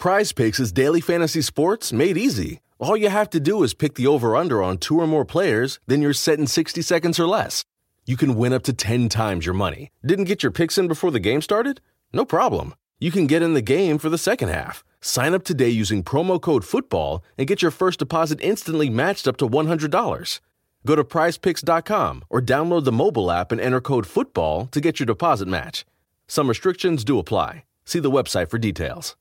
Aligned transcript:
Prize 0.00 0.32
Picks 0.32 0.58
is 0.58 0.72
daily 0.72 1.02
fantasy 1.02 1.42
sports 1.42 1.92
made 1.92 2.16
easy. 2.16 2.62
All 2.78 2.96
you 2.96 3.10
have 3.10 3.28
to 3.30 3.38
do 3.38 3.62
is 3.62 3.74
pick 3.74 3.96
the 3.96 4.06
over 4.06 4.34
under 4.34 4.62
on 4.62 4.78
two 4.78 4.98
or 4.98 5.06
more 5.06 5.26
players, 5.26 5.78
then 5.88 6.00
you're 6.00 6.14
set 6.14 6.38
in 6.38 6.46
60 6.46 6.80
seconds 6.80 7.20
or 7.20 7.26
less. 7.26 7.64
You 8.06 8.16
can 8.16 8.34
win 8.34 8.54
up 8.54 8.62
to 8.62 8.72
10 8.72 9.10
times 9.10 9.44
your 9.44 9.54
money. 9.54 9.90
Didn't 10.02 10.24
get 10.24 10.42
your 10.42 10.52
picks 10.52 10.78
in 10.78 10.88
before 10.88 11.10
the 11.10 11.20
game 11.20 11.42
started? 11.42 11.82
No 12.14 12.24
problem. 12.24 12.74
You 12.98 13.10
can 13.10 13.26
get 13.26 13.42
in 13.42 13.52
the 13.52 13.60
game 13.60 13.98
for 13.98 14.08
the 14.08 14.16
second 14.16 14.48
half. 14.48 14.82
Sign 15.02 15.34
up 15.34 15.44
today 15.44 15.68
using 15.68 16.02
promo 16.02 16.40
code 16.40 16.64
FOOTBALL 16.64 17.22
and 17.36 17.46
get 17.46 17.60
your 17.60 17.70
first 17.70 17.98
deposit 17.98 18.40
instantly 18.40 18.88
matched 18.88 19.28
up 19.28 19.36
to 19.36 19.46
$100. 19.46 20.40
Go 20.86 20.96
to 20.96 21.04
prizepicks.com 21.04 22.24
or 22.30 22.40
download 22.40 22.84
the 22.84 22.90
mobile 22.90 23.30
app 23.30 23.52
and 23.52 23.60
enter 23.60 23.82
code 23.82 24.06
FOOTBALL 24.06 24.70
to 24.70 24.80
get 24.80 24.98
your 24.98 25.06
deposit 25.06 25.46
match. 25.46 25.84
Some 26.26 26.48
restrictions 26.48 27.04
do 27.04 27.18
apply. 27.18 27.64
See 27.84 27.98
the 28.00 28.10
website 28.10 28.48
for 28.48 28.56
details. 28.56 29.14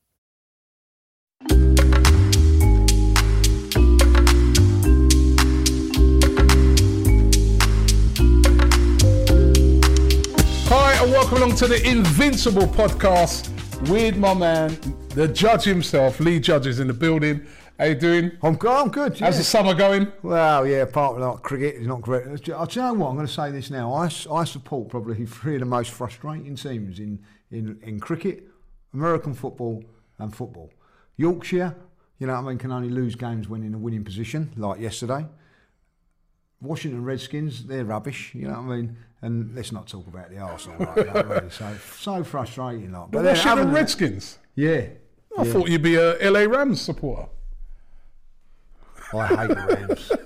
And 11.01 11.13
welcome 11.13 11.37
along 11.37 11.55
to 11.55 11.65
the 11.65 11.81
Invincible 11.87 12.67
podcast 12.67 13.49
with 13.89 14.17
my 14.17 14.33
man, 14.33 14.77
the 15.15 15.29
judge 15.29 15.63
himself, 15.63 16.19
Lee 16.19 16.41
Judge 16.41 16.67
is 16.67 16.81
in 16.81 16.87
the 16.87 16.93
building. 16.93 17.45
How 17.77 17.85
you 17.85 17.95
doing? 17.95 18.33
I'm 18.43 18.55
good. 18.55 18.69
I'm 18.69 18.89
good. 18.89 19.13
How's 19.13 19.35
yeah. 19.35 19.37
the 19.37 19.43
summer 19.45 19.73
going? 19.73 20.11
Well, 20.23 20.67
yeah. 20.67 20.81
Apart 20.81 21.15
from 21.15 21.23
like 21.23 21.41
cricket, 21.41 21.75
it's 21.75 21.87
not 21.87 22.01
great. 22.01 22.27
I 22.27 22.35
do 22.35 22.41
you 22.51 22.51
know 22.51 22.93
what? 22.95 23.09
I'm 23.11 23.15
going 23.15 23.25
to 23.25 23.31
say 23.31 23.49
this 23.49 23.71
now. 23.71 23.93
I, 23.93 24.09
I 24.29 24.43
support 24.43 24.89
probably 24.89 25.25
three 25.25 25.53
of 25.53 25.61
the 25.61 25.65
most 25.65 25.91
frustrating 25.91 26.57
teams 26.57 26.99
in, 26.99 27.23
in, 27.49 27.79
in 27.81 28.01
cricket, 28.01 28.49
American 28.93 29.33
football, 29.33 29.81
and 30.17 30.35
football. 30.35 30.69
Yorkshire, 31.15 31.77
you 32.17 32.27
know 32.27 32.33
what 32.33 32.43
I 32.45 32.49
mean, 32.49 32.57
can 32.57 32.73
only 32.73 32.89
lose 32.89 33.15
games 33.15 33.47
when 33.47 33.63
in 33.63 33.73
a 33.73 33.77
winning 33.77 34.03
position, 34.03 34.51
like 34.57 34.81
yesterday. 34.81 35.25
Washington 36.59 37.05
Redskins, 37.05 37.67
they're 37.67 37.85
rubbish. 37.85 38.35
You 38.35 38.49
know 38.49 38.61
what 38.61 38.73
I 38.73 38.75
mean. 38.75 38.97
And 39.21 39.53
let's 39.53 39.71
not 39.71 39.87
talk 39.87 40.07
about 40.07 40.29
the 40.29 40.37
Arsenal. 40.37 40.79
Like 40.79 40.95
that, 41.13 41.27
really. 41.27 41.49
So 41.51 41.75
so 41.97 42.23
frustrating. 42.23 42.91
Like, 42.91 43.11
The 43.11 43.17
then 43.17 43.25
Washington 43.25 43.51
other 43.51 43.63
than 43.65 43.73
Redskins. 43.73 44.39
Yeah. 44.55 44.85
I 45.37 45.43
yeah. 45.43 45.53
thought 45.53 45.69
you'd 45.69 45.81
be 45.83 45.95
a 45.95 46.31
LA 46.31 46.41
Rams 46.41 46.81
supporter. 46.81 47.27
I 49.13 49.27
hate 49.27 49.47
the 49.49 49.77
Rams. 49.87 50.11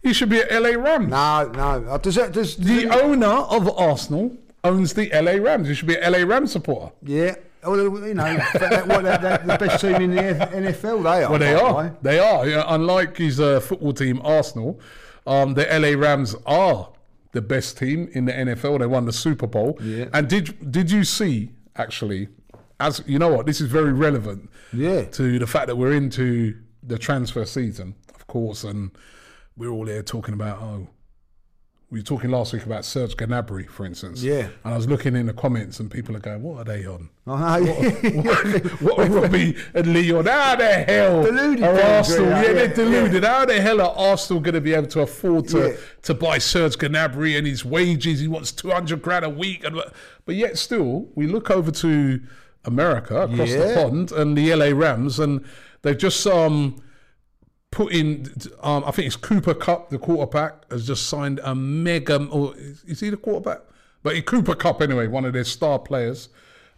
You 0.00 0.14
should 0.14 0.28
be 0.28 0.40
a 0.40 0.60
LA 0.60 0.80
Rams. 0.80 1.08
no, 1.08 1.50
no. 1.54 1.90
Uh, 1.90 1.98
Does 1.98 2.14
that 2.14 2.32
does 2.32 2.56
The 2.56 2.88
owner 2.88 3.26
of 3.26 3.68
Arsenal 3.76 4.36
owns 4.62 4.94
the 4.94 5.10
LA 5.12 5.32
Rams. 5.32 5.68
You 5.68 5.74
should 5.74 5.88
be 5.88 5.96
a 5.96 6.08
LA 6.08 6.18
Rams 6.18 6.52
supporter. 6.52 6.92
Yeah. 7.02 7.34
Well, 7.64 7.76
you 8.06 8.14
know, 8.14 8.22
that, 8.22 8.86
that, 8.86 9.20
that, 9.20 9.46
the 9.46 9.58
best 9.58 9.80
team 9.80 9.96
in 9.96 10.14
the 10.14 10.22
NFL, 10.22 11.02
they 11.02 11.24
are. 11.24 11.30
Well, 11.30 11.38
they 11.40 11.54
are. 11.54 11.74
way. 11.74 11.90
They 12.02 12.18
are. 12.20 12.64
Unlike 12.74 13.16
his 13.16 13.40
uh, 13.40 13.58
football 13.58 13.92
team, 13.92 14.20
Arsenal, 14.22 14.78
um, 15.26 15.54
the 15.54 15.64
LA 15.64 16.00
Rams 16.00 16.36
are 16.46 16.90
the 17.32 17.42
best 17.42 17.78
team 17.78 18.08
in 18.12 18.24
the 18.24 18.32
NFL. 18.32 18.78
They 18.78 18.86
won 18.86 19.06
the 19.06 19.12
Super 19.12 19.46
Bowl. 19.46 19.78
Yeah. 19.80 20.06
And 20.12 20.28
did 20.28 20.70
did 20.70 20.90
you 20.90 21.04
see 21.04 21.52
actually? 21.76 22.28
As 22.80 23.02
you 23.06 23.18
know, 23.18 23.34
what 23.34 23.46
this 23.46 23.60
is 23.60 23.68
very 23.68 23.92
relevant. 23.92 24.50
Yeah. 24.72 25.04
To 25.04 25.38
the 25.38 25.46
fact 25.46 25.66
that 25.66 25.76
we're 25.76 25.92
into 25.92 26.56
the 26.82 26.96
transfer 26.96 27.44
season, 27.44 27.96
of 28.14 28.26
course, 28.28 28.62
and 28.62 28.92
we're 29.56 29.70
all 29.70 29.86
here 29.86 30.02
talking 30.02 30.34
about 30.34 30.58
oh. 30.60 30.88
We 31.90 32.00
were 32.00 32.04
talking 32.04 32.30
last 32.30 32.52
week 32.52 32.66
about 32.66 32.84
Serge 32.84 33.16
Gnabry, 33.16 33.66
for 33.66 33.86
instance. 33.86 34.22
Yeah. 34.22 34.48
And 34.62 34.74
I 34.74 34.76
was 34.76 34.86
looking 34.86 35.16
in 35.16 35.24
the 35.24 35.32
comments, 35.32 35.80
and 35.80 35.90
people 35.90 36.14
are 36.14 36.20
going, 36.20 36.42
"What 36.42 36.58
are 36.58 36.64
they 36.64 36.84
on?" 36.84 37.08
What 37.24 38.98
are 38.98 39.10
Robbie 39.10 39.56
and 39.74 39.92
Leon? 39.94 40.26
How 40.26 40.56
the 40.56 40.66
hell 40.68 41.22
Deluded 41.24 41.64
are 41.64 41.80
Arsenal? 41.80 42.28
yeah, 42.28 42.42
Yeah, 42.42 42.52
they're 42.52 42.66
yeah, 42.68 42.74
deluded. 42.74 43.24
How 43.24 43.44
the 43.46 43.58
hell 43.60 43.80
are 43.80 43.94
Arsenal 43.96 44.42
going 44.42 44.54
to 44.54 44.60
be 44.60 44.74
able 44.74 44.88
to 44.88 45.00
afford 45.00 45.48
to 45.48 45.70
Yeah. 45.70 45.76
to 46.02 46.12
buy 46.14 46.36
Serge 46.36 46.76
Gnabry 46.76 47.38
and 47.38 47.46
his 47.46 47.64
wages? 47.64 48.20
He 48.20 48.28
wants 48.28 48.52
two 48.52 48.70
hundred 48.70 49.00
grand 49.00 49.24
a 49.24 49.30
week, 49.30 49.64
and 49.64 49.80
but 50.26 50.34
yet 50.34 50.58
still 50.58 51.08
we 51.14 51.26
look 51.26 51.50
over 51.50 51.70
to 51.70 52.20
America 52.66 53.22
across 53.22 53.50
the 53.50 53.72
pond 53.74 54.12
and 54.12 54.36
the 54.36 54.54
LA 54.54 54.76
Rams, 54.78 55.18
and 55.18 55.42
they've 55.80 55.96
just 55.96 56.26
um 56.26 56.82
put 57.70 57.92
in. 57.92 58.26
Um, 58.62 58.84
I 58.86 58.90
think 58.90 59.06
it's 59.06 59.16
Cooper 59.16 59.54
Kupp, 59.54 59.90
the 59.90 59.98
quarterback, 59.98 60.70
has 60.70 60.86
just 60.86 61.06
signed 61.08 61.40
a 61.44 61.54
mega. 61.54 62.24
Or 62.26 62.54
is, 62.56 62.84
is 62.84 63.00
he 63.00 63.10
the 63.10 63.16
quarterback? 63.16 63.60
But 64.02 64.16
he- 64.16 64.22
Cooper 64.22 64.54
Kupp 64.54 64.80
anyway, 64.82 65.06
one 65.06 65.24
of 65.24 65.32
their 65.32 65.44
star 65.44 65.78
players, 65.78 66.28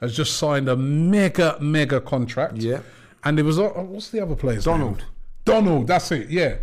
has 0.00 0.16
just 0.16 0.36
signed 0.36 0.68
a 0.68 0.76
mega 0.76 1.56
mega 1.60 2.00
contract. 2.00 2.56
Yeah. 2.56 2.80
And 3.24 3.38
it 3.38 3.42
was 3.42 3.58
uh, 3.58 3.68
what's 3.68 4.10
the 4.10 4.20
other 4.20 4.34
player's 4.36 4.64
Donald. 4.64 4.98
name? 4.98 5.06
Donald, 5.44 5.86
that's 5.86 6.10
it. 6.12 6.28
Yeah, 6.30 6.56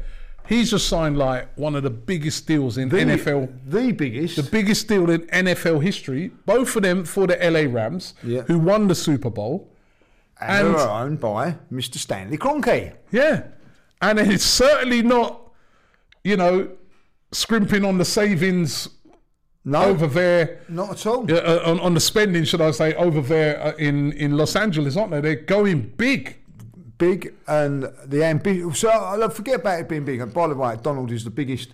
he's 0.47 0.71
just 0.71 0.87
signed 0.87 1.17
like 1.17 1.47
one 1.55 1.75
of 1.75 1.83
the 1.83 1.89
biggest 1.89 2.47
deals 2.47 2.77
in 2.77 2.89
NFL. 2.89 3.51
The 3.67 3.91
biggest. 3.91 4.35
The 4.37 4.43
biggest 4.43 4.87
deal 4.87 5.09
in 5.09 5.21
NFL 5.27 5.83
history. 5.83 6.29
Both 6.45 6.75
of 6.75 6.81
them 6.83 7.05
for 7.05 7.27
the 7.27 7.35
LA 7.37 7.71
Rams, 7.71 8.13
Yeah. 8.23 8.41
who 8.41 8.57
won 8.59 8.87
the 8.87 8.95
Super 8.95 9.29
Bowl. 9.29 9.69
and 10.39 10.67
and- 10.67 10.75
they're 10.77 10.89
owned 10.89 11.19
by 11.19 11.55
Mr. 11.71 11.97
Stanley 11.97 12.37
Kroenke. 12.37 12.93
Yeah. 13.11 13.43
And 14.02 14.19
it's 14.19 14.44
certainly 14.44 15.02
not, 15.02 15.41
you 16.24 16.38
know, 16.38 16.69
scrimping 17.31 17.84
on 17.84 17.97
the 17.97 18.06
savings 18.06 18.90
No, 19.66 19.84
over 19.84 20.08
there, 20.08 20.62
not 20.69 20.91
at 20.91 21.06
all. 21.06 21.31
uh, 21.31 21.62
on, 21.66 21.80
on 21.80 21.94
the 21.94 22.00
spending, 22.00 22.44
should 22.44 22.62
I 22.62 22.72
say, 22.72 22.94
over 22.96 23.22
there 23.22 23.62
uh, 23.62 23.72
in, 23.78 24.13
in 24.13 24.38
Los 24.38 24.56
Angeles, 24.56 24.96
aren't 24.97 25.12
they? 25.12 25.22
They're 25.22 25.35
going 25.35 25.81
big. 25.97 26.38
Big 26.97 27.34
and 27.47 27.84
the 28.06 28.24
ambition. 28.24 28.74
So 28.74 28.90
I 28.90 29.28
forget 29.30 29.59
about 29.59 29.81
it 29.81 29.90
being 29.90 30.06
big. 30.06 30.19
And 30.22 30.34
by 30.34 30.47
the 30.47 30.56
way, 30.56 30.75
Donald 30.81 31.12
is 31.12 31.24
the 31.24 31.29
biggest, 31.29 31.74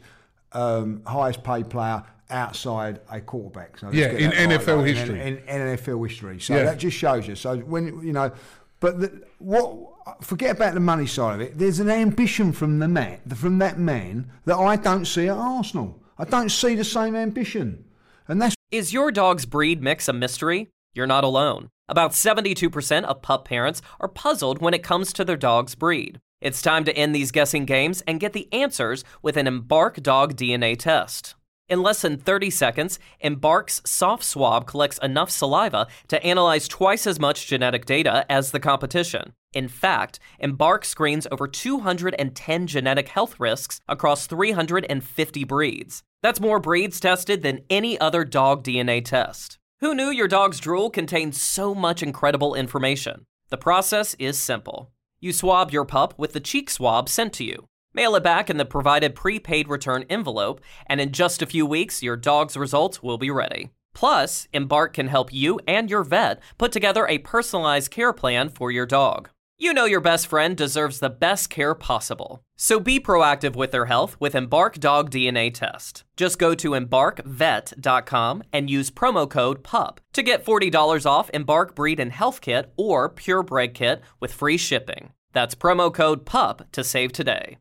um, 0.51 1.01
highest 1.05 1.43
paid 1.43 1.69
player 1.69 2.03
outside 2.29 2.99
a 3.09 3.21
quarterback. 3.21 3.77
So 3.77 3.89
Yeah, 3.91 4.07
in 4.07 4.31
that 4.31 4.47
right, 4.49 4.59
NFL 4.59 4.85
history. 4.87 5.21
In, 5.21 5.37
in, 5.37 5.61
in 5.61 5.77
NFL 5.77 6.07
history. 6.09 6.39
So 6.39 6.55
Yeah. 6.55 6.63
that 6.63 6.77
just 6.77 6.97
shows 6.97 7.27
you. 7.27 7.35
So 7.35 7.57
when 7.57 8.01
you 8.05 8.11
know, 8.11 8.31
but 8.79 8.99
the, 8.99 9.23
what? 9.39 9.77
Forget 10.21 10.57
about 10.57 10.73
the 10.73 10.79
money 10.79 11.07
side 11.07 11.35
of 11.35 11.41
it. 11.41 11.57
There's 11.57 11.79
an 11.79 11.89
ambition 11.89 12.51
from 12.51 12.79
the 12.79 12.87
man, 12.87 13.19
from 13.35 13.59
that 13.59 13.79
man, 13.79 14.31
that 14.45 14.57
I 14.57 14.75
don't 14.75 15.05
see 15.05 15.27
at 15.27 15.37
Arsenal. 15.37 16.01
I 16.17 16.25
don't 16.25 16.49
see 16.49 16.75
the 16.75 16.83
same 16.83 17.15
ambition, 17.15 17.85
and 18.27 18.41
that's 18.41 18.55
Is 18.71 18.93
your 18.93 19.11
dog's 19.11 19.45
breed 19.45 19.81
mix 19.81 20.07
a 20.07 20.13
mystery? 20.13 20.69
You're 20.93 21.07
not 21.07 21.23
alone. 21.23 21.69
About 21.89 22.11
72% 22.11 23.03
of 23.03 23.21
pup 23.21 23.45
parents 23.45 23.81
are 23.99 24.07
puzzled 24.07 24.61
when 24.61 24.73
it 24.73 24.83
comes 24.83 25.11
to 25.13 25.25
their 25.25 25.37
dog's 25.37 25.75
breed. 25.75 26.19
It's 26.39 26.61
time 26.61 26.83
to 26.85 26.95
end 26.95 27.15
these 27.15 27.31
guessing 27.31 27.65
games 27.65 28.03
and 28.07 28.19
get 28.19 28.33
the 28.33 28.51
answers 28.53 29.03
with 29.21 29.37
an 29.37 29.47
Embark 29.47 30.01
Dog 30.01 30.35
DNA 30.35 30.77
test. 30.77 31.35
In 31.69 31.81
less 31.81 32.01
than 32.01 32.17
30 32.17 32.49
seconds, 32.49 32.99
Embark's 33.21 33.81
soft 33.85 34.23
swab 34.23 34.67
collects 34.67 34.99
enough 34.99 35.31
saliva 35.31 35.87
to 36.09 36.23
analyze 36.23 36.67
twice 36.67 37.07
as 37.07 37.19
much 37.19 37.47
genetic 37.47 37.85
data 37.85 38.25
as 38.29 38.51
the 38.51 38.59
competition. 38.59 39.33
In 39.53 39.67
fact, 39.67 40.19
Embark 40.39 40.83
screens 40.83 41.27
over 41.31 41.47
210 41.47 42.67
genetic 42.67 43.07
health 43.09 43.39
risks 43.39 43.79
across 43.87 44.27
350 44.27 45.43
breeds. 45.43 46.03
That's 46.21 46.39
more 46.39 46.59
breeds 46.59 46.99
tested 46.99 47.43
than 47.43 47.61
any 47.69 47.99
other 47.99 48.25
dog 48.25 48.63
DNA 48.63 49.05
test. 49.05 49.59
Who 49.81 49.93
knew 49.93 50.09
your 50.09 50.27
dog's 50.27 50.59
drool 50.59 50.89
contained 50.89 51.35
so 51.35 51.75
much 51.75 52.01
incredible 52.01 52.55
information? 52.55 53.25
The 53.49 53.57
process 53.57 54.15
is 54.17 54.39
simple. 54.39 54.91
You 55.19 55.31
swab 55.31 55.71
your 55.71 55.85
pup 55.85 56.15
with 56.17 56.33
the 56.33 56.39
cheek 56.39 56.69
swab 56.69 57.07
sent 57.09 57.33
to 57.33 57.43
you. 57.43 57.67
Mail 57.93 58.15
it 58.15 58.23
back 58.23 58.49
in 58.49 58.57
the 58.57 58.65
provided 58.65 59.13
prepaid 59.13 59.67
return 59.67 60.05
envelope, 60.09 60.61
and 60.87 60.99
in 60.99 61.11
just 61.11 61.41
a 61.43 61.45
few 61.45 61.65
weeks, 61.65 62.01
your 62.01 62.15
dog's 62.15 62.57
results 62.57 63.03
will 63.03 63.19
be 63.19 63.29
ready. 63.29 63.69
Plus, 63.93 64.47
Embark 64.53 64.93
can 64.93 65.07
help 65.07 65.31
you 65.31 65.59
and 65.67 65.89
your 65.89 66.03
vet 66.03 66.41
put 66.57 66.71
together 66.71 67.05
a 67.07 67.19
personalized 67.19 67.91
care 67.91 68.11
plan 68.11 68.49
for 68.49 68.71
your 68.71 68.87
dog. 68.87 69.29
You 69.59 69.71
know 69.71 69.85
your 69.85 70.01
best 70.01 70.25
friend 70.25 70.57
deserves 70.57 70.99
the 70.99 71.11
best 71.11 71.51
care 71.51 71.75
possible. 71.75 72.41
So 72.57 72.79
be 72.79 72.99
proactive 72.99 73.55
with 73.55 73.69
their 73.69 73.85
health 73.85 74.17
with 74.19 74.33
Embark 74.33 74.79
Dog 74.79 75.11
DNA 75.11 75.53
Test. 75.53 76.03
Just 76.17 76.39
go 76.39 76.55
to 76.55 76.71
embarkvet.com 76.71 78.43
and 78.51 78.69
use 78.69 78.89
promo 78.89 79.29
code 79.29 79.63
PUP 79.63 80.01
to 80.13 80.23
get 80.23 80.43
$40 80.43 81.05
off 81.05 81.29
Embark 81.35 81.75
Breed 81.75 81.99
and 81.99 82.11
Health 82.11 82.41
Kit 82.41 82.73
or 82.77 83.09
Purebred 83.09 83.75
Kit 83.75 84.01
with 84.19 84.33
free 84.33 84.57
shipping. 84.57 85.13
That's 85.33 85.53
promo 85.53 85.93
code 85.93 86.25
PUP 86.25 86.71
to 86.71 86.83
save 86.83 87.13
today. 87.13 87.59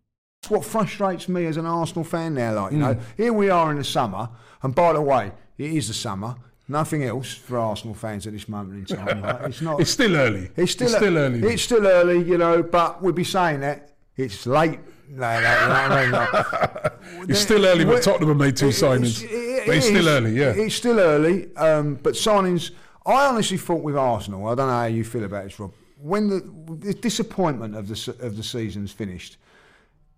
what 0.49 0.65
frustrates 0.65 1.29
me 1.29 1.45
as 1.45 1.59
an 1.59 1.67
Arsenal 1.67 2.05
fan 2.05 2.33
now. 2.33 2.55
Like 2.55 2.73
you 2.73 2.79
hmm. 2.79 2.85
know, 2.85 3.01
here 3.19 3.35
we 3.35 3.51
are 3.51 3.71
in 3.71 3.77
the 3.77 3.85
summer, 3.85 4.31
and 4.63 4.75
by 4.75 4.95
the 4.95 5.03
way, 5.03 5.33
it 5.59 5.71
is 5.71 5.89
the 5.89 5.95
summer. 5.95 6.37
Nothing 6.69 7.03
else 7.05 7.33
for 7.35 7.59
Arsenal 7.59 7.95
fans 7.95 8.27
at 8.27 8.33
this 8.33 8.49
moment 8.49 8.91
in 8.91 8.97
time. 8.97 9.21
Right? 9.23 9.43
It's 9.47 9.61
not. 9.61 9.81
It's 9.81 9.91
still 9.91 10.17
early. 10.17 10.51
It's 10.57 10.73
still, 10.73 10.95
early. 11.19 11.41
It's 11.43 11.63
still 11.63 11.87
early, 11.87 12.23
you 12.23 12.39
know. 12.39 12.63
But 12.63 13.03
we'll 13.03 13.13
be 13.13 13.25
saying 13.25 13.61
that 13.61 13.91
it's 14.17 14.47
late. 14.47 14.79
No, 15.09 15.19
no, 15.19 15.39
you 15.41 16.11
know 16.11 16.27
what 16.27 16.47
I 16.49 16.91
mean? 17.21 17.31
It's 17.31 17.41
still 17.41 17.67
early, 17.67 17.85
but 17.85 18.03
Tottenham 18.03 18.29
have 18.29 18.39
made 18.39 18.57
two 18.57 18.69
it- 18.69 18.71
signings. 18.71 19.23
it- 19.23 19.67
but 19.67 19.77
it's 19.77 19.87
it 19.87 19.91
still 19.91 20.09
early, 20.09 20.33
yeah. 20.33 20.51
It's 20.57 20.75
still 20.75 20.99
early, 20.99 21.55
um, 21.57 21.97
but 22.03 22.15
signings. 22.15 22.71
I 23.05 23.27
honestly 23.27 23.59
thought 23.59 23.83
with 23.83 23.97
Arsenal, 23.97 24.47
I 24.47 24.55
don't 24.55 24.69
know 24.69 24.73
how 24.73 24.85
you 24.87 25.05
feel 25.05 25.25
about 25.25 25.45
this, 25.45 25.59
Rob. 25.61 25.73
when 26.01 26.29
the, 26.29 26.41
the 26.87 26.95
disappointment 26.95 27.75
of 27.77 27.89
the 27.89 28.17
of 28.21 28.37
the 28.37 28.43
season's 28.43 28.91
finished, 28.93 29.37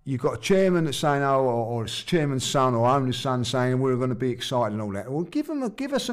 you've 0.04 0.20
got 0.20 0.34
a 0.34 0.40
chairman 0.40 0.84
that's 0.84 0.98
saying, 0.98 1.22
oh, 1.22 1.40
or, 1.40 1.66
or 1.66 1.84
a 1.84 1.88
chairman's 1.88 2.44
son 2.44 2.74
or 2.74 2.86
owner's 2.86 3.18
son 3.18 3.44
saying 3.44 3.78
we're 3.78 3.96
going 3.96 4.10
to 4.10 4.14
be 4.14 4.30
excited 4.30 4.72
and 4.72 4.82
all 4.82 4.92
that. 4.92 5.10
Well, 5.10 5.24
give 5.24 5.46
them, 5.46 5.62
a, 5.62 5.70
give 5.70 5.92
us, 5.92 6.10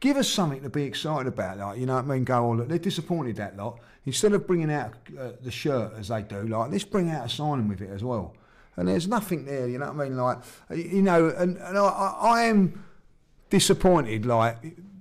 give 0.00 0.16
us 0.16 0.28
something 0.28 0.62
to 0.62 0.70
be 0.70 0.84
excited 0.84 1.26
about. 1.26 1.58
Like 1.58 1.78
you 1.78 1.86
know 1.86 1.96
what 1.96 2.04
I 2.04 2.08
mean? 2.08 2.24
Go, 2.24 2.50
oh, 2.50 2.52
look, 2.52 2.68
they're 2.68 2.78
disappointed 2.78 3.36
that 3.36 3.56
lot. 3.56 3.80
Instead 4.06 4.32
of 4.32 4.46
bringing 4.46 4.72
out 4.72 4.94
uh, 5.18 5.32
the 5.42 5.50
shirt 5.50 5.92
as 5.98 6.08
they 6.08 6.22
do, 6.22 6.42
like 6.48 6.70
let's 6.70 6.84
bring 6.84 7.10
out 7.10 7.26
a 7.26 7.28
signing 7.28 7.68
with 7.68 7.80
it 7.82 7.90
as 7.90 8.02
well. 8.02 8.34
And 8.76 8.88
there's 8.88 9.08
nothing 9.08 9.44
there. 9.44 9.68
You 9.68 9.78
know 9.78 9.92
what 9.92 10.06
I 10.06 10.08
mean? 10.08 10.16
Like 10.16 10.38
you 10.74 11.02
know, 11.02 11.28
and, 11.28 11.56
and 11.58 11.78
I, 11.78 12.16
I, 12.20 12.42
am 12.44 12.82
disappointed. 13.50 14.24
Like 14.24 14.56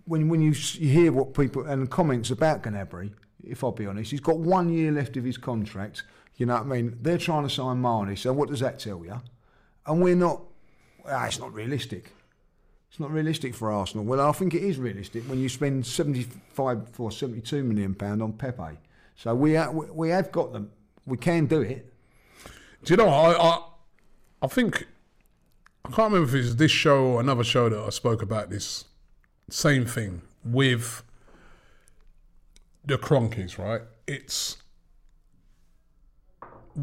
when 0.06 0.28
when 0.28 0.42
you, 0.42 0.54
you 0.74 0.90
hear 0.90 1.12
what 1.14 1.34
people 1.34 1.66
and 1.66 1.90
comments 1.90 2.30
about 2.30 2.64
Gnabry, 2.64 3.12
if 3.44 3.64
I'll 3.64 3.72
be 3.72 3.86
honest, 3.86 4.12
he's 4.12 4.20
got 4.20 4.38
one 4.38 4.70
year 4.70 4.92
left 4.92 5.16
of 5.16 5.24
his 5.24 5.38
contract. 5.38 6.04
You 6.40 6.46
know 6.46 6.56
what 6.56 6.64
I 6.64 6.66
mean? 6.66 6.98
They're 7.02 7.18
trying 7.18 7.44
to 7.44 7.54
sign 7.54 7.82
Mané, 7.82 8.18
so 8.18 8.32
what 8.32 8.48
does 8.50 8.62
that 8.62 8.80
tell 8.80 9.04
you? 9.04 9.22
And 9.86 10.02
we're 10.02 10.16
not. 10.16 10.42
Ah, 11.06 11.26
it's 11.26 11.38
not 11.38 11.54
realistic. 11.54 12.14
It's 12.90 13.00
not 13.00 13.12
realistic 13.12 13.54
for 13.54 13.72
Arsenal. 13.72 14.06
Well, 14.06 14.22
I 14.22 14.32
think 14.32 14.54
it 14.54 14.64
is 14.64 14.78
realistic 14.78 15.24
when 15.24 15.40
you 15.40 15.50
spend 15.50 15.86
seventy-five 15.86 16.98
or 16.98 17.12
seventy-two 17.12 17.64
million 17.64 17.94
pound 17.94 18.24
on 18.24 18.34
Pepe. 18.34 18.80
So 19.16 19.36
we 19.36 19.60
we 19.68 19.86
we 19.92 20.10
have 20.10 20.32
got 20.32 20.54
them. 20.54 20.72
We 21.06 21.18
can 21.18 21.46
do 21.46 21.62
it. 21.62 21.92
Do 22.86 22.94
you 22.94 22.98
know? 22.98 23.10
I, 23.10 23.34
I 23.34 23.60
I 24.44 24.48
think 24.48 24.88
I 25.84 25.90
can't 25.90 26.14
remember 26.14 26.38
if 26.38 26.46
it's 26.46 26.56
this 26.56 26.72
show 26.72 27.04
or 27.04 27.20
another 27.20 27.44
show 27.44 27.68
that 27.68 27.80
I 27.80 27.90
spoke 27.90 28.22
about 28.22 28.50
this 28.50 28.86
same 29.50 29.86
thing 29.86 30.22
with 30.46 31.04
the 32.86 32.98
Kroenkes. 32.98 33.58
Right? 33.58 33.82
It's 34.08 34.56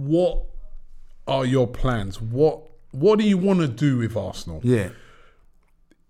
what 0.04 0.42
are 1.26 1.44
your 1.44 1.66
plans? 1.66 2.20
What 2.20 2.60
what 2.92 3.18
do 3.18 3.24
you 3.28 3.36
want 3.38 3.60
to 3.60 3.68
do 3.68 3.98
with 3.98 4.16
Arsenal? 4.16 4.60
Yeah. 4.62 4.88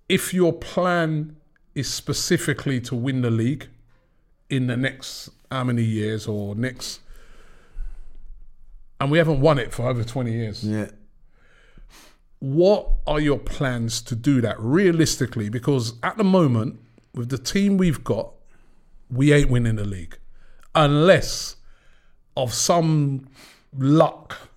if 0.08 0.32
your 0.32 0.52
plan 0.52 1.36
is 1.74 1.92
specifically 1.92 2.80
to 2.80 2.94
win 2.94 3.22
the 3.22 3.30
league 3.30 3.68
in 4.48 4.66
the 4.68 4.76
next 4.76 5.30
how 5.50 5.64
many 5.64 5.82
years 5.82 6.26
or 6.28 6.54
next 6.54 7.00
and 9.00 9.10
we 9.10 9.18
haven't 9.18 9.40
won 9.40 9.58
it 9.58 9.72
for 9.72 9.88
over 9.88 10.04
20 10.04 10.32
years 10.32 10.62
Yeah. 10.64 10.88
what 12.38 12.88
are 13.06 13.20
your 13.20 13.38
plans 13.38 14.00
to 14.02 14.14
do 14.16 14.40
that 14.40 14.56
realistically 14.60 15.48
because 15.48 15.94
at 16.02 16.16
the 16.16 16.24
moment 16.24 16.78
with 17.14 17.28
the 17.28 17.38
team 17.38 17.76
we've 17.76 18.04
got 18.04 18.30
we 19.10 19.32
ain't 19.32 19.50
winning 19.50 19.76
the 19.76 19.84
league 19.84 20.16
unless 20.74 21.56
of 22.36 22.52
some 22.54 23.26
luck 23.76 24.50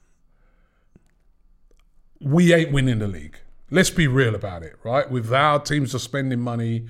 we 2.19 2.53
ain't 2.53 2.71
winning 2.71 2.99
the 2.99 3.07
league. 3.07 3.37
Let's 3.71 3.89
be 3.89 4.07
real 4.07 4.35
about 4.35 4.63
it, 4.63 4.75
right? 4.83 5.09
With 5.09 5.31
our 5.31 5.59
teams 5.59 5.93
are 5.93 5.99
spending 5.99 6.39
money, 6.39 6.87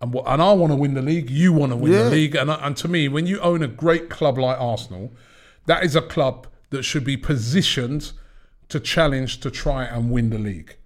and 0.00 0.12
what, 0.12 0.24
and 0.26 0.42
I 0.42 0.52
want 0.52 0.72
to 0.72 0.76
win 0.76 0.94
the 0.94 1.02
league. 1.02 1.30
You 1.30 1.52
want 1.52 1.72
to 1.72 1.76
win 1.76 1.92
Yeah. 1.92 2.04
the 2.04 2.10
league, 2.10 2.34
and 2.34 2.50
uh, 2.50 2.58
and 2.60 2.76
to 2.78 2.88
me, 2.88 3.08
when 3.08 3.26
you 3.26 3.40
own 3.40 3.62
a 3.62 3.68
great 3.68 4.10
club 4.10 4.38
like 4.38 4.60
Arsenal, 4.60 5.12
that 5.66 5.84
is 5.84 5.96
a 5.96 6.02
club 6.02 6.46
that 6.70 6.82
should 6.82 7.04
be 7.04 7.16
positioned 7.16 8.12
to 8.68 8.80
challenge 8.80 9.40
to 9.40 9.50
try 9.50 9.84
and 9.84 10.10
win 10.10 10.30
the 10.30 10.38
league. 10.38 10.76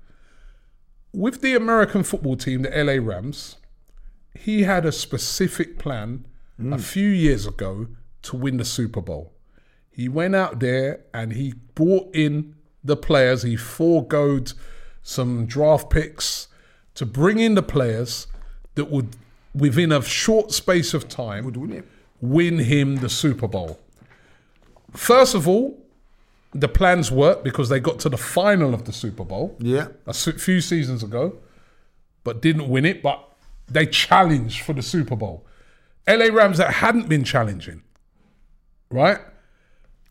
With 1.13 1.41
the 1.41 1.57
American 1.57 2.03
football 2.03 2.37
team, 2.37 2.63
the 2.63 2.71
LA 2.71 3.05
Rams, 3.05 3.57
he 4.39 4.63
had 4.63 4.85
a 4.85 4.93
specific 4.93 5.79
plan 5.79 6.27
a 6.59 6.63
mm. 6.63 6.81
few 6.81 7.09
years 7.09 7.47
ago 7.47 7.89
to 8.23 8.37
win 8.37 8.59
the 8.59 8.65
Super 8.65 9.01
Bowl. 9.01 9.33
He 9.91 10.09
went 10.09 10.35
out 10.35 10.61
there 10.61 11.01
and 11.13 11.33
he 11.33 11.55
brought 11.75 12.15
in 12.15 12.55
the 12.83 12.97
players. 12.97 13.43
He 13.43 13.57
foregoed 13.57 14.53
some 15.03 15.47
draft 15.47 15.91
picks 15.91 16.49
to 16.95 17.05
bring 17.07 17.39
in 17.39 17.55
the 17.55 17.63
players 17.63 18.27
that 18.75 18.91
would, 18.91 19.17
within 19.55 19.93
a 19.93 20.03
short 20.03 20.53
space 20.53 20.95
of 20.95 21.09
time, 21.09 21.45
Would 21.45 21.57
win 21.57 21.85
win 22.21 22.59
him 22.59 22.97
the 22.97 23.09
Super 23.09 23.49
Bowl. 23.49 23.81
First 24.93 25.35
of 25.35 25.49
all, 25.49 25.79
the 26.53 26.69
plans 26.69 27.11
worked 27.11 27.45
because 27.45 27.69
they 27.69 27.79
got 27.81 27.99
to 28.01 28.09
the 28.09 28.17
final 28.19 28.75
of 28.75 28.85
the 28.85 28.93
Super 28.93 29.25
Bowl 29.25 29.57
Yeah. 29.61 29.89
a 30.07 30.13
few 30.13 30.61
seasons 30.61 31.03
ago, 31.03 31.39
but 32.25 32.43
didn't 32.43 32.69
win 32.69 32.85
it. 32.85 33.03
But 33.03 33.25
they 33.69 33.87
challenged 33.87 34.63
for 34.63 34.73
the 34.73 34.83
Super 34.83 35.15
Bowl. 35.17 35.47
LA 36.09 36.27
Rams 36.27 36.59
that 36.59 36.75
hadn't 36.75 37.09
been 37.09 37.23
challenging, 37.25 37.83
right? 38.91 39.19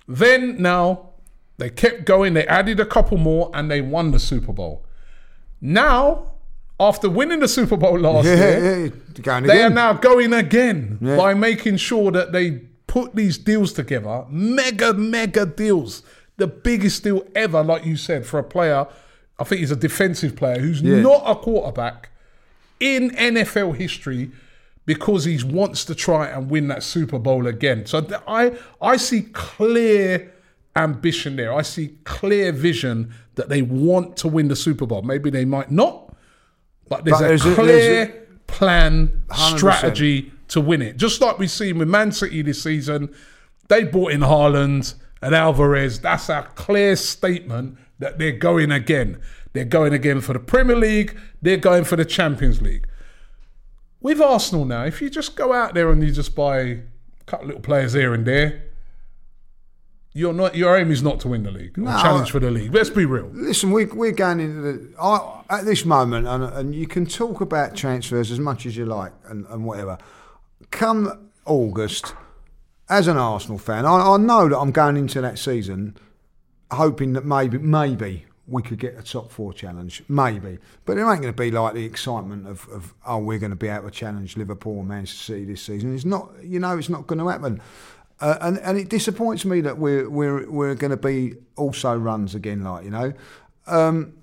Then 0.09 0.59
now 0.59 1.11
they 1.57 1.69
kept 1.69 2.05
going. 2.05 2.33
They 2.33 2.47
added 2.47 2.79
a 2.79 2.85
couple 2.85 3.17
more 3.17 3.51
and 3.53 3.69
they 3.69 3.79
won 3.79 4.09
the 4.11 4.19
Super 4.19 4.51
Bowl. 4.51 4.83
Now, 5.61 6.31
after 6.79 7.09
winning 7.09 7.41
the 7.41 7.47
Super 7.47 7.77
Bowl 7.77 7.99
last 7.99 8.25
Yeah, 8.25 8.35
year, 8.35 8.85
yeah, 8.85 8.91
yeah. 9.23 9.39
They 9.41 9.61
are 9.61 9.69
now 9.69 9.93
going 9.93 10.33
again 10.33 10.97
by 11.01 11.33
making 11.35 11.77
sure 11.77 12.11
that 12.11 12.31
they 12.31 12.61
put 12.87 13.15
these 13.15 13.37
deals 13.37 13.71
together. 13.71 14.25
Mega, 14.29 14.93
mega 14.93 15.45
deals. 15.45 16.01
The 16.37 16.47
biggest 16.47 17.03
deal 17.03 17.23
ever, 17.35 17.61
like 17.63 17.85
you 17.85 17.95
said, 17.97 18.25
for 18.25 18.39
a 18.39 18.43
player. 18.43 18.87
I 19.37 19.43
think 19.43 19.59
he's 19.59 19.71
a 19.71 19.75
defensive 19.75 20.35
player 20.35 20.59
who's 20.59 20.81
not 20.81 21.21
a 21.25 21.35
quarterback 21.35 22.09
in 22.79 23.11
NFL 23.11 23.75
history 23.75 24.31
because 24.89 25.23
he 25.25 25.39
wants 25.43 25.85
to 25.85 25.93
try 25.93 26.25
and 26.29 26.49
win 26.49 26.67
that 26.67 26.81
Super 26.81 27.19
Bowl 27.19 27.45
again. 27.45 27.85
So 27.85 28.07
I, 28.27 28.57
I 28.81 28.97
see 28.97 29.21
clear 29.21 30.33
ambition 30.75 31.35
there. 31.35 31.53
I 31.53 31.61
see 31.61 31.89
clear 32.05 32.51
vision 32.51 33.13
that 33.35 33.49
they 33.49 33.61
want 33.61 34.17
to 34.17 34.27
win 34.27 34.47
the 34.47 34.55
Super 34.55 34.87
Bowl. 34.87 35.03
Maybe 35.03 35.29
they 35.29 35.45
might 35.45 35.69
not, 35.69 36.15
but 36.87 37.05
there's 37.05 37.19
But 37.19 37.25
a 37.25 37.27
there's 37.27 37.45
a- 37.45 37.53
clear 37.53 37.67
there's 38.05 38.27
plan, 38.47 39.21
100%. 39.29 39.57
strategy 39.59 40.31
to 40.47 40.59
win 40.59 40.81
it. 40.81 40.97
Just 40.97 41.21
like 41.21 41.37
we've 41.37 41.51
seen 41.51 41.77
with 41.77 41.87
Man 41.87 42.11
City 42.11 42.41
this 42.41 42.63
season, 42.63 43.13
they 43.67 43.83
brought 43.83 44.11
in 44.11 44.21
Haaland 44.21 44.95
and 45.21 45.35
Alvarez. 45.35 45.99
That's 45.99 46.29
a 46.29 46.49
clear 46.55 46.95
statement 46.95 47.77
that 47.99 48.17
they're 48.17 48.31
going 48.31 48.71
again. 48.71 49.19
They're 49.53 49.65
going 49.65 49.93
again 49.93 50.19
for 50.21 50.33
the 50.33 50.39
Premier 50.39 50.75
League. 50.75 51.15
They're 51.43 51.57
going 51.57 51.83
for 51.83 51.95
the 51.95 52.05
Champions 52.05 52.59
League. 52.59 52.87
With 54.01 54.21
Arsenal 54.21 54.65
now, 54.65 54.85
if 54.85 55.01
you 55.01 55.09
just 55.09 55.35
go 55.35 55.53
out 55.53 55.73
there 55.73 55.89
and 55.89 56.01
you 56.01 56.11
just 56.11 56.35
buy 56.35 56.59
a 56.59 56.77
couple 57.25 57.47
little 57.47 57.61
players 57.61 57.93
here 57.93 58.13
and 58.13 58.25
there, 58.25 58.63
you're 60.13 60.33
not. 60.33 60.55
Your 60.55 60.75
aim 60.77 60.91
is 60.91 61.03
not 61.03 61.19
to 61.21 61.27
win 61.27 61.43
the 61.43 61.51
league 61.51 61.77
or 61.77 61.81
No, 61.81 61.91
challenge 62.01 62.31
for 62.31 62.39
the 62.39 62.49
league. 62.49 62.73
Let's 62.73 62.89
be 62.89 63.05
real. 63.05 63.29
Listen, 63.33 63.71
we, 63.71 63.85
we're 63.85 64.11
going 64.11 64.39
into 64.39 64.61
the 64.61 64.93
I, 64.99 65.43
at 65.49 65.65
this 65.65 65.85
moment, 65.85 66.27
and, 66.27 66.43
and 66.43 66.73
you 66.73 66.87
can 66.87 67.05
talk 67.05 67.41
about 67.41 67.75
transfers 67.75 68.31
as 68.31 68.39
much 68.39 68.65
as 68.65 68.75
you 68.75 68.85
like 68.85 69.13
and, 69.25 69.45
and 69.47 69.65
whatever. 69.65 69.97
Come 70.71 71.29
August, 71.45 72.13
as 72.89 73.07
an 73.07 73.17
Arsenal 73.17 73.59
fan, 73.59 73.85
I, 73.85 74.13
I 74.13 74.17
know 74.17 74.49
that 74.49 74.57
I'm 74.57 74.71
going 74.71 74.97
into 74.97 75.21
that 75.21 75.37
season 75.37 75.95
hoping 76.71 77.13
that 77.13 77.25
maybe 77.25 77.57
maybe 77.57 78.25
we 78.49 78.61
could 78.61 78.79
get 78.79 78.97
a 78.97 79.03
top 79.03 79.31
four 79.31 79.53
challenge, 79.53 80.03
maybe, 80.09 80.57
but 80.85 80.97
it 80.97 81.01
ain't 81.01 81.21
going 81.21 81.33
to 81.33 81.33
be 81.33 81.51
like 81.51 81.73
the 81.75 81.85
excitement 81.85 82.47
of, 82.47 82.67
of 82.69 82.93
oh 83.05 83.17
we're 83.19 83.39
going 83.39 83.51
to 83.51 83.55
be 83.55 83.67
able 83.67 83.85
to 83.85 83.91
challenge 83.91 84.35
Liverpool 84.37 84.77
or 84.79 84.83
Manchester 84.83 85.23
City 85.33 85.45
this 85.45 85.61
season. 85.61 85.93
It's 85.95 86.05
not, 86.05 86.31
you 86.43 86.59
know, 86.59 86.77
it's 86.77 86.89
not 86.89 87.07
going 87.07 87.19
to 87.19 87.27
happen. 87.27 87.61
Uh, 88.21 88.37
and 88.41 88.57
and 88.59 88.77
it 88.77 88.89
disappoints 88.89 89.45
me 89.45 89.61
that 89.61 89.77
we're 89.77 90.09
we're 90.09 90.49
we're 90.51 90.75
going 90.75 90.91
to 90.91 90.97
be 90.97 91.35
also 91.55 91.95
runs 91.97 92.35
again, 92.35 92.63
like 92.63 92.83
you 92.83 92.91
know. 92.91 93.13
Um, 93.67 94.13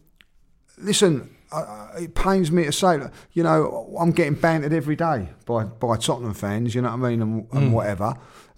listen, 0.78 1.30
I- 1.52 1.84
it 2.00 2.14
pains 2.14 2.50
me 2.52 2.64
to 2.64 2.72
say 2.72 2.98
that 2.98 3.12
you 3.32 3.42
know 3.42 3.96
I'm 3.98 4.12
getting 4.12 4.34
bantered 4.34 4.72
every 4.72 4.96
day 4.96 5.28
by 5.46 5.64
by 5.64 5.96
Tottenham 5.96 6.34
fans. 6.34 6.74
You 6.74 6.82
know 6.82 6.90
what 6.94 7.06
I 7.06 7.10
mean, 7.10 7.22
and, 7.22 7.46
and 7.52 7.72
whatever. 7.72 8.14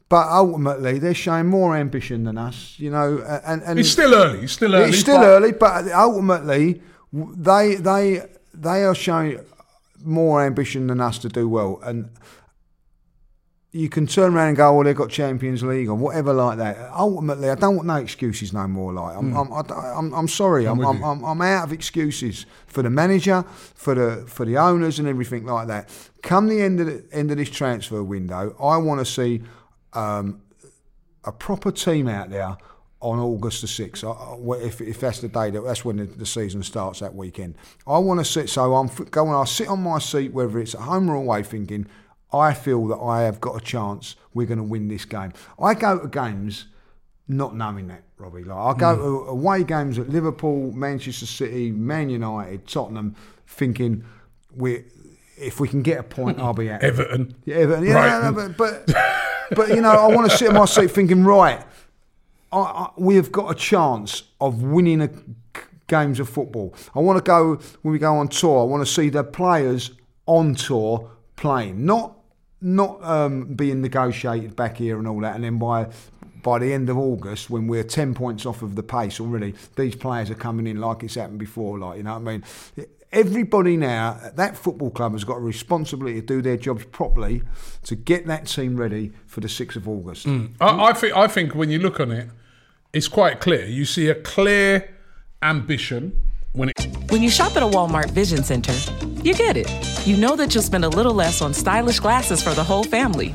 But 0.09 0.27
ultimately, 0.29 0.99
they're 0.99 1.15
showing 1.15 1.47
more 1.47 1.77
ambition 1.77 2.25
than 2.25 2.39
us. 2.39 2.75
You 2.79 2.91
know, 2.91 3.19
and 3.45 3.63
and 3.63 3.79
It's 3.79 3.91
still 3.91 4.15
early. 4.15 4.41
It's 4.41 4.53
still 4.53 4.75
early. 4.75 4.89
it's 4.89 5.01
still 5.01 5.19
but- 5.19 5.27
early, 5.27 5.53
but 5.53 5.89
ultimately, 5.93 6.83
they 7.13 7.75
they 7.75 8.23
they 8.55 8.85
are 8.85 8.95
showing 8.95 9.41
more 10.03 10.43
ambition 10.45 10.87
than 10.87 11.01
us 11.01 11.19
to 11.19 11.29
do 11.29 11.49
well, 11.49 11.81
and 11.83 12.11
you 13.71 13.89
can 13.91 14.07
turn 14.07 14.35
around 14.35 14.49
and 14.49 14.57
go, 14.57 14.73
"Well, 14.73 14.85
they've 14.85 14.97
got 14.97 15.11
Champions 15.11 15.63
League 15.63 15.89
or 15.89 15.95
whatever 15.95 16.33
like 16.33 16.57
that." 16.57 16.91
Ultimately, 16.97 17.51
I 17.51 17.55
don't 17.55 17.77
want 17.77 17.87
no 17.89 17.97
excuses 17.97 18.53
no 18.53 18.67
more. 18.67 18.95
Like, 18.95 19.17
I'm 19.17 19.33
hmm. 19.33 19.37
I'm, 19.37 19.53
I, 19.53 19.93
I'm, 19.95 20.15
I'm 20.15 20.29
sorry, 20.29 20.67
I'm 20.67 20.81
I'm. 20.81 21.03
I'm 21.05 21.23
I'm 21.23 21.43
out 21.43 21.65
of 21.65 21.73
excuses 21.73 22.47
for 22.67 22.83
the 22.83 22.91
manager, 22.91 23.45
for 23.75 23.95
the 23.95 24.25
for 24.27 24.47
the 24.47 24.57
owners, 24.57 24.99
and 24.99 25.07
everything 25.07 25.45
like 25.45 25.67
that. 25.69 25.91
Come 26.23 26.49
the 26.49 26.63
end 26.63 26.81
of 26.81 26.87
the 26.87 27.05
end 27.13 27.31
of 27.31 27.37
this 27.37 27.51
transfer 27.51 28.03
window, 28.03 28.57
I 28.59 28.79
want 28.79 29.01
to 29.01 29.05
see 29.05 29.43
um, 29.93 30.41
a 31.25 31.33
proper 31.33 31.71
team 31.71 32.09
out 32.09 32.31
there 32.31 32.57
on 33.01 33.19
August 33.21 33.61
the 33.61 33.69
sixth. 33.69 34.03
I- 34.05 34.09
I- 34.11 34.37
well, 34.39 34.61
If, 34.61 34.81
if 34.81 35.01
that's 35.01 35.21
the 35.21 35.29
day 35.29 35.51
that 35.51 35.61
that's 35.63 35.85
when 35.85 35.97
the, 35.99 36.05
the 36.05 36.27
season 36.27 36.63
starts 36.63 37.01
that 37.01 37.15
weekend. 37.15 37.55
I 37.87 37.99
want 37.99 38.19
to 38.21 38.25
sit. 38.25 38.49
So 38.49 38.75
I'm 38.75 38.89
going. 39.11 39.33
I 39.35 39.45
sit 39.45 39.69
on 39.69 39.83
my 39.83 39.99
seat, 39.99 40.33
whether 40.33 40.59
it's 40.59 40.75
at 40.75 40.81
home 40.83 41.09
or 41.09 41.15
away, 41.15 41.43
thinking 41.43 41.87
I 42.33 42.55
feel 42.55 42.87
that 42.89 42.97
I 42.99 43.23
have 43.23 43.41
got 43.41 43.57
a 43.57 43.65
chance. 43.65 44.17
We're 44.35 44.47
going 44.47 44.59
to 44.59 44.65
win 44.65 44.89
this 44.89 45.05
game. 45.05 45.33
I 45.61 45.75
go 45.75 45.99
to 45.99 46.09
games 46.09 46.67
not 47.31 47.55
knowing 47.55 47.89
that, 47.89 48.03
Robbie. 48.17 48.43
Like 48.45 48.77
I 48.77 48.79
go 48.79 48.97
to 48.97 49.31
away 49.31 49.63
games 49.63 49.99
at 49.99 50.09
Liverpool, 50.09 50.73
Manchester 50.73 51.27
City, 51.27 51.71
Man 51.71 52.09
United, 52.11 52.67
Tottenham, 52.67 53.15
thinking 53.47 54.05
we 54.55 54.85
if 55.37 55.61
we 55.61 55.69
can 55.69 55.83
get 55.83 55.99
a 56.01 56.03
point, 56.03 56.41
I'll 56.41 56.53
be 56.53 56.69
at 56.69 56.83
Everton. 56.83 57.35
Yeah, 57.45 57.57
Everton. 57.57 57.85
Yeah, 57.85 58.19
no, 58.23 58.31
no, 58.31 58.53
but, 58.57 58.87
but 58.87 58.97
but 59.55 59.69
you 59.69 59.81
know, 59.81 59.91
I 59.91 60.07
want 60.15 60.31
to 60.31 60.37
sit 60.37 60.49
in 60.49 60.55
my 60.55 60.65
seat 60.65 60.91
thinking, 60.91 61.25
right, 61.25 61.65
I, 62.53 62.59
I, 62.59 62.91
we 62.97 63.17
have 63.17 63.31
got 63.33 63.51
a 63.51 63.55
chance 63.55 64.23
of 64.41 64.63
winning 64.63 65.03
a, 65.03 65.11
games 65.89 66.21
of 66.21 66.29
football. 66.29 66.75
I 66.95 67.01
want 67.01 67.19
to 67.19 67.27
go 67.27 67.57
when 67.83 67.93
we 67.93 67.99
go 67.99 68.17
on 68.17 68.29
tour. 68.29 68.61
I 68.61 68.65
want 68.65 68.87
to 68.87 68.93
see 68.93 69.09
the 69.09 69.25
players 69.25 69.91
on 70.27 70.55
tour 70.55 71.11
playing, 71.37 71.85
not 71.85 72.15
not 72.61 73.03
um, 73.03 73.55
being 73.55 73.81
negotiated 73.81 74.57
back 74.57 74.77
here 74.77 74.99
and 74.99 75.09
all 75.09 75.21
that. 75.21 75.35
And 75.35 75.45
then 75.45 75.59
by 75.59 75.89
by 76.43 76.59
the 76.61 76.73
end 76.73 76.89
of 76.89 76.97
August, 76.97 77.51
when 77.51 77.67
we're 77.67 77.83
ten 77.83 78.15
points 78.15 78.47
off 78.47 78.63
of 78.63 78.77
the 78.77 78.83
pace 78.83 79.19
already, 79.19 79.55
these 79.77 79.97
players 79.97 80.31
are 80.31 80.37
coming 80.37 80.67
in 80.67 80.81
like 80.81 81.03
it's 81.03 81.17
happened 81.17 81.39
before. 81.39 81.79
Like 81.79 81.97
you 81.97 82.05
know 82.05 82.19
what 82.19 82.29
I 82.29 82.33
mean. 82.33 82.45
Everybody 83.11 83.77
now 83.77 84.21
at 84.23 84.37
that 84.37 84.57
football 84.57 84.91
club 84.91 85.13
has 85.13 85.25
got 85.25 85.37
a 85.37 85.41
responsibility 85.41 86.21
to 86.21 86.27
do 86.27 86.43
their 86.43 86.59
jobs 86.59 86.85
properly 86.87 87.43
to 87.85 87.97
get 87.97 88.27
that 88.27 88.47
team 88.47 88.77
ready 88.77 89.13
for 89.27 89.41
the 89.41 89.49
6th 89.49 89.77
of 89.77 89.89
August. 89.89 90.25
Hmm. 90.25 90.47
I, 90.61 90.91
I 90.91 90.93
think 90.93 91.17
I 91.17 91.27
think 91.27 91.55
when 91.55 91.71
you 91.71 91.79
look 91.79 92.01
on 92.01 92.11
it, 92.11 92.29
it's 92.93 93.09
quite 93.09 93.41
clear. 93.41 93.65
You 93.65 93.87
see 93.87 94.09
a 94.09 94.15
clear 94.15 94.91
ambition 95.43 96.21
when 96.53 96.71
it 96.71 97.11
When 97.11 97.23
you 97.23 97.31
shop 97.31 97.57
at 97.57 97.63
a 97.63 97.67
Walmart 97.67 98.11
Vision 98.11 98.43
Center, 98.43 98.73
you 99.23 99.35
get 99.35 99.57
it. 99.57 99.69
You 100.07 100.17
know 100.17 100.37
that 100.37 100.55
you'll 100.55 100.63
spend 100.63 100.85
a 100.85 100.89
little 100.89 101.15
less 101.15 101.41
on 101.41 101.55
stylish 101.55 102.01
glasses 102.01 102.43
for 102.43 102.51
the 102.51 102.65
whole 102.65 102.85
family. 102.85 103.35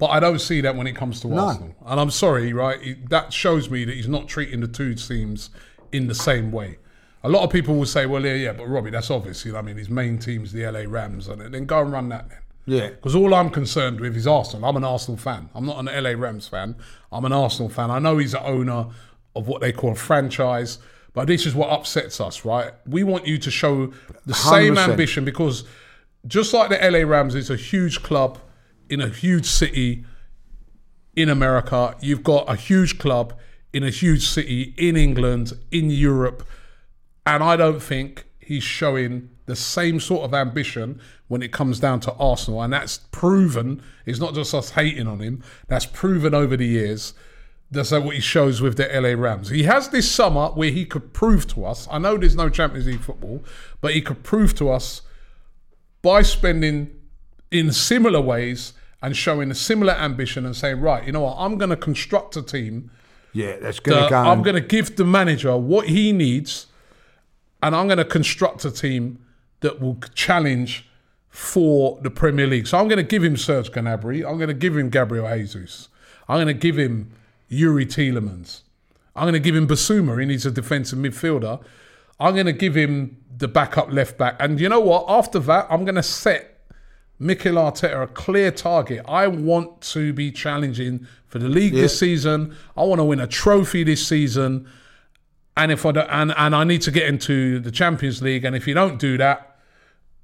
But 0.00 0.06
I 0.06 0.18
don't 0.18 0.40
see 0.40 0.60
that 0.62 0.74
when 0.74 0.86
it 0.86 0.96
comes 0.96 1.20
to 1.20 1.32
Arsenal. 1.34 1.74
And 1.86 2.00
I'm 2.00 2.10
sorry, 2.10 2.52
right? 2.52 2.82
It- 2.82 3.10
that 3.10 3.32
shows 3.32 3.70
me 3.70 3.84
that 3.84 3.94
he's 3.94 4.08
not 4.08 4.26
treating 4.28 4.60
the 4.60 4.66
two 4.68 4.94
teams 4.94 5.50
in 5.92 6.08
the 6.08 6.14
same 6.14 6.50
way. 6.50 6.78
A 7.22 7.28
lot 7.28 7.44
of 7.44 7.50
people 7.50 7.74
will 7.76 7.84
say, 7.86 8.06
well, 8.06 8.24
yeah, 8.24 8.32
yeah, 8.34 8.52
but 8.54 8.66
Robbie, 8.66 8.90
that's 8.90 9.10
obvious. 9.10 9.44
You 9.44 9.52
know, 9.52 9.58
what 9.58 9.64
I 9.64 9.66
mean, 9.66 9.76
his 9.76 9.90
main 9.90 10.18
team's 10.18 10.52
the 10.52 10.64
LA 10.64 10.84
Rams, 10.88 11.28
and 11.28 11.52
then 11.54 11.66
go 11.66 11.82
and 11.82 11.92
run 11.92 12.08
that 12.08 12.30
then. 12.30 12.38
Yeah. 12.66 12.88
Because 12.88 13.14
all 13.14 13.34
I'm 13.34 13.50
concerned 13.50 14.00
with 14.00 14.16
is 14.16 14.26
Arsenal. 14.26 14.66
I'm 14.68 14.76
an 14.76 14.84
Arsenal 14.84 15.18
fan. 15.18 15.50
I'm 15.54 15.66
not 15.66 15.78
an 15.78 15.86
LA 16.02 16.10
Rams 16.10 16.48
fan. 16.48 16.76
I'm 17.12 17.24
an 17.26 17.32
Arsenal 17.32 17.68
fan. 17.68 17.90
I 17.90 17.98
know 17.98 18.16
he's 18.18 18.32
the 18.32 18.42
owner 18.42 18.86
of 19.36 19.48
what 19.48 19.60
they 19.60 19.70
call 19.72 19.92
a 19.92 19.94
franchise, 19.94 20.78
but 21.12 21.26
this 21.26 21.44
is 21.44 21.54
what 21.54 21.68
upsets 21.70 22.20
us, 22.22 22.44
right? 22.44 22.72
We 22.86 23.02
want 23.02 23.26
you 23.26 23.36
to 23.38 23.50
show 23.50 23.92
the 24.24 24.34
same 24.34 24.76
100%. 24.76 24.88
ambition 24.90 25.24
because 25.26 25.64
just 26.26 26.54
like 26.54 26.70
the 26.70 26.76
LA 26.90 27.00
Rams, 27.06 27.34
it's 27.34 27.50
a 27.50 27.56
huge 27.56 28.02
club 28.02 28.38
in 28.90 29.00
a 29.00 29.08
huge 29.08 29.46
city 29.46 30.04
in 31.16 31.28
America. 31.28 31.96
You've 32.00 32.24
got 32.24 32.50
a 32.50 32.56
huge 32.56 32.98
club 32.98 33.38
in 33.72 33.84
a 33.84 33.90
huge 33.90 34.26
city 34.26 34.74
in 34.76 34.96
England, 34.96 35.52
in 35.70 35.90
Europe. 35.90 36.46
And 37.24 37.42
I 37.42 37.56
don't 37.56 37.80
think 37.80 38.26
he's 38.38 38.64
showing 38.64 39.30
the 39.46 39.54
same 39.56 40.00
sort 40.00 40.22
of 40.24 40.34
ambition 40.34 41.00
when 41.28 41.42
it 41.42 41.52
comes 41.52 41.78
down 41.78 42.00
to 42.00 42.12
Arsenal. 42.14 42.62
And 42.62 42.72
that's 42.72 42.98
proven, 43.12 43.80
it's 44.06 44.18
not 44.18 44.34
just 44.34 44.52
us 44.54 44.70
hating 44.70 45.06
on 45.06 45.20
him, 45.20 45.42
that's 45.68 45.86
proven 45.86 46.34
over 46.34 46.56
the 46.56 46.66
years. 46.66 47.14
That's 47.70 47.92
what 47.92 48.16
he 48.16 48.20
shows 48.20 48.60
with 48.60 48.76
the 48.76 48.88
LA 48.92 49.10
Rams. 49.10 49.50
He 49.50 49.62
has 49.62 49.90
this 49.90 50.10
summer 50.10 50.48
where 50.48 50.70
he 50.70 50.84
could 50.84 51.12
prove 51.12 51.46
to 51.48 51.64
us, 51.64 51.86
I 51.88 51.98
know 51.98 52.16
there's 52.16 52.34
no 52.34 52.48
Champions 52.48 52.88
League 52.88 53.00
football, 53.00 53.44
but 53.80 53.94
he 53.94 54.02
could 54.02 54.24
prove 54.24 54.56
to 54.56 54.70
us 54.70 55.02
by 56.02 56.22
spending 56.22 56.90
in 57.52 57.70
similar 57.72 58.20
ways 58.20 58.72
and 59.02 59.16
showing 59.16 59.50
a 59.50 59.54
similar 59.54 59.94
ambition 59.94 60.44
and 60.44 60.54
saying, 60.54 60.80
right, 60.80 61.04
you 61.06 61.12
know 61.12 61.22
what, 61.22 61.36
I'm 61.38 61.56
going 61.58 61.70
to 61.70 61.76
construct 61.76 62.36
a 62.36 62.42
team 62.42 62.90
Yeah, 63.32 63.56
that's 63.58 63.80
going 63.80 64.02
to 64.02 64.10
go. 64.10 64.16
I'm 64.16 64.42
going 64.42 64.54
to 64.54 64.60
give 64.60 64.96
the 64.96 65.04
manager 65.04 65.56
what 65.56 65.88
he 65.88 66.12
needs, 66.12 66.66
and 67.62 67.76
I'm 67.76 67.86
going 67.86 67.98
to 67.98 68.04
construct 68.04 68.64
a 68.64 68.70
team 68.70 69.24
that 69.60 69.80
will 69.80 69.98
challenge 70.14 70.88
for 71.28 72.00
the 72.02 72.10
Premier 72.10 72.46
League. 72.46 72.66
So 72.66 72.78
I'm 72.78 72.88
going 72.88 72.96
to 72.98 73.04
give 73.04 73.22
him 73.22 73.36
Serge 73.36 73.70
Gnabry. 73.70 74.28
I'm 74.28 74.36
going 74.36 74.48
to 74.48 74.54
give 74.54 74.76
him 74.76 74.90
Gabriel 74.90 75.28
Jesus. 75.36 75.88
I'm 76.28 76.36
going 76.36 76.48
to 76.48 76.54
give 76.54 76.76
him 76.76 77.12
Yuri 77.48 77.86
Tielemans. 77.86 78.62
I'm 79.14 79.24
going 79.24 79.34
to 79.34 79.40
give 79.40 79.54
him 79.54 79.66
Bissouma. 79.68 80.18
He 80.18 80.26
needs 80.26 80.46
a 80.46 80.50
defensive 80.50 80.98
midfielder. 80.98 81.62
I'm 82.18 82.34
going 82.34 82.46
to 82.46 82.52
give 82.52 82.74
him 82.74 83.16
the 83.36 83.48
backup 83.48 83.92
left 83.92 84.18
back. 84.18 84.36
And 84.40 84.60
you 84.60 84.68
know 84.68 84.80
what? 84.80 85.04
After 85.08 85.38
that, 85.40 85.66
I'm 85.70 85.84
going 85.84 85.94
to 85.94 86.02
set 86.02 86.49
Mikel 87.20 87.54
Arteta 87.56 88.02
a 88.02 88.06
clear 88.06 88.50
target. 88.50 89.04
I 89.06 89.26
want 89.28 89.82
to 89.82 90.12
be 90.14 90.32
challenging 90.32 91.06
for 91.26 91.38
the 91.38 91.50
league 91.50 91.74
this 91.74 91.96
season. 91.98 92.56
I 92.76 92.82
want 92.82 92.98
to 92.98 93.04
win 93.04 93.20
a 93.20 93.26
trophy 93.26 93.84
this 93.84 94.04
season. 94.06 94.66
And 95.54 95.70
if 95.70 95.84
I 95.84 95.92
don't, 95.92 96.08
and, 96.08 96.34
and 96.36 96.56
I 96.56 96.64
need 96.64 96.80
to 96.82 96.90
get 96.90 97.06
into 97.06 97.60
the 97.60 97.70
Champions 97.70 98.22
League. 98.22 98.46
And 98.46 98.56
if 98.56 98.66
you 98.66 98.72
don't 98.72 98.98
do 98.98 99.18
that, 99.18 99.58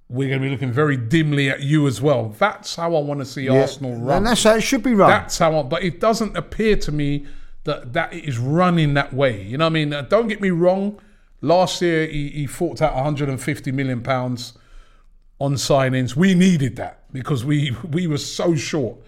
we're 0.08 0.28
going 0.28 0.40
to 0.40 0.46
be 0.46 0.50
looking 0.50 0.72
very 0.72 0.96
dimly 0.96 1.50
at 1.50 1.60
you 1.60 1.86
as 1.86 2.00
well. 2.00 2.30
That's 2.38 2.76
how 2.76 2.94
I 2.96 3.00
want 3.00 3.20
to 3.20 3.26
see 3.26 3.44
Yeah, 3.44 3.60
Arsenal 3.60 3.96
run. 3.96 4.18
And 4.18 4.26
that's 4.28 4.44
how 4.44 4.54
it 4.54 4.62
should 4.62 4.82
be 4.82 4.94
run. 4.94 5.10
That's 5.10 5.36
how 5.36 5.58
I, 5.58 5.62
but 5.64 5.82
it 5.82 6.00
doesn't 6.00 6.34
appear 6.34 6.76
to 6.78 6.92
me 6.92 7.26
that 7.64 7.92
that 7.92 8.14
it 8.14 8.24
is 8.24 8.38
running 8.38 8.94
that 8.94 9.12
way. 9.12 9.42
You 9.42 9.58
know 9.58 9.66
what 9.66 9.70
I 9.70 9.74
mean? 9.74 9.92
Uh, 9.92 10.02
Don't 10.02 10.28
get 10.28 10.40
me 10.40 10.50
wrong. 10.50 10.98
Last 11.42 11.82
year 11.82 12.06
he, 12.06 12.30
he 12.30 12.46
forked 12.46 12.80
out 12.80 12.94
150 12.94 13.70
million 13.72 14.02
pounds 14.02 14.54
on 15.38 15.54
signings. 15.54 16.16
We 16.16 16.34
needed 16.34 16.76
that 16.76 17.00
because 17.12 17.44
we 17.44 17.76
we 17.90 18.06
were 18.06 18.18
so 18.18 18.54
short. 18.54 18.98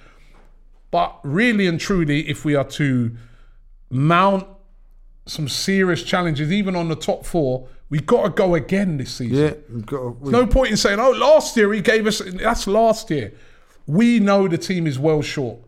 But 0.90 1.18
really 1.23 1.66
and 1.66 1.78
truly, 1.78 2.28
if 2.28 2.44
we 2.44 2.54
are 2.54 2.64
to 2.64 3.16
mount 3.90 4.47
some 5.26 5.49
serious 5.49 6.02
challenges, 6.02 6.50
even 6.50 6.75
on 6.75 6.88
the 6.88 6.97
top 6.97 7.26
four, 7.26 7.68
we 7.90 8.00
got 8.00 8.23
to 8.25 8.30
go 8.30 8.54
again 8.54 8.97
this 8.97 9.14
season. 9.14 9.37
yeah. 9.37 9.52
we've 9.73 9.85
got 9.87 9.99
to- 9.99 10.08
we- 10.20 10.32
No 10.32 10.47
point 10.47 10.70
in 10.70 10.76
saying, 10.76 10.99
"Oh, 11.00 11.11
last 11.11 11.56
year 11.56 11.73
he 11.73 11.80
gave 11.80 12.06
us." 12.06 12.20
That's 12.25 12.66
last 12.66 13.11
year. 13.11 13.32
We 13.87 14.18
know 14.20 14.49
the 14.49 14.58
team 14.58 14.87
is 14.87 14.99
well 14.99 15.23
short. 15.23 15.61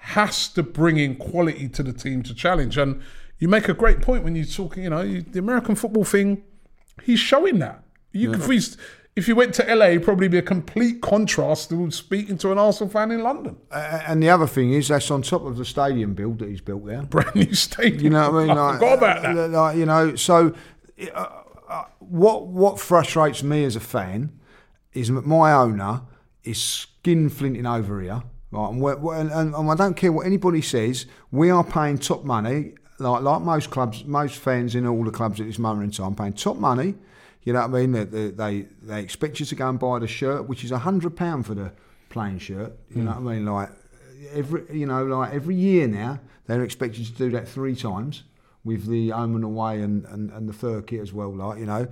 Has 0.00 0.48
to 0.48 0.62
bring 0.62 0.96
in 0.98 1.16
quality 1.16 1.68
to 1.68 1.82
the 1.82 1.92
team 1.92 2.22
to 2.24 2.34
challenge. 2.34 2.76
And 2.78 3.00
you 3.38 3.48
make 3.48 3.68
a 3.68 3.74
great 3.74 4.00
point 4.02 4.24
when 4.24 4.34
you're 4.34 4.44
talking. 4.46 4.84
You 4.84 4.90
know, 4.90 5.02
you, 5.02 5.22
the 5.22 5.38
American 5.38 5.74
football 5.74 6.04
thing. 6.04 6.42
He's 7.02 7.20
showing 7.20 7.58
that. 7.60 7.82
You, 8.12 8.32
can 8.32 8.50
he's, 8.50 8.76
if 9.16 9.26
you 9.28 9.34
went 9.34 9.52
to 9.54 9.74
LA, 9.74 9.86
it'd 9.86 10.04
probably 10.04 10.28
be 10.28 10.38
a 10.38 10.42
complete 10.42 11.02
contrast 11.02 11.68
to 11.70 11.90
speaking 11.90 12.38
to 12.38 12.52
an 12.52 12.58
Arsenal 12.58 12.90
fan 12.90 13.10
in 13.10 13.22
London. 13.22 13.56
A- 13.70 14.08
and 14.08 14.22
the 14.22 14.30
other 14.30 14.46
thing 14.46 14.72
is 14.72 14.88
that's 14.88 15.10
on 15.10 15.22
top 15.22 15.44
of 15.44 15.56
the 15.56 15.64
stadium 15.64 16.14
build 16.14 16.38
that 16.38 16.48
he's 16.48 16.60
built 16.60 16.86
there. 16.86 17.02
Brand 17.02 17.34
new 17.34 17.52
stadium. 17.54 18.02
You 18.04 18.10
know 18.10 18.30
what 18.30 18.42
I 18.42 18.46
mean? 18.46 18.50
I 18.58 18.70
Like, 18.70 18.74
forgot 18.78 18.98
about 18.98 19.22
that. 19.22 19.36
uh, 19.36 19.48
Like, 19.48 19.76
you 19.76 19.86
know, 19.86 20.14
so 20.16 20.54
uh, 21.14 21.26
uh, 21.68 21.84
what 21.98 22.46
what 22.46 22.78
frustrates 22.80 23.42
me 23.42 23.64
as 23.64 23.76
a 23.76 23.80
fan 23.80 24.32
is 24.92 25.08
that 25.08 25.26
my 25.26 25.52
owner 25.52 26.02
is 26.44 26.62
skin 26.62 27.28
flinting 27.28 27.66
over 27.66 28.00
here. 28.00 28.22
Right, 28.52 28.68
and, 28.70 28.80
we're, 28.80 28.96
we're- 28.96 29.20
and, 29.20 29.30
and, 29.30 29.54
and 29.54 29.70
I 29.70 29.74
don't 29.76 29.94
care 29.94 30.10
what 30.12 30.26
anybody 30.26 30.60
says. 30.62 31.06
We 31.30 31.50
are 31.50 31.62
paying 31.62 31.98
top 31.98 32.24
money, 32.24 32.74
like 32.98 33.22
like 33.22 33.42
most 33.42 33.70
clubs, 33.70 34.04
most 34.04 34.36
fans 34.36 34.74
in 34.74 34.86
all 34.86 35.04
the 35.04 35.10
clubs 35.12 35.40
at 35.40 35.46
this 35.46 35.58
moment 35.58 35.84
in 35.84 35.90
time, 36.04 36.14
paying 36.14 36.32
top 36.32 36.56
money. 36.56 36.94
You 37.42 37.54
know 37.54 37.66
what 37.66 37.80
I 37.80 37.86
mean? 37.86 37.92
They, 37.92 38.30
they, 38.30 38.66
they, 38.82 39.02
expect 39.02 39.40
you 39.40 39.46
to 39.46 39.54
go 39.54 39.68
and 39.68 39.78
buy 39.78 39.98
the 39.98 40.06
shirt, 40.06 40.46
which 40.46 40.62
is 40.62 40.72
a 40.72 40.78
hundred 40.78 41.16
pound 41.16 41.46
for 41.46 41.54
the 41.54 41.72
plain 42.10 42.38
shirt. 42.38 42.76
You 42.90 42.96
hmm. 42.96 43.04
know 43.04 43.12
what 43.12 43.32
I 43.32 43.34
mean? 43.34 43.46
Like 43.46 43.70
every 44.32 44.64
you 44.72 44.86
know 44.86 45.04
like 45.04 45.32
every 45.32 45.54
year 45.54 45.86
now 45.86 46.20
they're 46.46 46.62
expected 46.62 47.06
to 47.06 47.12
do 47.12 47.30
that 47.30 47.48
three 47.48 47.74
times 47.74 48.24
with 48.64 48.86
the 48.86 49.10
home 49.10 49.34
and 49.34 49.44
away 49.44 49.80
and, 49.80 50.04
and, 50.06 50.30
and 50.30 50.48
the 50.48 50.52
third 50.52 50.86
kit 50.86 51.00
as 51.00 51.12
well 51.12 51.34
like 51.34 51.58
you 51.58 51.66
know 51.66 51.86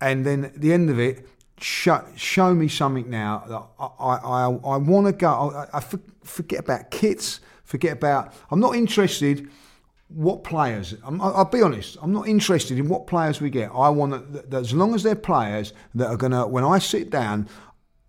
and 0.00 0.24
then 0.24 0.44
at 0.44 0.60
the 0.60 0.72
end 0.72 0.88
of 0.90 0.98
it 0.98 1.26
show, 1.60 2.04
show 2.14 2.54
me 2.54 2.68
something 2.68 3.08
now 3.10 3.42
that 3.48 3.62
I, 3.78 3.86
I, 3.86 4.16
I, 4.16 4.44
I 4.44 4.76
want 4.76 5.06
to 5.06 5.12
go 5.12 5.50
I, 5.50 5.78
I 5.78 5.82
forget 6.22 6.60
about 6.60 6.90
kits 6.90 7.40
forget 7.64 7.92
about 7.94 8.32
I'm 8.50 8.60
not 8.60 8.76
interested 8.76 9.48
what 10.08 10.44
players 10.44 10.94
I'm, 11.04 11.20
I'll 11.20 11.44
be 11.44 11.62
honest 11.62 11.96
I'm 12.00 12.12
not 12.12 12.28
interested 12.28 12.78
in 12.78 12.88
what 12.88 13.06
players 13.06 13.40
we 13.40 13.50
get 13.50 13.70
I 13.74 13.88
want 13.88 14.32
that, 14.32 14.50
that 14.50 14.60
as 14.60 14.72
long 14.72 14.94
as 14.94 15.02
they're 15.02 15.16
players 15.16 15.72
that 15.96 16.06
are 16.06 16.16
gonna 16.16 16.46
when 16.46 16.62
I 16.64 16.78
sit 16.78 17.10
down 17.10 17.48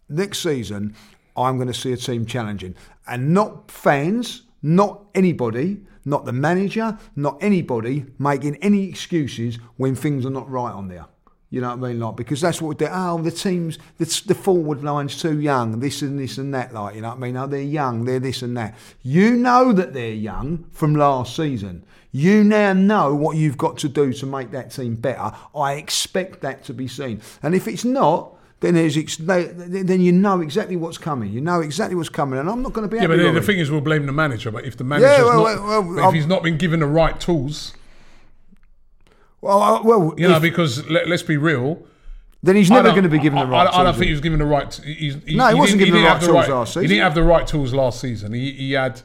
next 0.09 0.39
season, 0.39 0.95
I'm 1.35 1.57
going 1.57 1.67
to 1.67 1.73
see 1.73 1.93
a 1.93 1.97
team 1.97 2.25
challenging, 2.25 2.75
and 3.07 3.33
not 3.33 3.69
fans, 3.69 4.43
not 4.61 5.05
anybody, 5.13 5.81
not 6.05 6.25
the 6.25 6.33
manager, 6.33 6.97
not 7.15 7.37
anybody 7.41 8.05
making 8.17 8.55
any 8.57 8.89
excuses 8.89 9.57
when 9.77 9.95
things 9.95 10.25
are 10.25 10.31
not 10.31 10.49
right 10.49 10.71
on 10.71 10.87
there. 10.87 11.05
You 11.49 11.61
know 11.61 11.75
what 11.75 11.85
I 11.85 11.91
mean? 11.93 11.99
Like 11.99 12.15
because 12.17 12.41
that's 12.41 12.61
what 12.61 12.77
they 12.77 12.87
oh 12.89 13.21
the 13.21 13.31
teams 13.31 13.77
the, 13.97 14.23
the 14.25 14.35
forward 14.35 14.83
line's 14.83 15.21
too 15.21 15.39
young, 15.39 15.79
this 15.79 16.01
and 16.01 16.19
this 16.19 16.37
and 16.37 16.53
that. 16.53 16.73
Like 16.73 16.95
you 16.95 17.01
know 17.01 17.09
what 17.09 17.17
I 17.17 17.19
mean? 17.19 17.37
Oh, 17.37 17.47
they're 17.47 17.61
young, 17.61 18.03
they're 18.03 18.19
this 18.19 18.41
and 18.41 18.57
that. 18.57 18.75
You 19.01 19.35
know 19.35 19.71
that 19.71 19.93
they're 19.93 20.13
young 20.13 20.65
from 20.71 20.95
last 20.95 21.35
season. 21.35 21.85
You 22.11 22.43
now 22.43 22.73
know 22.73 23.13
what 23.13 23.37
you've 23.37 23.57
got 23.57 23.77
to 23.79 23.89
do 23.89 24.11
to 24.13 24.25
make 24.25 24.51
that 24.51 24.71
team 24.71 24.95
better. 24.95 25.31
I 25.55 25.73
expect 25.73 26.41
that 26.41 26.63
to 26.65 26.73
be 26.73 26.87
seen. 26.87 27.21
And 27.43 27.53
if 27.53 27.67
it's 27.67 27.85
not, 27.85 28.33
then 28.59 28.73
there's 28.73 28.97
ex- 28.97 29.17
then 29.17 30.01
you 30.01 30.11
know 30.11 30.41
exactly 30.41 30.75
what's 30.75 30.97
coming. 30.97 31.31
You 31.31 31.41
know 31.41 31.61
exactly 31.61 31.95
what's 31.95 32.09
coming, 32.09 32.39
and 32.39 32.49
I'm 32.49 32.63
not 32.63 32.73
going 32.73 32.89
to 32.89 32.93
be. 32.93 32.99
Yeah, 32.99 33.07
but 33.07 33.17
the 33.17 33.41
thing 33.41 33.59
is, 33.59 33.69
we'll 33.69 33.81
blame 33.81 34.05
the 34.05 34.11
manager. 34.11 34.49
But 34.51 34.65
if 34.65 34.77
the 34.77 34.83
manager's 34.83 35.17
yeah, 35.17 35.23
well, 35.23 35.43
not, 35.43 35.63
well, 35.63 35.83
well, 35.83 36.09
if 36.09 36.15
he's 36.15 36.25
not 36.25 36.41
been 36.41 36.57
given 36.57 36.79
the 36.79 36.87
right 36.87 37.19
tools, 37.19 37.73
well, 39.41 39.81
well, 39.83 40.13
you 40.17 40.27
know, 40.27 40.39
because 40.39 40.87
let, 40.89 41.09
us 41.11 41.23
be 41.23 41.37
real. 41.37 41.85
Then 42.43 42.55
he's 42.55 42.69
never 42.69 42.89
going 42.89 43.03
to 43.03 43.09
be 43.09 43.19
given 43.19 43.39
the 43.39 43.45
right. 43.45 43.67
I, 43.67 43.79
I, 43.79 43.83
don't 43.83 43.93
think 43.93 44.05
he 44.05 44.11
was 44.11 44.21
given 44.21 44.39
the 44.39 44.45
right. 44.45 44.73
He's, 44.73 45.15
he, 45.23 45.35
no, 45.35 45.47
he, 45.47 45.53
he 45.53 45.59
wasn't 45.59 45.79
given 45.79 46.01
the 46.01 46.07
right 46.07 46.21
tools 46.21 46.33
right, 46.33 46.49
last 46.49 46.69
season. 46.69 46.81
He 46.83 46.87
didn't 46.87 47.03
have 47.03 47.15
the 47.15 47.23
right 47.23 47.47
tools 47.47 47.73
last 47.73 47.99
season. 47.99 48.33
He, 48.33 48.51
he 48.51 48.71
had 48.73 49.01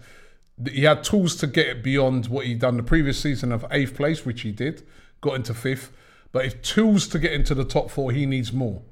he 0.70 0.84
had 0.84 1.02
tools 1.02 1.36
to 1.36 1.46
get 1.46 1.82
beyond 1.82 2.26
what 2.26 2.46
he'd 2.46 2.60
done 2.60 2.76
the 2.76 2.82
previous 2.82 3.18
season 3.18 3.52
of 3.52 3.64
eighth 3.70 3.96
place, 3.96 4.24
which 4.24 4.42
he 4.42 4.52
did, 4.52 4.86
got 5.20 5.34
into 5.34 5.54
fifth. 5.54 5.92
But 6.30 6.44
if 6.44 6.62
tools 6.62 7.06
to 7.08 7.18
get 7.18 7.32
into 7.32 7.54
the 7.54 7.64
top 7.64 7.90
four, 7.90 8.12
he 8.12 8.26
needs 8.26 8.52
more. 8.52 8.82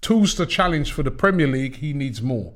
Tools 0.00 0.34
to 0.34 0.46
challenge 0.46 0.92
for 0.92 1.02
the 1.02 1.10
Premier 1.10 1.46
League, 1.46 1.76
he 1.76 1.92
needs 1.92 2.20
more. 2.20 2.54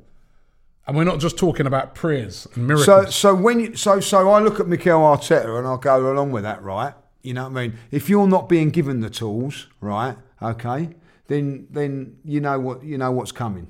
And 0.87 0.97
we're 0.97 1.05
not 1.05 1.21
just 1.21 1.37
talking 1.37 1.67
about 1.67 1.95
prayers 1.95 2.47
and 2.55 2.67
miracles. 2.67 2.87
So, 2.87 3.05
so 3.11 3.35
when 3.35 3.61
you, 3.61 3.77
so 3.77 4.01
so 4.01 4.31
I 4.31 4.41
look 4.41 4.61
at 4.61 4.69
Mikel 4.69 5.01
Arteta 5.01 5.59
and 5.59 5.67
I'll 5.67 5.79
go 5.79 6.13
along 6.13 6.33
with 6.33 6.45
that, 6.45 6.63
right? 6.63 6.95
You 7.27 7.35
know 7.35 7.49
what 7.49 7.59
I 7.59 7.69
mean? 7.69 7.79
If 7.91 8.09
you're 8.09 8.29
not 8.29 8.49
being 8.49 8.71
given 8.71 9.01
the 9.01 9.11
tools, 9.11 9.67
right? 9.81 10.17
Okay, 10.41 10.91
then 11.27 11.67
then 11.71 12.19
you 12.25 12.41
know 12.41 12.61
what 12.61 12.85
you 12.85 12.97
know 12.99 13.11
what's 13.11 13.33
coming. 13.33 13.67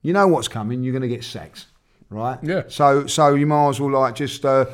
You 0.00 0.14
know 0.14 0.26
what's 0.26 0.48
coming. 0.48 0.82
You're 0.82 0.92
going 0.92 1.02
to 1.02 1.08
get 1.08 1.22
sacked, 1.22 1.66
right? 2.08 2.38
Yeah. 2.42 2.62
So 2.68 3.06
so 3.06 3.34
you 3.34 3.46
might 3.46 3.68
as 3.68 3.80
well 3.80 3.90
like 3.90 4.14
just 4.14 4.46
uh, 4.46 4.64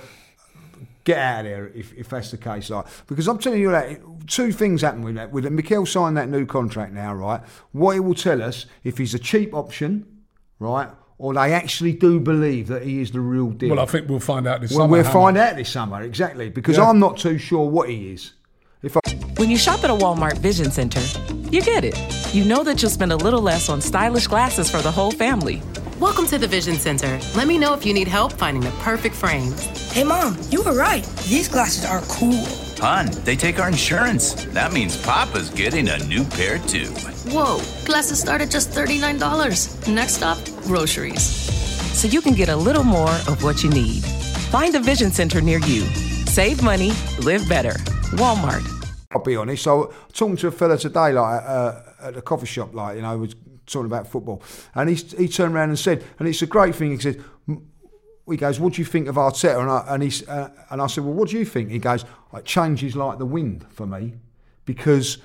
get 1.02 1.18
out 1.18 1.40
of 1.40 1.44
there 1.46 1.68
if, 1.74 1.92
if 1.94 2.10
that's 2.10 2.30
the 2.30 2.36
case. 2.36 2.70
Like 2.70 2.86
because 3.08 3.26
I'm 3.26 3.38
telling 3.38 3.60
you 3.60 3.72
that 3.72 3.98
two 4.28 4.52
things 4.52 4.82
happen 4.82 5.02
with 5.02 5.16
that. 5.16 5.32
With 5.32 5.50
Mikel 5.50 5.84
signed 5.84 6.16
that 6.16 6.28
new 6.28 6.46
contract 6.46 6.92
now, 6.92 7.14
right? 7.14 7.40
What 7.72 7.96
it 7.96 8.00
will 8.00 8.14
tell 8.14 8.40
us 8.40 8.66
if 8.84 8.98
he's 8.98 9.14
a 9.14 9.18
cheap 9.18 9.52
option, 9.52 10.22
right? 10.60 10.88
Or 11.22 11.32
they 11.34 11.52
actually 11.52 11.92
do 11.92 12.18
believe 12.18 12.66
that 12.66 12.82
he 12.82 13.00
is 13.00 13.12
the 13.12 13.20
real 13.20 13.50
deal. 13.50 13.70
Well, 13.70 13.78
I 13.78 13.86
think 13.86 14.08
we'll 14.08 14.18
find 14.18 14.44
out 14.48 14.60
this 14.60 14.72
summer. 14.72 14.88
well, 14.88 15.04
summer. 15.04 15.14
We'll 15.14 15.22
find 15.22 15.38
out 15.38 15.54
this 15.54 15.68
summer, 15.70 16.02
exactly, 16.02 16.50
because 16.50 16.76
yeah. 16.76 16.88
I'm 16.88 16.98
not 16.98 17.16
too 17.16 17.38
sure 17.38 17.68
what 17.70 17.88
he 17.88 18.12
is. 18.12 18.32
If 18.82 18.96
I- 18.96 19.00
when 19.36 19.48
you 19.48 19.56
shop 19.56 19.84
at 19.84 19.90
a 19.90 19.92
Walmart 19.92 20.38
Vision 20.38 20.72
Center, 20.72 21.00
you 21.48 21.62
get 21.62 21.84
it. 21.84 21.96
You 22.34 22.44
know 22.44 22.64
that 22.64 22.82
you'll 22.82 22.90
spend 22.90 23.12
a 23.12 23.16
little 23.16 23.40
less 23.40 23.68
on 23.68 23.80
stylish 23.80 24.26
glasses 24.26 24.68
for 24.68 24.82
the 24.82 24.90
whole 24.90 25.12
family. 25.12 25.62
Welcome 26.00 26.26
to 26.26 26.38
the 26.38 26.48
Vision 26.48 26.74
Center. 26.74 27.20
Let 27.36 27.46
me 27.46 27.56
know 27.56 27.72
if 27.72 27.86
you 27.86 27.94
need 27.94 28.08
help 28.08 28.32
finding 28.32 28.64
the 28.64 28.72
perfect 28.80 29.14
frames. 29.14 29.62
Hey, 29.92 30.02
Mom, 30.02 30.36
you 30.50 30.62
were 30.64 30.74
right. 30.74 31.06
These 31.28 31.46
glasses 31.46 31.84
are 31.84 32.00
cool. 32.08 32.44
Hun, 32.82 33.10
they 33.22 33.36
take 33.36 33.60
our 33.60 33.68
insurance. 33.68 34.34
That 34.46 34.72
means 34.72 35.00
Papa's 35.00 35.50
getting 35.50 35.88
a 35.88 35.98
new 36.06 36.24
pair, 36.24 36.58
too. 36.58 36.88
Whoa, 37.30 37.60
glasses 37.86 38.18
start 38.18 38.40
at 38.40 38.50
just 38.50 38.70
$39. 38.70 39.86
Next 39.94 40.14
stop, 40.14 40.36
groceries. 40.64 41.22
So 41.96 42.08
you 42.08 42.20
can 42.20 42.34
get 42.34 42.48
a 42.48 42.56
little 42.56 42.82
more 42.82 43.12
of 43.28 43.44
what 43.44 43.62
you 43.62 43.70
need. 43.70 44.02
Find 44.50 44.74
a 44.74 44.80
Vision 44.80 45.12
Center 45.12 45.40
near 45.40 45.60
you. 45.60 45.82
Save 46.26 46.64
money, 46.64 46.90
live 47.20 47.48
better. 47.48 47.74
Walmart. 48.18 48.66
I'll 49.12 49.22
be 49.22 49.36
honest. 49.36 49.62
So, 49.62 49.84
I 49.84 49.86
was 49.86 49.94
talking 50.12 50.36
to 50.38 50.48
a 50.48 50.50
fella 50.50 50.76
today, 50.76 51.12
like 51.12 51.42
uh, 51.44 51.82
at 52.02 52.14
the 52.14 52.22
coffee 52.22 52.46
shop, 52.46 52.74
like 52.74 52.96
you 52.96 53.02
know, 53.02 53.16
was 53.16 53.36
talking 53.64 53.86
about 53.86 54.08
football, 54.08 54.42
and 54.74 54.90
he 54.90 54.96
he 54.96 55.28
turned 55.28 55.54
around 55.54 55.68
and 55.68 55.78
said, 55.78 56.02
and 56.18 56.26
it's 56.26 56.42
a 56.42 56.46
great 56.46 56.74
thing. 56.74 56.90
He 56.90 56.98
said, 56.98 57.22
he 58.32 58.38
goes, 58.38 58.58
"What 58.58 58.74
do 58.74 58.80
you 58.80 58.84
think 58.84 59.08
of 59.08 59.14
Arteta?" 59.16 59.60
And 59.60 59.70
I 59.70 59.84
and 59.88 60.02
he 60.02 60.26
uh, 60.26 60.48
and 60.70 60.82
I 60.82 60.86
said, 60.86 61.04
"Well, 61.04 61.14
what 61.14 61.28
do 61.28 61.38
you 61.38 61.44
think?" 61.44 61.70
He 61.70 61.78
goes, 61.78 62.04
"It 62.34 62.44
changes 62.44 62.96
like 62.96 63.18
the 63.18 63.26
wind 63.26 63.66
for 63.70 63.86
me, 63.86 64.14
because 64.64 65.18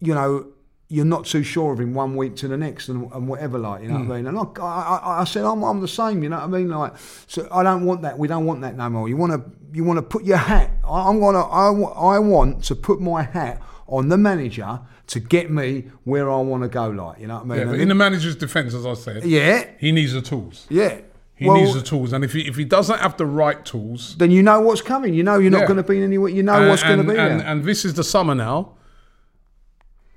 you 0.00 0.14
know." 0.14 0.48
You're 0.90 1.06
not 1.06 1.24
too 1.24 1.42
sure 1.42 1.72
of 1.72 1.80
him 1.80 1.94
one 1.94 2.14
week 2.14 2.36
to 2.36 2.46
the 2.46 2.58
next, 2.58 2.88
and, 2.90 3.10
and 3.10 3.26
whatever, 3.26 3.58
like 3.58 3.82
you 3.82 3.88
know 3.88 3.94
mm. 3.94 4.06
what 4.06 4.16
I 4.16 4.18
hmm. 4.18 4.26
mean. 4.26 4.36
And 4.36 4.38
I, 4.60 4.62
I, 4.62 5.20
I 5.22 5.24
said, 5.24 5.44
I'm, 5.44 5.62
I'm 5.64 5.80
the 5.80 5.88
same, 5.88 6.22
you 6.22 6.28
know 6.28 6.36
what 6.36 6.44
I 6.44 6.46
mean. 6.46 6.68
Like, 6.68 6.92
so 7.26 7.48
I 7.50 7.62
don't 7.62 7.86
want 7.86 8.02
that. 8.02 8.18
We 8.18 8.28
don't 8.28 8.44
want 8.44 8.60
that 8.60 8.76
no 8.76 8.90
more. 8.90 9.08
You 9.08 9.16
want 9.16 9.32
to, 9.32 9.50
you 9.72 9.82
want 9.82 9.96
to 9.96 10.02
put 10.02 10.24
your 10.24 10.36
hat. 10.36 10.70
I, 10.84 11.08
I'm 11.08 11.20
gonna, 11.20 11.40
I, 11.40 11.70
I 11.70 12.18
want 12.18 12.64
to 12.64 12.76
put 12.76 13.00
my 13.00 13.22
hat 13.22 13.62
on 13.86 14.10
the 14.10 14.18
manager 14.18 14.80
to 15.06 15.20
get 15.20 15.50
me 15.50 15.90
where 16.04 16.30
I 16.30 16.36
want 16.40 16.62
to 16.62 16.68
go. 16.68 16.90
Like, 16.90 17.18
you 17.18 17.28
know 17.28 17.36
what 17.36 17.44
I 17.44 17.46
mean? 17.46 17.58
Yeah, 17.58 17.64
but 17.64 17.80
in 17.80 17.88
the 17.88 17.94
manager's 17.94 18.36
defence, 18.36 18.74
as 18.74 18.86
I 18.86 18.94
said, 18.94 19.24
yeah, 19.24 19.64
he 19.78 19.90
needs 19.90 20.12
the 20.12 20.22
tools. 20.22 20.66
Yeah. 20.68 21.00
He 21.36 21.46
well, 21.46 21.56
needs 21.56 21.74
the 21.74 21.82
tools, 21.82 22.12
and 22.12 22.24
if 22.24 22.32
he 22.32 22.46
if 22.46 22.56
he 22.56 22.64
doesn't 22.64 23.00
have 23.00 23.16
the 23.16 23.26
right 23.26 23.64
tools, 23.64 24.16
then 24.16 24.30
you 24.30 24.42
know 24.42 24.60
what's 24.60 24.80
coming. 24.80 25.14
You 25.14 25.24
know 25.24 25.38
you're 25.38 25.50
not 25.50 25.62
yeah. 25.62 25.66
going 25.66 25.76
to 25.78 25.82
be 25.82 26.00
anywhere. 26.00 26.30
You 26.30 26.44
know 26.44 26.54
and, 26.54 26.68
what's 26.68 26.84
going 26.84 26.98
to 26.98 27.04
be. 27.04 27.18
And, 27.18 27.40
there. 27.40 27.46
and 27.46 27.64
this 27.64 27.84
is 27.84 27.94
the 27.94 28.04
summer 28.04 28.36
now. 28.36 28.74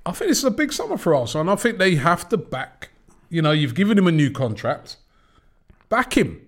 I 0.06 0.12
think 0.12 0.30
this 0.30 0.38
is 0.38 0.44
a 0.44 0.50
big 0.52 0.72
summer 0.72 0.96
for 0.96 1.14
us, 1.14 1.34
and 1.34 1.50
I 1.50 1.56
think 1.56 1.78
they 1.78 1.96
have 1.96 2.28
to 2.28 2.36
back. 2.36 2.90
You 3.28 3.42
know, 3.42 3.50
you've 3.50 3.74
given 3.74 3.98
him 3.98 4.06
a 4.06 4.12
new 4.12 4.30
contract. 4.30 4.96
Back 5.88 6.16
him, 6.16 6.46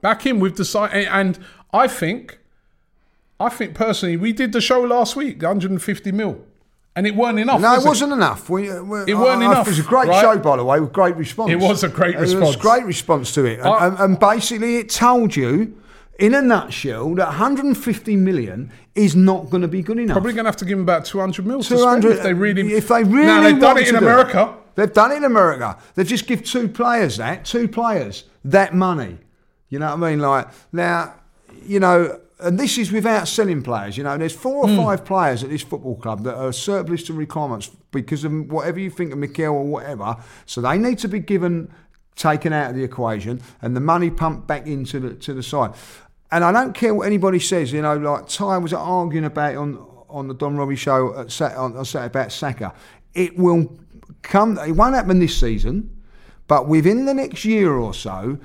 back 0.00 0.26
him 0.26 0.40
with 0.40 0.56
the 0.56 0.64
side, 0.64 0.92
and 0.92 1.38
I 1.72 1.86
think, 1.86 2.38
I 3.38 3.50
think 3.50 3.74
personally, 3.74 4.16
we 4.16 4.32
did 4.32 4.52
the 4.52 4.60
show 4.60 4.80
last 4.80 5.14
week, 5.14 5.42
150 5.42 6.10
mil 6.10 6.44
and 6.96 7.06
it 7.06 7.14
weren't 7.14 7.38
enough. 7.38 7.60
No, 7.60 7.74
was 7.74 7.84
it 7.84 7.88
wasn't 7.88 8.12
enough. 8.14 8.48
We, 8.48 8.70
uh, 8.70 8.82
we, 8.82 9.00
it 9.02 9.14
weren't 9.14 9.42
I, 9.42 9.52
enough. 9.52 9.66
It 9.66 9.70
was 9.70 9.78
a 9.80 9.82
great 9.82 10.08
right? 10.08 10.20
show, 10.20 10.38
by 10.38 10.56
the 10.56 10.64
way, 10.64 10.80
with 10.80 10.92
great 10.92 11.14
response. 11.16 11.52
It 11.52 11.56
was 11.56 11.84
a 11.84 11.88
great 11.88 12.16
response. 12.16 12.42
It 12.42 12.46
was 12.46 12.56
a 12.56 12.58
great 12.58 12.84
response 12.84 13.34
to 13.34 13.44
it, 13.44 13.60
and, 13.60 13.68
I, 13.68 13.86
and, 13.86 13.98
and 13.98 14.18
basically, 14.18 14.78
it 14.78 14.90
told 14.90 15.36
you. 15.36 15.80
In 16.18 16.32
a 16.32 16.40
nutshell, 16.40 17.14
that 17.16 17.26
150 17.26 18.16
million 18.16 18.72
is 18.94 19.14
not 19.14 19.50
going 19.50 19.60
to 19.60 19.68
be 19.68 19.82
good 19.82 19.98
enough. 19.98 20.14
Probably 20.14 20.32
going 20.32 20.46
to 20.46 20.48
have 20.48 20.56
to 20.56 20.64
give 20.64 20.78
them 20.78 20.82
about 20.82 21.04
200 21.04 21.44
million 21.44 21.62
200, 21.62 22.10
if 22.10 22.22
they 22.22 22.32
really. 22.32 22.72
If 22.72 22.88
they 22.88 23.04
really, 23.04 23.26
now 23.26 23.42
they've 23.42 23.60
done 23.60 23.76
it 23.76 23.88
in 23.88 23.96
America. 23.96 24.44
It. 24.44 24.76
They've 24.76 24.92
done 24.94 25.12
it 25.12 25.16
in 25.16 25.24
America. 25.24 25.76
They've 25.94 26.06
just 26.06 26.26
give 26.26 26.42
two 26.42 26.68
players 26.68 27.18
that, 27.18 27.44
two 27.44 27.68
players 27.68 28.24
that 28.46 28.74
money. 28.74 29.18
You 29.68 29.78
know 29.78 29.94
what 29.94 30.06
I 30.06 30.10
mean? 30.10 30.20
Like 30.20 30.48
now, 30.72 31.16
you 31.66 31.80
know, 31.80 32.18
and 32.38 32.58
this 32.58 32.76
is 32.76 32.92
without 32.92 33.28
selling 33.28 33.62
players. 33.62 33.96
You 33.96 34.04
know, 34.04 34.16
there's 34.18 34.34
four 34.34 34.64
or 34.64 34.68
mm. 34.68 34.76
five 34.76 35.04
players 35.04 35.42
at 35.42 35.50
this 35.50 35.62
football 35.62 35.96
club 35.96 36.22
that 36.24 36.34
are 36.34 36.52
surplus 36.52 37.02
to 37.04 37.14
requirements 37.14 37.70
because 37.92 38.24
of 38.24 38.32
whatever 38.50 38.78
you 38.78 38.90
think 38.90 39.12
of 39.12 39.18
Mikel 39.18 39.54
or 39.54 39.64
whatever. 39.64 40.16
So 40.44 40.60
they 40.60 40.76
need 40.76 40.98
to 40.98 41.08
be 41.08 41.18
given, 41.18 41.72
taken 42.14 42.52
out 42.52 42.70
of 42.70 42.76
the 42.76 42.84
equation, 42.84 43.40
and 43.62 43.74
the 43.74 43.80
money 43.80 44.10
pumped 44.10 44.46
back 44.46 44.66
into 44.66 45.00
the 45.00 45.14
to 45.14 45.32
the 45.32 45.42
side. 45.42 45.72
And 46.30 46.44
I 46.44 46.52
don't 46.52 46.74
care 46.74 46.94
what 46.94 47.06
anybody 47.06 47.38
says. 47.38 47.72
You 47.72 47.82
know, 47.82 47.96
like 47.96 48.28
Ty 48.28 48.58
was 48.58 48.74
arguing 48.74 49.24
about 49.24 49.56
on 49.56 49.86
on 50.08 50.28
the 50.28 50.34
Don 50.34 50.56
Robbie 50.56 50.76
show 50.76 51.18
at 51.18 51.32
Sat- 51.32 51.56
on, 51.56 51.76
on 51.76 51.84
Saturday 51.84 52.06
about 52.06 52.32
Saka. 52.32 52.74
It 53.14 53.38
will 53.38 53.78
come. 54.20 54.58
It 54.58 54.72
won't 54.72 54.94
happen 54.94 55.20
this 55.20 55.38
season, 55.38 55.96
but 56.48 56.68
within 56.68 57.06
the 57.06 57.14
next 57.14 57.46
year 57.46 57.72
or 57.72 57.94
so, 57.94 58.38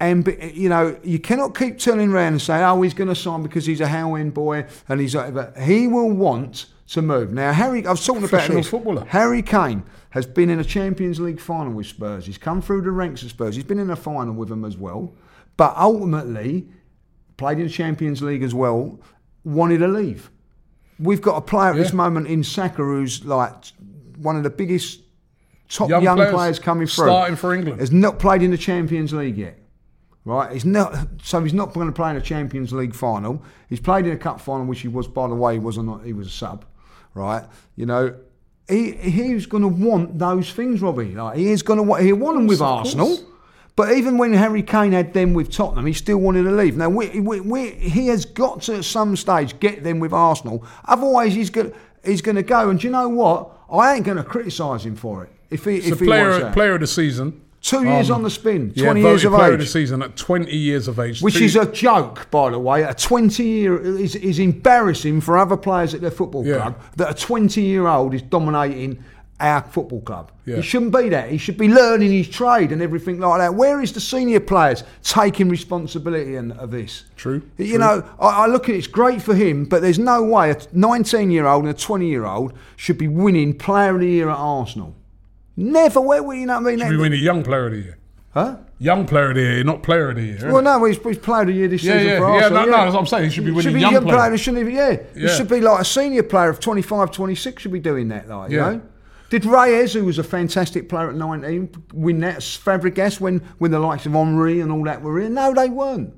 and 0.00 0.26
you 0.54 0.70
know, 0.70 0.98
you 1.04 1.18
cannot 1.18 1.56
keep 1.56 1.78
turning 1.78 2.10
around 2.10 2.32
and 2.32 2.42
saying, 2.42 2.64
"Oh, 2.64 2.80
he's 2.80 2.94
going 2.94 3.08
to 3.08 3.14
sign 3.14 3.42
because 3.42 3.66
he's 3.66 3.82
a 3.82 3.86
Howe 3.86 4.22
boy," 4.30 4.66
and 4.88 4.98
he's. 4.98 5.14
But 5.14 5.58
he 5.58 5.86
will 5.86 6.10
want 6.10 6.66
to 6.88 7.02
move. 7.02 7.32
Now, 7.32 7.52
Harry, 7.52 7.86
I 7.86 7.90
was 7.90 8.04
talking 8.04 8.24
about 8.24 8.48
this. 8.48 8.68
Footballer. 8.68 9.04
Harry 9.04 9.42
Kane 9.42 9.84
has 10.10 10.26
been 10.26 10.48
in 10.48 10.58
a 10.58 10.64
Champions 10.64 11.20
League 11.20 11.38
final 11.38 11.72
with 11.72 11.86
Spurs. 11.86 12.24
He's 12.24 12.38
come 12.38 12.62
through 12.62 12.80
the 12.80 12.90
ranks 12.90 13.22
of 13.22 13.28
Spurs. 13.28 13.54
He's 13.54 13.64
been 13.64 13.78
in 13.78 13.90
a 13.90 13.96
final 13.96 14.34
with 14.34 14.48
them 14.48 14.64
as 14.64 14.76
well, 14.78 15.14
but 15.58 15.76
ultimately 15.76 16.66
played 17.36 17.58
in 17.58 17.64
the 17.64 17.72
Champions 17.72 18.22
League 18.22 18.42
as 18.42 18.54
well. 18.54 18.98
Wanted 19.44 19.78
to 19.78 19.88
leave. 19.88 20.30
We've 20.98 21.22
got 21.22 21.36
a 21.36 21.40
player 21.42 21.70
at 21.70 21.76
yeah. 21.76 21.82
this 21.82 21.92
moment 21.92 22.26
in 22.26 22.42
Saka 22.42 22.82
who's 22.82 23.24
like 23.24 23.54
one 24.16 24.36
of 24.36 24.42
the 24.42 24.50
biggest 24.50 25.00
top 25.68 25.90
young, 25.90 26.02
young 26.02 26.16
players, 26.16 26.32
players, 26.32 26.58
coming 26.58 26.86
through. 26.86 27.06
Starting 27.06 27.36
for 27.36 27.54
England. 27.54 27.80
Has 27.80 27.92
not 27.92 28.18
played 28.18 28.42
in 28.42 28.50
the 28.50 28.58
Champions 28.58 29.12
League 29.12 29.36
yet 29.36 29.59
right? 30.24 30.52
He's 30.52 30.64
not 30.64 30.94
so 31.22 31.42
he's 31.42 31.54
not 31.54 31.72
going 31.72 31.86
to 31.86 31.92
play 31.92 32.10
in 32.10 32.16
a 32.16 32.20
Champions 32.20 32.72
League 32.72 32.94
final. 32.94 33.42
He's 33.68 33.80
played 33.80 34.06
in 34.06 34.12
a 34.12 34.18
cup 34.18 34.40
final, 34.40 34.66
which 34.66 34.80
he 34.80 34.88
was, 34.88 35.08
by 35.08 35.28
the 35.28 35.34
way, 35.34 35.54
he 35.54 35.58
was 35.58 35.78
not. 35.78 36.04
He 36.04 36.12
was 36.12 36.26
a 36.28 36.30
sub, 36.30 36.64
right? 37.14 37.44
You 37.76 37.86
know, 37.86 38.16
he 38.68 38.92
he's 38.92 39.46
going 39.46 39.62
to 39.62 39.68
want 39.68 40.18
those 40.18 40.52
things, 40.52 40.80
Robbie. 40.80 41.14
Like 41.14 41.36
he 41.36 41.50
is 41.50 41.62
going 41.62 41.78
to 41.78 41.82
want. 41.82 42.02
He 42.02 42.12
want 42.12 42.36
them 42.36 42.46
with 42.46 42.60
Arsenal. 42.60 43.18
But 43.76 43.92
even 43.92 44.18
when 44.18 44.34
Harry 44.34 44.62
Kane 44.62 44.92
had 44.92 45.14
them 45.14 45.32
with 45.32 45.50
Tottenham, 45.50 45.86
he 45.86 45.94
still 45.94 46.18
wanted 46.18 46.42
to 46.42 46.50
leave. 46.50 46.76
Now 46.76 46.90
we, 46.90 47.18
we, 47.20 47.40
we, 47.40 47.70
he 47.70 48.08
has 48.08 48.26
got 48.26 48.60
to 48.62 48.76
at 48.76 48.84
some 48.84 49.16
stage 49.16 49.58
get 49.58 49.84
them 49.84 50.00
with 50.00 50.12
Arsenal. 50.12 50.66
Otherwise, 50.86 51.34
he's 51.34 51.48
going 51.48 51.72
he's 52.04 52.20
going 52.20 52.36
to 52.36 52.42
go. 52.42 52.68
And 52.68 52.78
do 52.78 52.86
you 52.86 52.92
know 52.92 53.08
what? 53.08 53.50
I 53.72 53.94
ain't 53.94 54.04
going 54.04 54.18
to 54.18 54.24
criticise 54.24 54.84
him 54.84 54.96
for 54.96 55.24
it. 55.24 55.30
If 55.48 55.64
he, 55.64 55.76
it's 55.76 55.86
if 55.86 56.00
he 56.00 56.06
player, 56.06 56.30
wants 56.30 56.44
that. 56.44 56.52
player 56.52 56.74
of 56.74 56.80
the 56.80 56.86
season 56.86 57.40
Two 57.62 57.84
years 57.84 58.08
um, 58.10 58.16
on 58.16 58.22
the 58.22 58.30
spin, 58.30 58.72
Yeah, 58.74 58.86
20 58.86 59.00
years 59.02 59.24
of 59.24 59.32
player 59.34 59.52
of 59.52 59.58
the 59.58 59.64
age. 59.64 59.70
season 59.70 60.02
at 60.02 60.16
20 60.16 60.50
years 60.56 60.88
of 60.88 60.98
age. 60.98 61.20
Which 61.20 61.34
Two- 61.36 61.44
is 61.44 61.56
a 61.56 61.66
joke, 61.70 62.30
by 62.30 62.50
the 62.50 62.58
way. 62.58 62.82
A 62.84 62.94
20 62.94 63.42
year 63.44 63.78
is, 63.98 64.16
is 64.16 64.38
embarrassing 64.38 65.20
for 65.20 65.36
other 65.36 65.56
players 65.58 65.92
at 65.92 66.00
their 66.00 66.10
football 66.10 66.46
Yeah. 66.46 66.56
club 66.56 66.80
that 66.96 67.10
a 67.10 67.14
20 67.14 67.60
year 67.60 67.86
old 67.86 68.14
is 68.14 68.22
dominating 68.22 69.04
our 69.40 69.62
football 69.62 70.00
club. 70.02 70.32
Yeah. 70.44 70.56
He 70.56 70.62
shouldn't 70.62 70.94
be 70.94 71.08
that. 71.10 71.30
He 71.30 71.38
should 71.38 71.56
be 71.56 71.68
learning 71.68 72.12
his 72.12 72.28
trade 72.28 72.72
and 72.72 72.82
everything 72.82 73.18
like 73.20 73.38
that. 73.40 73.54
Where 73.54 73.80
is 73.80 73.92
the 73.92 74.00
senior 74.00 74.40
players 74.40 74.84
taking 75.02 75.48
responsibility 75.48 76.36
in, 76.36 76.52
of 76.52 76.70
this? 76.70 77.04
True, 77.16 77.42
You 77.56 77.68
true. 77.68 77.78
know, 77.78 78.04
I, 78.20 78.26
I 78.26 78.46
look 78.46 78.68
at 78.68 78.74
it, 78.74 78.78
it's 78.78 78.86
great 78.86 79.22
for 79.22 79.34
him, 79.34 79.64
but 79.64 79.80
there's 79.82 79.98
no 79.98 80.22
way 80.22 80.50
a 80.50 80.56
19 80.72 81.30
year 81.30 81.46
old 81.46 81.64
and 81.64 81.74
a 81.74 81.78
20 81.78 82.06
year 82.06 82.24
old 82.26 82.52
should 82.76 82.98
be 82.98 83.08
winning 83.08 83.54
Player 83.56 83.94
of 83.94 84.00
the 84.00 84.08
Year 84.08 84.28
at 84.28 84.36
Arsenal. 84.36 84.94
Never. 85.56 86.00
Where 86.00 86.22
we, 86.22 86.40
you 86.40 86.46
know 86.46 86.60
what 86.60 86.72
I 86.72 86.76
mean? 86.76 86.88
we 86.88 86.96
win 86.96 87.12
a 87.12 87.16
young 87.16 87.42
player 87.42 87.66
of 87.66 87.72
the 87.72 87.78
year. 87.78 87.96
Huh? 88.32 88.56
Young 88.78 89.06
player 89.06 89.30
of 89.30 89.34
the 89.34 89.42
year, 89.42 89.64
not 89.64 89.82
player 89.82 90.10
of 90.10 90.16
the 90.16 90.22
year. 90.22 90.52
Well, 90.52 90.62
no, 90.62 90.84
he's, 90.84 90.96
he's 90.98 91.18
player 91.18 91.42
of 91.42 91.48
the 91.48 91.52
year 91.52 91.68
this 91.68 91.82
Yeah, 91.82 91.94
season 91.94 92.06
yeah, 92.08 92.18
for 92.18 92.28
yeah, 92.28 92.34
Arsenal. 92.44 92.60
no, 92.66 92.70
no, 92.70 92.76
that's 92.78 92.92
what 92.94 93.00
I'm 93.00 93.06
saying. 93.06 93.24
He 93.24 93.30
should 93.30 93.44
be 93.44 93.50
winning 93.50 93.62
should 93.64 93.74
be 93.74 93.80
young 93.80 93.92
young 93.92 94.02
player. 94.04 94.16
player. 94.16 94.38
Shouldn't 94.38 94.60
even, 94.62 94.74
yeah. 94.74 94.96
He 95.14 95.20
Yeah. 95.22 95.34
should 95.36 95.48
be 95.48 95.60
like 95.60 95.80
a 95.80 95.84
senior 95.84 96.22
player 96.22 96.48
of 96.48 96.60
25, 96.60 97.10
26 97.10 97.62
should 97.62 97.72
be 97.72 97.80
doing 97.80 98.08
that, 98.08 98.28
like, 98.28 98.50
you 98.50 98.58
Yeah. 98.58 98.70
know? 98.70 98.80
Did 99.30 99.44
Reyes, 99.44 99.92
who 99.92 100.04
was 100.04 100.18
a 100.18 100.24
fantastic 100.24 100.88
player 100.88 101.08
at 101.10 101.14
19, 101.16 101.68
win 101.92 102.20
that? 102.20 102.38
Fabregas, 102.38 103.20
when, 103.20 103.40
when 103.58 103.70
the 103.70 103.78
likes 103.78 104.06
of 104.06 104.12
Henry 104.12 104.60
and 104.60 104.72
all 104.72 104.82
that 104.84 105.02
were 105.02 105.20
in? 105.20 105.34
No, 105.34 105.52
they 105.52 105.68
weren't. 105.68 106.14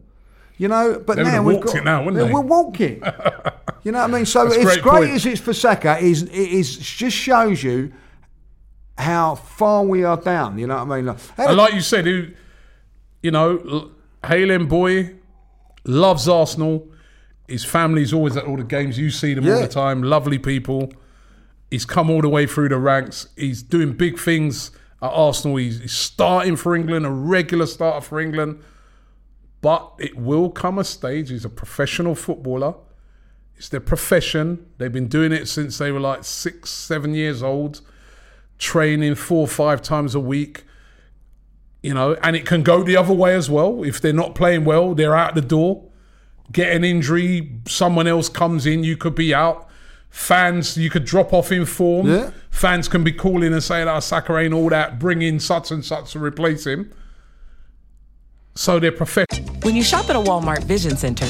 You 0.58 0.68
know, 0.68 1.02
but 1.04 1.16
They 1.16 1.24
now 1.24 1.42
we've 1.42 1.60
got. 1.60 1.74
it 1.74 1.84
now, 1.84 2.04
wouldn't 2.04 2.24
they? 2.24 2.32
We'll 2.32 2.42
walk 2.44 2.80
it. 2.80 3.02
you 3.82 3.90
know 3.92 4.00
what 4.00 4.10
I 4.10 4.12
mean? 4.14 4.26
So 4.26 4.46
it's 4.46 4.62
great 4.62 4.82
great 4.82 5.10
as 5.10 5.26
it's 5.26 5.40
for 5.40 5.52
Saka. 5.52 5.98
Is 5.98 6.22
it 6.22 6.30
is 6.30 6.76
just 6.76 7.16
shows 7.16 7.64
you 7.64 7.92
how 8.98 9.34
far 9.34 9.84
we 9.84 10.04
are 10.04 10.16
down. 10.16 10.58
You 10.58 10.66
know 10.66 10.84
what 10.84 10.92
I 10.92 10.96
mean? 10.96 11.06
Like, 11.06 11.18
And 11.38 11.56
like 11.56 11.74
you 11.74 11.80
said, 11.80 12.04
who, 12.04 12.28
you 13.22 13.30
know, 13.30 13.90
Hale 14.26 14.50
End 14.52 14.68
Boy 14.68 15.14
loves 15.84 16.28
Arsenal. 16.28 16.88
His 17.48 17.64
family's 17.64 18.12
always 18.12 18.36
at 18.36 18.44
all 18.44 18.56
the 18.56 18.64
games. 18.64 18.98
You 18.98 19.10
see 19.10 19.34
them 19.34 19.48
all 19.48 19.60
the 19.60 19.68
time. 19.68 20.02
Lovely 20.02 20.38
people. 20.38 20.92
He's 21.70 21.84
come 21.84 22.10
all 22.10 22.20
the 22.20 22.28
way 22.28 22.46
through 22.46 22.68
the 22.68 22.78
ranks. 22.78 23.28
He's 23.36 23.62
doing 23.62 23.92
big 23.92 24.18
things 24.18 24.70
at 25.00 25.08
Arsenal. 25.08 25.56
He's, 25.56 25.80
he's 25.80 25.92
starting 25.92 26.56
for 26.56 26.76
England, 26.76 27.06
a 27.06 27.10
regular 27.10 27.66
starter 27.66 28.00
for 28.00 28.20
England. 28.20 28.62
But 29.62 29.92
it 29.98 30.16
will 30.16 30.50
come 30.50 30.78
a 30.78 30.84
stage. 30.84 31.30
He's 31.30 31.44
a 31.44 31.48
professional 31.48 32.14
footballer. 32.14 32.74
It's 33.56 33.68
their 33.68 33.80
profession. 33.80 34.66
They've 34.78 34.92
been 34.92 35.08
doing 35.08 35.32
it 35.32 35.46
since 35.46 35.78
they 35.78 35.92
were 35.92 36.00
like 36.00 36.24
six, 36.24 36.70
seven 36.70 37.14
years 37.14 37.42
old, 37.42 37.80
training 38.58 39.14
four 39.14 39.40
or 39.40 39.48
five 39.48 39.82
times 39.82 40.14
a 40.14 40.20
week 40.20 40.64
you 41.82 41.92
know, 41.92 42.14
and 42.22 42.36
it 42.36 42.46
can 42.46 42.62
go 42.62 42.82
the 42.82 42.96
other 42.96 43.12
way 43.12 43.34
as 43.34 43.50
well. 43.50 43.82
If 43.82 44.00
they're 44.00 44.12
not 44.12 44.34
playing 44.34 44.64
well, 44.64 44.94
they're 44.94 45.16
out 45.16 45.34
the 45.34 45.40
door. 45.40 45.84
Get 46.50 46.74
an 46.74 46.84
injury, 46.84 47.52
someone 47.66 48.06
else 48.06 48.28
comes 48.28 48.66
in, 48.66 48.84
you 48.84 48.96
could 48.96 49.14
be 49.14 49.34
out. 49.34 49.68
Fans, 50.10 50.76
you 50.76 50.90
could 50.90 51.04
drop 51.04 51.32
off 51.32 51.50
in 51.50 51.64
form. 51.64 52.06
Yeah. 52.06 52.30
Fans 52.50 52.86
can 52.86 53.02
be 53.02 53.12
calling 53.12 53.52
and 53.52 53.62
saying, 53.62 53.88
"Oh, 53.88 53.98
Saka 53.98 54.36
ain't 54.36 54.52
all 54.52 54.68
that. 54.68 54.98
Bring 54.98 55.22
in 55.22 55.40
such 55.40 55.70
and 55.70 55.82
such 55.82 56.12
to 56.12 56.18
replace 56.18 56.66
him." 56.66 56.92
So 58.54 58.78
they're 58.78 58.92
professional. 58.92 59.48
When 59.62 59.74
you 59.74 59.82
shop 59.82 60.10
at 60.10 60.16
a 60.16 60.20
Walmart 60.20 60.64
Vision 60.64 60.98
Center, 60.98 61.24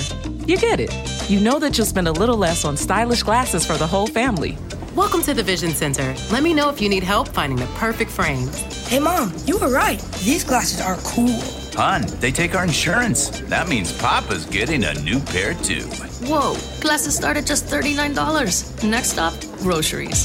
you 0.46 0.56
get 0.56 0.80
it. 0.80 0.90
You 1.30 1.38
know 1.38 1.60
that 1.60 1.78
you'll 1.78 1.86
spend 1.86 2.08
a 2.08 2.12
little 2.12 2.36
less 2.36 2.64
on 2.64 2.76
stylish 2.76 3.22
glasses 3.22 3.64
for 3.64 3.74
the 3.74 3.86
whole 3.86 4.08
family. 4.08 4.58
Welcome 4.94 5.22
to 5.22 5.32
the 5.32 5.42
Vision 5.42 5.70
Center. 5.70 6.14
Let 6.30 6.42
me 6.42 6.52
know 6.52 6.68
if 6.68 6.78
you 6.78 6.90
need 6.90 7.02
help 7.02 7.28
finding 7.28 7.58
the 7.58 7.64
perfect 7.76 8.10
frames. 8.10 8.86
Hey, 8.86 8.98
Mom, 8.98 9.32
you 9.46 9.56
were 9.56 9.70
right. 9.70 9.98
These 10.22 10.44
glasses 10.44 10.82
are 10.82 10.96
cool. 10.98 11.40
Hun, 11.72 12.02
they 12.20 12.30
take 12.30 12.54
our 12.54 12.62
insurance. 12.62 13.40
That 13.48 13.68
means 13.68 13.96
Papa's 13.98 14.44
getting 14.44 14.84
a 14.84 14.92
new 15.00 15.18
pair 15.18 15.54
too. 15.54 15.84
Whoa, 16.28 16.56
glasses 16.82 17.16
start 17.16 17.38
at 17.38 17.46
just 17.46 17.64
$39. 17.64 18.84
Next 18.86 19.12
stop, 19.12 19.32
groceries. 19.62 20.18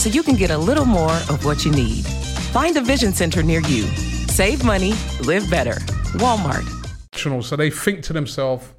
So 0.00 0.08
you 0.08 0.22
can 0.22 0.36
get 0.36 0.52
a 0.52 0.58
little 0.58 0.84
more 0.84 1.10
of 1.28 1.44
what 1.44 1.64
you 1.64 1.72
need. 1.72 2.04
Find 2.52 2.76
a 2.76 2.80
Vision 2.80 3.12
Center 3.12 3.42
near 3.42 3.62
you. 3.62 3.82
Save 4.28 4.64
money, 4.64 4.92
live 5.24 5.50
better. 5.50 5.74
Walmart. 6.14 6.62
So 7.42 7.56
they 7.56 7.70
think 7.70 8.04
to 8.04 8.12
themselves, 8.12 8.72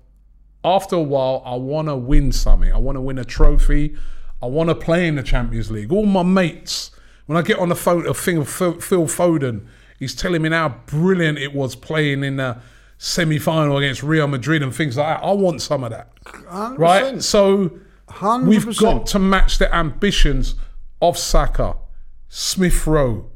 after 0.63 0.95
a 0.95 1.01
while, 1.01 1.43
I 1.45 1.55
want 1.55 1.89
to 1.89 1.97
win 1.97 2.31
something. 2.31 2.71
I 2.71 2.77
want 2.77 2.95
to 2.95 3.01
win 3.01 3.17
a 3.17 3.25
trophy. 3.25 3.97
I 4.41 4.45
want 4.45 4.69
to 4.69 4.75
play 4.75 5.07
in 5.07 5.15
the 5.15 5.23
Champions 5.23 5.69
League. 5.69 5.91
All 5.91 6.05
my 6.05 6.23
mates, 6.23 6.91
when 7.25 7.37
I 7.37 7.41
get 7.41 7.59
on 7.59 7.69
the 7.69 7.75
phone, 7.75 8.07
a 8.07 8.13
thing 8.13 8.37
of 8.37 8.49
Phil 8.49 8.73
Foden, 8.75 9.67
he's 9.97 10.15
telling 10.15 10.41
me 10.41 10.49
how 10.49 10.69
brilliant 10.85 11.37
it 11.37 11.53
was 11.53 11.75
playing 11.75 12.23
in 12.23 12.37
the 12.37 12.57
semi-final 12.97 13.77
against 13.77 14.03
Real 14.03 14.27
Madrid 14.27 14.61
and 14.63 14.73
things 14.73 14.97
like 14.97 15.19
that. 15.19 15.25
I 15.25 15.31
want 15.33 15.61
some 15.61 15.83
of 15.83 15.91
that, 15.91 16.13
100%. 16.25 16.77
right? 16.77 17.21
So 17.23 17.79
we've 18.43 18.77
got 18.77 19.05
to 19.07 19.19
match 19.19 19.57
the 19.57 19.73
ambitions 19.73 20.55
of 21.01 21.17
Saka, 21.17 21.75
Smith 22.27 22.85
Rowe, 22.87 23.29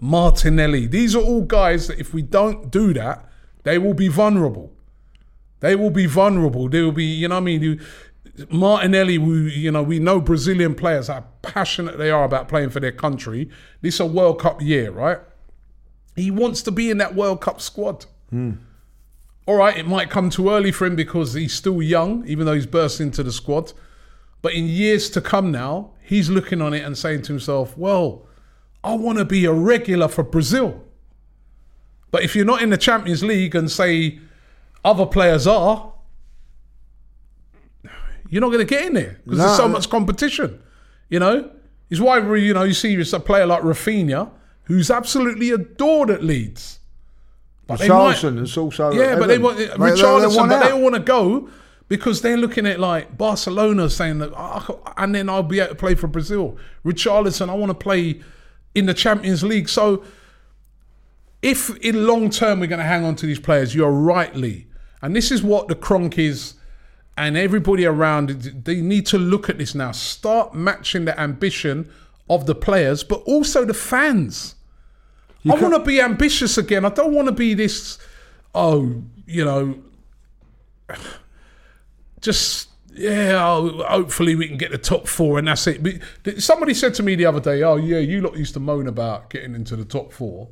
Martinelli. 0.00 0.86
These 0.86 1.16
are 1.16 1.22
all 1.22 1.42
guys 1.42 1.88
that 1.88 1.98
if 1.98 2.14
we 2.14 2.22
don't 2.22 2.70
do 2.70 2.92
that, 2.94 3.24
they 3.64 3.78
will 3.78 3.94
be 3.94 4.08
vulnerable. 4.08 4.72
They 5.60 5.74
will 5.74 5.90
be 5.90 6.06
vulnerable. 6.06 6.68
They 6.68 6.82
will 6.82 6.92
be, 6.92 7.04
you 7.04 7.26
know 7.26 7.34
what 7.34 7.40
I 7.40 7.44
mean? 7.44 7.62
You, 7.62 7.80
Martinelli, 8.50 9.18
we, 9.18 9.52
you 9.52 9.70
know, 9.70 9.82
we 9.82 9.98
know 9.98 10.20
Brazilian 10.20 10.74
players, 10.74 11.08
how 11.08 11.24
passionate 11.42 11.98
they 11.98 12.10
are 12.10 12.24
about 12.24 12.48
playing 12.48 12.70
for 12.70 12.80
their 12.80 12.92
country. 12.92 13.50
This 13.80 13.94
is 13.94 14.00
a 14.00 14.06
World 14.06 14.40
Cup 14.40 14.62
year, 14.62 14.90
right? 14.90 15.18
He 16.16 16.30
wants 16.30 16.62
to 16.62 16.70
be 16.70 16.90
in 16.90 16.98
that 16.98 17.14
World 17.14 17.40
Cup 17.40 17.60
squad. 17.60 18.06
Hmm. 18.30 18.52
All 19.46 19.56
right, 19.56 19.76
it 19.76 19.86
might 19.86 20.10
come 20.10 20.28
too 20.28 20.50
early 20.50 20.72
for 20.72 20.86
him 20.86 20.94
because 20.94 21.32
he's 21.32 21.54
still 21.54 21.80
young, 21.80 22.26
even 22.26 22.44
though 22.44 22.52
he's 22.52 22.66
burst 22.66 23.00
into 23.00 23.22
the 23.22 23.32
squad. 23.32 23.72
But 24.42 24.52
in 24.52 24.66
years 24.66 25.08
to 25.10 25.20
come 25.20 25.50
now, 25.50 25.92
he's 26.02 26.28
looking 26.28 26.60
on 26.60 26.74
it 26.74 26.84
and 26.84 26.98
saying 26.98 27.22
to 27.22 27.32
himself, 27.32 27.76
well, 27.76 28.26
I 28.84 28.94
want 28.94 29.18
to 29.18 29.24
be 29.24 29.44
a 29.46 29.52
regular 29.52 30.08
for 30.08 30.22
Brazil. 30.22 30.84
But 32.10 32.22
if 32.22 32.36
you're 32.36 32.44
not 32.44 32.62
in 32.62 32.70
the 32.70 32.76
Champions 32.76 33.22
League 33.22 33.54
and 33.54 33.70
say 33.70 34.18
other 34.84 35.06
players 35.06 35.46
are, 35.46 35.92
you're 38.28 38.40
not 38.40 38.48
going 38.48 38.58
to 38.60 38.64
get 38.64 38.86
in 38.86 38.94
there 38.94 39.20
because 39.24 39.38
there's 39.38 39.56
so 39.56 39.68
much 39.68 39.88
competition. 39.90 40.60
You 41.08 41.18
know, 41.20 41.50
it's 41.90 42.00
why 42.00 42.18
you 42.36 42.52
know 42.54 42.64
you 42.64 42.74
see 42.74 42.94
a 43.00 43.20
player 43.20 43.46
like 43.46 43.62
Rafinha 43.62 44.30
who's 44.64 44.90
absolutely 44.90 45.50
adored 45.50 46.10
at 46.10 46.22
Leeds. 46.22 46.78
But 47.66 47.80
might- 47.80 47.86
Charlton 47.86 48.38
is 48.38 48.56
also. 48.56 48.92
yeah, 48.92 49.16
but 49.18 49.28
they 49.28 49.38
want 49.38 49.56
They- 49.58 49.66
they- 49.66 49.76
they 49.76 50.26
want 50.36 50.48
but 50.50 50.64
they 50.64 50.70
all 50.72 50.80
want 50.82 50.94
to 50.94 51.00
go 51.00 51.48
because 51.88 52.20
they're 52.20 52.36
looking 52.36 52.66
at 52.66 52.78
like 52.78 53.16
Barcelona 53.16 53.88
saying 53.90 54.18
that, 54.18 54.30
"Oh, 54.36 54.80
and 54.96 55.14
then 55.14 55.28
I'll 55.28 55.42
be 55.42 55.60
able 55.60 55.70
to 55.70 55.74
play 55.74 55.94
for 55.94 56.06
Brazil. 56.06 56.56
Richarlison, 56.84 57.48
I 57.48 57.54
want 57.54 57.70
to 57.70 57.74
play 57.74 58.20
in 58.74 58.84
the 58.86 58.94
Champions 58.94 59.42
League. 59.42 59.68
So, 59.68 60.02
if 61.42 61.74
in 61.78 62.06
long 62.06 62.30
term 62.30 62.60
we're 62.60 62.66
going 62.66 62.78
to 62.80 62.84
hang 62.84 63.04
on 63.04 63.16
to 63.16 63.26
these 63.26 63.38
players, 63.40 63.74
you're 63.74 63.90
rightly, 63.90 64.66
and 65.02 65.14
this 65.14 65.30
is 65.30 65.42
what 65.42 65.68
the 65.68 65.74
Kroenkes, 65.74 66.54
and 67.18 67.36
everybody 67.36 67.84
around, 67.84 68.28
they 68.64 68.80
need 68.80 69.04
to 69.06 69.18
look 69.18 69.50
at 69.50 69.58
this 69.58 69.74
now. 69.74 69.90
Start 69.90 70.54
matching 70.54 71.04
the 71.04 71.18
ambition 71.20 71.90
of 72.30 72.46
the 72.46 72.54
players, 72.54 73.02
but 73.02 73.20
also 73.22 73.64
the 73.64 73.74
fans. 73.74 74.54
I 75.50 75.54
want 75.54 75.74
to 75.74 75.80
be 75.80 76.00
ambitious 76.00 76.58
again. 76.58 76.84
I 76.84 76.90
don't 76.90 77.12
want 77.12 77.26
to 77.26 77.32
be 77.32 77.54
this, 77.54 77.98
oh, 78.54 79.02
you 79.26 79.44
know, 79.44 79.82
just 82.20 82.68
yeah. 82.92 83.44
Oh, 83.44 83.82
hopefully 83.88 84.34
we 84.34 84.46
can 84.46 84.56
get 84.56 84.70
the 84.70 84.78
top 84.78 85.08
four 85.08 85.38
and 85.38 85.48
that's 85.48 85.66
it. 85.66 85.82
But 85.82 86.42
somebody 86.42 86.74
said 86.74 86.94
to 86.94 87.02
me 87.02 87.14
the 87.14 87.26
other 87.26 87.40
day, 87.40 87.62
"Oh 87.62 87.76
yeah, 87.76 87.98
you 87.98 88.20
lot 88.20 88.36
used 88.36 88.54
to 88.54 88.60
moan 88.60 88.86
about 88.88 89.30
getting 89.30 89.54
into 89.54 89.76
the 89.76 89.84
top 89.84 90.12
four, 90.12 90.48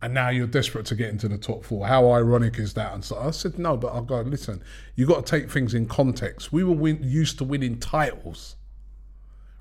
and 0.00 0.14
now 0.14 0.28
you're 0.28 0.46
desperate 0.46 0.86
to 0.86 0.94
get 0.94 1.10
into 1.10 1.28
the 1.28 1.38
top 1.38 1.64
four. 1.64 1.86
How 1.86 2.10
ironic 2.12 2.58
is 2.58 2.74
that?" 2.74 2.94
And 2.94 3.04
so 3.04 3.18
I 3.18 3.30
said, 3.30 3.58
"No, 3.58 3.76
but 3.76 3.88
I'll 3.88 4.02
go. 4.02 4.20
Listen, 4.20 4.62
you 4.96 5.06
got 5.06 5.26
to 5.26 5.30
take 5.38 5.50
things 5.50 5.74
in 5.74 5.86
context. 5.86 6.52
We 6.52 6.64
were 6.64 6.74
win- 6.74 7.02
used 7.02 7.38
to 7.38 7.44
winning 7.44 7.78
titles, 7.78 8.56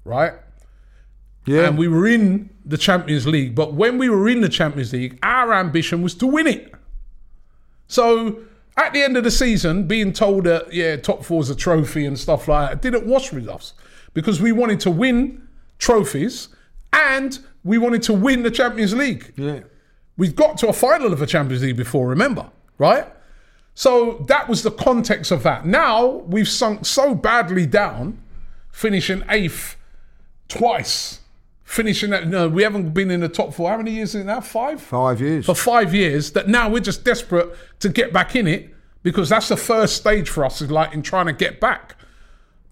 right?" 0.04 0.34
Yeah. 1.46 1.68
And 1.68 1.78
we 1.78 1.88
were 1.88 2.06
in 2.06 2.50
the 2.66 2.78
Champions 2.78 3.26
League, 3.26 3.56
but 3.56 3.74
when 3.74 3.98
we 3.98 4.10
were 4.10 4.28
in 4.28 4.42
the 4.42 4.50
Champions 4.50 4.92
League, 4.92 5.18
our 5.24 5.54
ambition 5.54 6.02
was 6.02 6.14
to 6.16 6.28
win 6.28 6.46
it. 6.46 6.74
So 7.88 8.40
at 8.76 8.92
the 8.92 9.02
end 9.02 9.16
of 9.16 9.24
the 9.24 9.32
season, 9.32 9.88
being 9.88 10.12
told 10.12 10.44
that, 10.44 10.74
yeah, 10.74 10.98
top 10.98 11.24
four 11.24 11.42
is 11.42 11.50
a 11.50 11.56
trophy 11.56 12.06
and 12.06 12.20
stuff 12.20 12.50
like 12.50 12.70
that, 12.70 12.82
didn't 12.82 13.08
wash 13.08 13.32
with 13.32 13.48
us 13.48 13.74
because 14.14 14.42
we 14.42 14.52
wanted 14.52 14.82
to 14.82 14.92
win 14.92 15.48
trophies 15.80 16.50
and 16.92 17.40
we 17.64 17.78
wanted 17.78 18.04
to 18.04 18.14
win 18.14 18.44
the 18.44 18.52
Champions 18.52 18.94
League. 18.94 19.34
Yeah. 19.38 19.62
We 20.18 20.30
got 20.30 20.58
to 20.60 20.68
a 20.68 20.74
final 20.74 21.14
of 21.14 21.20
the 21.20 21.28
Champions 21.28 21.64
League 21.64 21.78
before, 21.78 22.08
remember, 22.08 22.50
right? 22.78 23.08
So 23.76 24.26
that 24.28 24.50
was 24.50 24.64
the 24.64 24.72
context 24.72 25.32
of 25.32 25.44
that. 25.44 25.66
Now 25.66 26.08
we've 26.08 26.48
sunk 26.48 26.86
so 26.86 27.14
badly 27.14 27.68
down, 27.68 28.20
finishing 28.72 29.24
eighth 29.30 29.76
twice, 30.48 31.20
finishing 31.64 32.10
that. 32.10 32.28
No, 32.28 32.50
we 32.50 32.64
haven't 32.64 32.96
been 32.96 33.12
in 33.12 33.20
the 33.20 33.30
top 33.30 33.54
four. 33.54 33.70
How 33.70 33.78
many 33.78 33.92
years 33.92 34.16
is 34.16 34.22
it 34.22 34.24
now? 34.24 34.42
Five. 34.42 34.82
Five 34.82 35.22
years. 35.22 35.46
For 35.46 35.54
five 35.54 35.94
years. 35.94 36.32
That 36.32 36.48
now 36.48 36.70
we're 36.70 36.80
just 36.80 37.04
desperate 37.06 37.56
to 37.82 37.90
get 37.90 38.12
back 38.12 38.36
in 38.36 38.48
it 38.48 38.74
because 39.04 39.30
that's 39.30 39.50
the 39.50 39.58
first 39.58 39.96
stage 39.98 40.28
for 40.28 40.44
us. 40.44 40.62
Is 40.62 40.72
like 40.72 40.94
in 40.94 41.04
trying 41.04 41.28
to 41.28 41.34
get 41.34 41.60
back, 41.60 41.96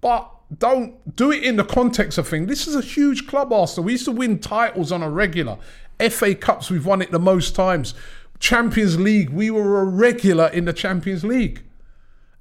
but. 0.00 0.32
Don't 0.60 1.16
do 1.16 1.32
it 1.32 1.42
in 1.42 1.56
the 1.56 1.64
context 1.64 2.18
of 2.18 2.28
things. 2.28 2.46
This 2.46 2.68
is 2.68 2.76
a 2.76 2.80
huge 2.80 3.26
club, 3.26 3.52
Arsenal. 3.52 3.86
We 3.86 3.92
used 3.94 4.04
to 4.04 4.12
win 4.12 4.38
titles 4.38 4.92
on 4.92 5.02
a 5.02 5.10
regular. 5.10 5.58
FA 5.98 6.34
Cups, 6.34 6.70
we've 6.70 6.86
won 6.86 7.02
it 7.02 7.10
the 7.10 7.18
most 7.18 7.54
times. 7.54 7.94
Champions 8.38 8.98
League, 8.98 9.30
we 9.30 9.50
were 9.50 9.80
a 9.80 9.84
regular 9.84 10.48
in 10.48 10.66
the 10.66 10.72
Champions 10.72 11.24
League. 11.24 11.62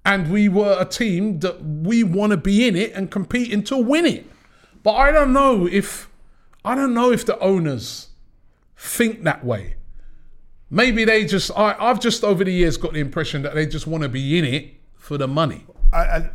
And 0.05 0.31
we 0.31 0.49
were 0.49 0.75
a 0.79 0.85
team 0.85 1.39
that 1.39 1.63
we 1.63 2.03
want 2.03 2.31
to 2.31 2.37
be 2.37 2.67
in 2.67 2.75
it 2.75 2.93
and 2.93 3.09
competing 3.09 3.63
to 3.63 3.77
win 3.77 4.05
it. 4.05 4.25
But 4.83 4.93
I 4.93 5.11
don't 5.11 5.33
know 5.33 5.67
if 5.67 6.09
I 6.63 6.75
don't 6.75 6.93
know 6.93 7.11
if 7.11 7.25
the 7.25 7.39
owners 7.39 8.09
think 8.77 9.23
that 9.23 9.43
way. 9.43 9.75
Maybe 10.69 11.05
they 11.05 11.25
just 11.25 11.49
I, 11.55 11.75
I've 11.79 11.99
just 11.99 12.23
over 12.23 12.43
the 12.43 12.51
years 12.51 12.77
got 12.77 12.93
the 12.93 12.99
impression 12.99 13.41
that 13.43 13.55
they 13.55 13.65
just 13.65 13.87
want 13.87 14.03
to 14.03 14.09
be 14.09 14.37
in 14.37 14.45
it 14.45 14.75
for 14.93 15.17
the 15.17 15.27
money. 15.27 15.65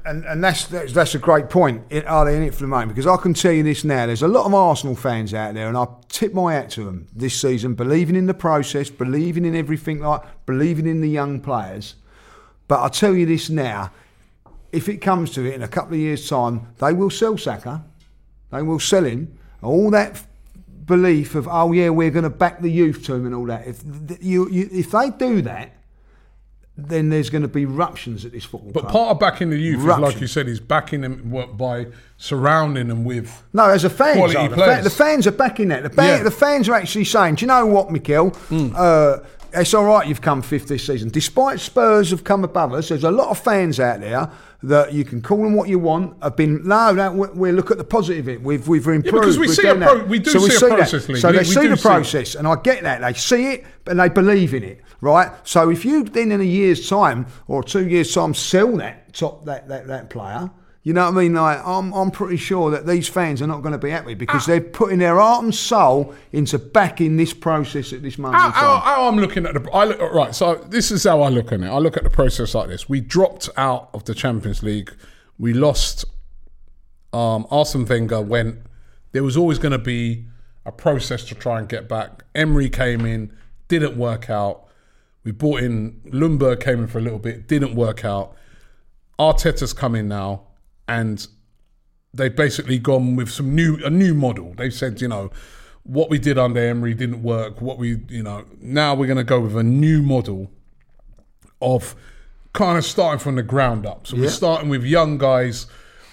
And, 0.04 0.24
and, 0.24 0.44
that's, 0.44 0.66
that's 0.66 0.92
that's 0.92 1.14
a 1.14 1.18
great 1.18 1.50
point. 1.50 1.82
Are 2.06 2.24
they 2.24 2.36
in 2.36 2.42
it 2.42 2.54
for 2.54 2.60
the 2.60 2.66
moment? 2.66 2.90
Because 2.90 3.06
I 3.06 3.16
can 3.16 3.34
tell 3.34 3.52
you 3.52 3.62
this 3.62 3.84
now: 3.84 4.06
there's 4.06 4.22
a 4.22 4.28
lot 4.28 4.46
of 4.46 4.54
Arsenal 4.54 4.96
fans 4.96 5.34
out 5.34 5.54
there, 5.54 5.68
and 5.68 5.76
I 5.76 5.86
tip 6.08 6.32
my 6.32 6.54
hat 6.54 6.70
to 6.70 6.84
them 6.84 7.08
this 7.14 7.40
season, 7.40 7.74
believing 7.74 8.16
in 8.16 8.26
the 8.26 8.34
process, 8.34 8.90
believing 8.90 9.44
in 9.44 9.54
everything, 9.54 10.00
like 10.00 10.22
believing 10.46 10.86
in 10.86 11.00
the 11.00 11.08
young 11.08 11.40
players. 11.40 11.96
But 12.68 12.82
I 12.82 12.88
tell 12.88 13.14
you 13.14 13.26
this 13.26 13.50
now: 13.50 13.92
if 14.72 14.88
it 14.88 14.98
comes 14.98 15.30
to 15.32 15.44
it, 15.44 15.54
in 15.54 15.62
a 15.62 15.68
couple 15.68 15.94
of 15.94 16.00
years' 16.00 16.28
time, 16.28 16.68
they 16.78 16.92
will 16.92 17.10
sell 17.10 17.36
Saka, 17.36 17.84
they 18.50 18.62
will 18.62 18.80
sell 18.80 19.04
him. 19.04 19.36
All 19.62 19.90
that 19.90 20.22
belief 20.86 21.34
of 21.34 21.46
oh 21.48 21.72
yeah, 21.72 21.90
we're 21.90 22.10
going 22.10 22.24
to 22.24 22.30
back 22.30 22.60
the 22.60 22.70
youth 22.70 23.04
team 23.06 23.26
and 23.26 23.34
all 23.34 23.46
that. 23.46 23.66
If 23.66 23.82
you, 24.20 24.48
you 24.48 24.68
if 24.72 24.90
they 24.90 25.10
do 25.10 25.42
that. 25.42 25.72
Then 26.88 27.10
there's 27.10 27.30
going 27.30 27.42
to 27.42 27.48
be 27.48 27.66
ruptions 27.66 28.24
at 28.24 28.32
this 28.32 28.44
football 28.44 28.72
But 28.72 28.80
club. 28.82 28.92
part 28.92 29.10
of 29.12 29.20
backing 29.20 29.50
the 29.50 29.56
youth 29.58 29.80
is 29.80 29.84
like 29.86 30.20
you 30.20 30.26
said, 30.26 30.48
is 30.48 30.60
backing 30.60 31.00
them 31.02 31.32
by 31.56 31.86
surrounding 32.16 32.88
them 32.88 33.04
with 33.04 33.42
No, 33.52 33.64
as 33.70 33.84
a 33.84 33.90
fan, 33.90 34.16
Quality 34.16 34.36
are. 34.38 34.48
The, 34.48 34.54
players. 34.54 34.76
fa- 34.78 34.84
the 34.84 34.90
fans 34.90 35.26
are 35.26 35.32
backing 35.32 35.68
that. 35.68 35.82
The, 35.94 36.02
Yeah. 36.02 36.22
The 36.22 36.30
fans 36.30 36.68
are 36.68 36.74
actually 36.74 37.04
saying, 37.04 37.36
"Do 37.36 37.42
you 37.42 37.46
know 37.48 37.66
what, 37.66 37.90
Mikel? 37.90 38.36
Uh, 38.50 39.18
it's 39.52 39.74
all 39.74 39.84
right. 39.84 40.06
You've 40.06 40.20
come 40.20 40.42
fifth 40.42 40.68
this 40.68 40.86
season, 40.86 41.08
despite 41.08 41.60
Spurs 41.60 42.10
have 42.10 42.24
come 42.24 42.44
above 42.44 42.72
us. 42.72 42.88
There's 42.88 43.04
a 43.04 43.10
lot 43.10 43.28
of 43.28 43.38
fans 43.38 43.80
out 43.80 44.00
there 44.00 44.30
that 44.62 44.92
you 44.92 45.04
can 45.04 45.22
call 45.22 45.38
them 45.38 45.54
what 45.54 45.68
you 45.68 45.78
want. 45.78 46.22
Have 46.22 46.36
been 46.36 46.66
no, 46.66 46.92
no. 46.92 47.12
We, 47.12 47.28
we 47.28 47.52
look 47.52 47.70
at 47.70 47.78
the 47.78 47.84
positive. 47.84 48.28
It 48.28 48.42
we've 48.42 48.66
we've 48.68 48.86
improved. 48.86 49.06
Yeah, 49.06 49.12
because 49.12 49.38
we 49.38 49.48
see 49.48 49.68
a 49.68 49.74
pro- 49.74 50.04
we 50.04 50.18
do 50.18 50.30
so 50.30 50.42
we 50.42 50.50
see 50.50 50.66
a 50.66 50.68
process, 50.76 51.06
That. 51.06 51.16
So 51.18 51.28
We- 51.28 51.32
they 51.34 51.38
we 51.40 51.44
see 51.44 51.66
the 51.66 51.76
see 51.76 51.82
process, 51.82 52.34
and 52.34 52.46
I 52.46 52.56
get 52.56 52.82
that. 52.82 53.00
They 53.00 53.12
see 53.14 53.52
it, 53.52 53.64
and 53.86 53.98
they 53.98 54.08
believe 54.08 54.54
in 54.54 54.62
it. 54.64 54.80
Right. 55.00 55.30
So 55.44 55.70
if 55.70 55.84
you 55.84 56.04
then 56.04 56.30
in 56.32 56.40
a 56.40 56.44
year's 56.44 56.88
time 56.88 57.26
or 57.48 57.62
two 57.62 57.88
years' 57.88 58.12
time 58.14 58.34
sell 58.34 58.76
that 58.76 59.14
top 59.14 59.44
that 59.46 59.68
that, 59.68 59.86
that 59.86 60.10
player. 60.10 60.50
You 60.82 60.94
know 60.94 61.04
what 61.04 61.18
I 61.18 61.22
mean? 61.22 61.34
Like, 61.34 61.60
I'm, 61.66 61.92
I'm 61.92 62.10
pretty 62.10 62.38
sure 62.38 62.70
that 62.70 62.86
these 62.86 63.06
fans 63.06 63.42
are 63.42 63.46
not 63.46 63.60
going 63.60 63.72
to 63.72 63.78
be 63.78 63.90
happy 63.90 64.14
because 64.14 64.46
they're 64.46 64.62
putting 64.62 64.98
their 64.98 65.16
heart 65.16 65.44
and 65.44 65.54
soul 65.54 66.14
into 66.32 66.58
backing 66.58 67.18
this 67.18 67.34
process 67.34 67.92
at 67.92 68.02
this 68.02 68.16
moment 68.16 68.40
how, 68.40 68.50
how, 68.50 68.78
how 68.78 69.08
I'm 69.08 69.18
looking 69.18 69.44
at 69.44 69.52
the 69.52 69.70
I 69.72 69.84
look, 69.84 70.00
right. 70.00 70.34
So 70.34 70.54
this 70.54 70.90
is 70.90 71.04
how 71.04 71.20
I 71.20 71.28
look 71.28 71.52
at 71.52 71.60
it. 71.60 71.66
I 71.66 71.78
look 71.78 71.98
at 71.98 72.04
the 72.04 72.10
process 72.10 72.54
like 72.54 72.68
this. 72.68 72.88
We 72.88 73.02
dropped 73.02 73.50
out 73.58 73.90
of 73.92 74.04
the 74.04 74.14
Champions 74.14 74.62
League. 74.62 74.90
We 75.38 75.52
lost. 75.52 76.06
Um, 77.12 77.46
Arsene 77.50 77.84
Wenger 77.84 78.22
went. 78.22 78.60
There 79.12 79.22
was 79.22 79.36
always 79.36 79.58
going 79.58 79.72
to 79.72 79.78
be 79.78 80.26
a 80.64 80.72
process 80.72 81.24
to 81.24 81.34
try 81.34 81.58
and 81.58 81.68
get 81.68 81.88
back. 81.88 82.24
Emery 82.34 82.70
came 82.70 83.04
in, 83.04 83.36
didn't 83.68 83.98
work 83.98 84.30
out. 84.30 84.66
We 85.24 85.32
brought 85.32 85.62
in 85.62 86.00
Ljungberg 86.06 86.60
came 86.60 86.80
in 86.80 86.86
for 86.86 86.98
a 86.98 87.02
little 87.02 87.18
bit, 87.18 87.46
didn't 87.46 87.74
work 87.74 88.04
out. 88.04 88.34
Arteta's 89.18 89.74
come 89.74 89.94
in 89.94 90.08
now, 90.08 90.46
and 90.90 91.28
they've 92.12 92.34
basically 92.34 92.78
gone 92.78 93.14
with 93.14 93.30
some 93.30 93.54
new 93.54 93.78
a 93.84 93.90
new 93.90 94.12
model. 94.12 94.54
They've 94.56 94.74
said, 94.74 95.00
you 95.00 95.06
know, 95.06 95.30
what 95.84 96.10
we 96.10 96.18
did 96.18 96.36
under 96.36 96.60
Emery 96.60 96.94
didn't 96.94 97.22
work. 97.22 97.60
What 97.60 97.78
we, 97.78 98.00
you 98.08 98.24
know, 98.24 98.44
now 98.60 98.94
we're 98.94 99.06
going 99.06 99.16
to 99.16 99.24
go 99.24 99.40
with 99.40 99.56
a 99.56 99.62
new 99.62 100.02
model 100.02 100.50
of 101.62 101.94
kind 102.52 102.76
of 102.76 102.84
starting 102.84 103.20
from 103.20 103.36
the 103.36 103.44
ground 103.44 103.86
up. 103.86 104.08
So 104.08 104.16
we're 104.16 104.30
starting 104.30 104.68
with 104.68 104.82
young 104.82 105.16
guys. 105.16 105.68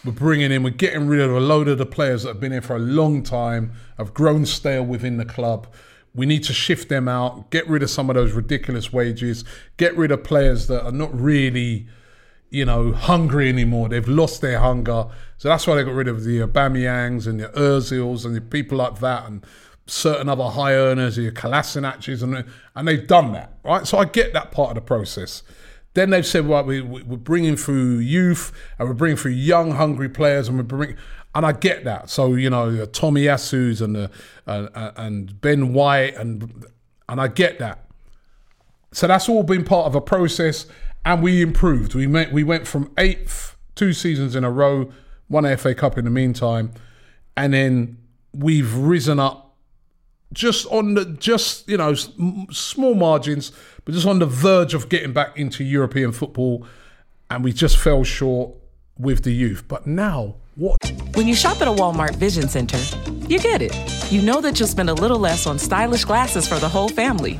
We're 0.05 0.11
bringing 0.11 0.51
in, 0.51 0.61
we're 0.61 0.69
getting 0.69 1.07
rid 1.07 1.19
of 1.19 1.31
a 1.31 1.39
load 1.39 1.67
of 1.67 1.79
the 1.79 1.85
players 1.85 2.23
that 2.23 2.29
have 2.29 2.39
been 2.39 2.51
here 2.51 2.61
for 2.61 2.75
a 2.75 2.79
long 2.79 3.23
time, 3.23 3.73
have 3.97 4.13
grown 4.13 4.45
stale 4.45 4.85
within 4.85 5.17
the 5.17 5.25
club. 5.25 5.67
We 6.13 6.25
need 6.27 6.43
to 6.45 6.53
shift 6.53 6.87
them 6.87 7.07
out, 7.07 7.49
get 7.49 7.67
rid 7.67 7.83
of 7.83 7.89
some 7.89 8.09
of 8.09 8.15
those 8.15 8.31
ridiculous 8.31 8.93
wages, 8.93 9.43
get 9.77 9.97
rid 9.97 10.11
of 10.11 10.23
players 10.23 10.67
that 10.67 10.85
are 10.85 10.91
not 10.91 11.19
really 11.19 11.87
you 12.49 12.65
know, 12.65 12.91
hungry 12.93 13.49
anymore. 13.49 13.89
They've 13.89 14.07
lost 14.07 14.41
their 14.41 14.59
hunger. 14.59 15.07
So 15.37 15.49
that's 15.49 15.67
why 15.67 15.75
they 15.75 15.83
got 15.83 15.93
rid 15.93 16.07
of 16.07 16.23
the 16.23 16.39
Aubameyang's 16.39 17.27
and 17.27 17.39
the 17.39 17.49
Ozils 17.49 18.25
and 18.25 18.35
the 18.35 18.41
people 18.41 18.77
like 18.77 18.99
that 18.99 19.25
and 19.27 19.45
certain 19.85 20.27
other 20.29 20.45
high 20.45 20.73
earners, 20.73 21.15
the 21.15 21.31
Kolasinac's, 21.31 22.21
and 22.21 22.43
and 22.75 22.87
they've 22.87 23.07
done 23.07 23.31
that, 23.33 23.53
right? 23.63 23.85
So 23.87 23.97
I 23.97 24.05
get 24.05 24.33
that 24.33 24.51
part 24.51 24.69
of 24.69 24.75
the 24.75 24.81
process. 24.81 25.43
Then 25.93 26.09
they've 26.11 26.25
said, 26.25 26.45
right, 26.45 26.65
we, 26.65 26.81
we- 26.81 27.03
we're 27.03 27.17
bringing 27.17 27.55
through 27.55 27.97
youth 27.99 28.51
and 28.77 28.87
we're 28.87 28.93
bringing 28.93 29.17
through 29.17 29.31
young, 29.31 29.71
hungry 29.71 30.09
players, 30.09 30.47
and 30.47 30.57
we're 30.57 30.63
bringing, 30.63 30.97
and 31.33 31.45
I 31.45 31.53
get 31.53 31.83
that. 31.85 32.09
So 32.09 32.33
you 32.35 32.49
know, 32.49 32.69
Tomiyasu's 32.87 33.81
and 33.81 33.95
the 33.95 34.11
uh, 34.45 34.67
uh, 34.73 34.91
and 34.97 35.39
Ben 35.41 35.73
White 35.73 36.15
and 36.15 36.65
and 37.09 37.21
I 37.21 37.27
get 37.29 37.59
that. 37.59 37.83
So 38.93 39.07
that's 39.07 39.27
all 39.29 39.43
been 39.43 39.63
part 39.63 39.85
of 39.87 39.95
a 39.95 40.01
process, 40.01 40.65
and 41.05 41.23
we 41.23 41.41
improved. 41.41 41.95
We 41.95 42.07
went 42.07 42.31
we 42.31 42.43
went 42.43 42.67
from 42.67 42.91
eighth 42.97 43.55
two 43.75 43.93
seasons 43.93 44.35
in 44.35 44.43
a 44.43 44.51
row, 44.51 44.91
won 45.29 45.45
a 45.45 45.55
FA 45.57 45.73
Cup 45.73 45.97
in 45.97 46.05
the 46.05 46.11
meantime, 46.11 46.71
and 47.35 47.53
then 47.53 47.97
we've 48.33 48.75
risen 48.75 49.19
up 49.19 49.55
just 50.33 50.65
on 50.67 50.95
the 50.95 51.05
just 51.05 51.67
you 51.69 51.77
know 51.77 51.93
small 51.93 52.95
margins, 52.95 53.51
but 53.85 53.93
just 53.93 54.05
on 54.07 54.19
the 54.19 54.25
verge 54.25 54.73
of 54.73 54.89
getting 54.89 55.13
back 55.13 55.37
into 55.37 55.63
European 55.63 56.11
football, 56.11 56.65
and 57.29 57.43
we 57.43 57.53
just 57.53 57.77
fell 57.77 58.03
short 58.03 58.51
with 58.97 59.23
the 59.23 59.33
youth. 59.33 59.63
But 59.67 59.87
now 59.87 60.35
what? 60.55 60.77
When 61.13 61.27
you 61.27 61.35
shop 61.35 61.61
at 61.61 61.67
a 61.67 61.71
Walmart 61.71 62.15
Vision 62.15 62.49
Center, 62.49 62.77
you 63.27 63.39
get 63.39 63.61
it. 63.61 63.73
You 64.11 64.21
know 64.21 64.41
that 64.41 64.59
you'll 64.59 64.67
spend 64.67 64.89
a 64.89 64.93
little 64.93 65.19
less 65.19 65.45
on 65.45 65.59
stylish 65.59 66.03
glasses 66.03 66.47
for 66.47 66.55
the 66.55 66.67
whole 66.67 66.89
family. 66.89 67.39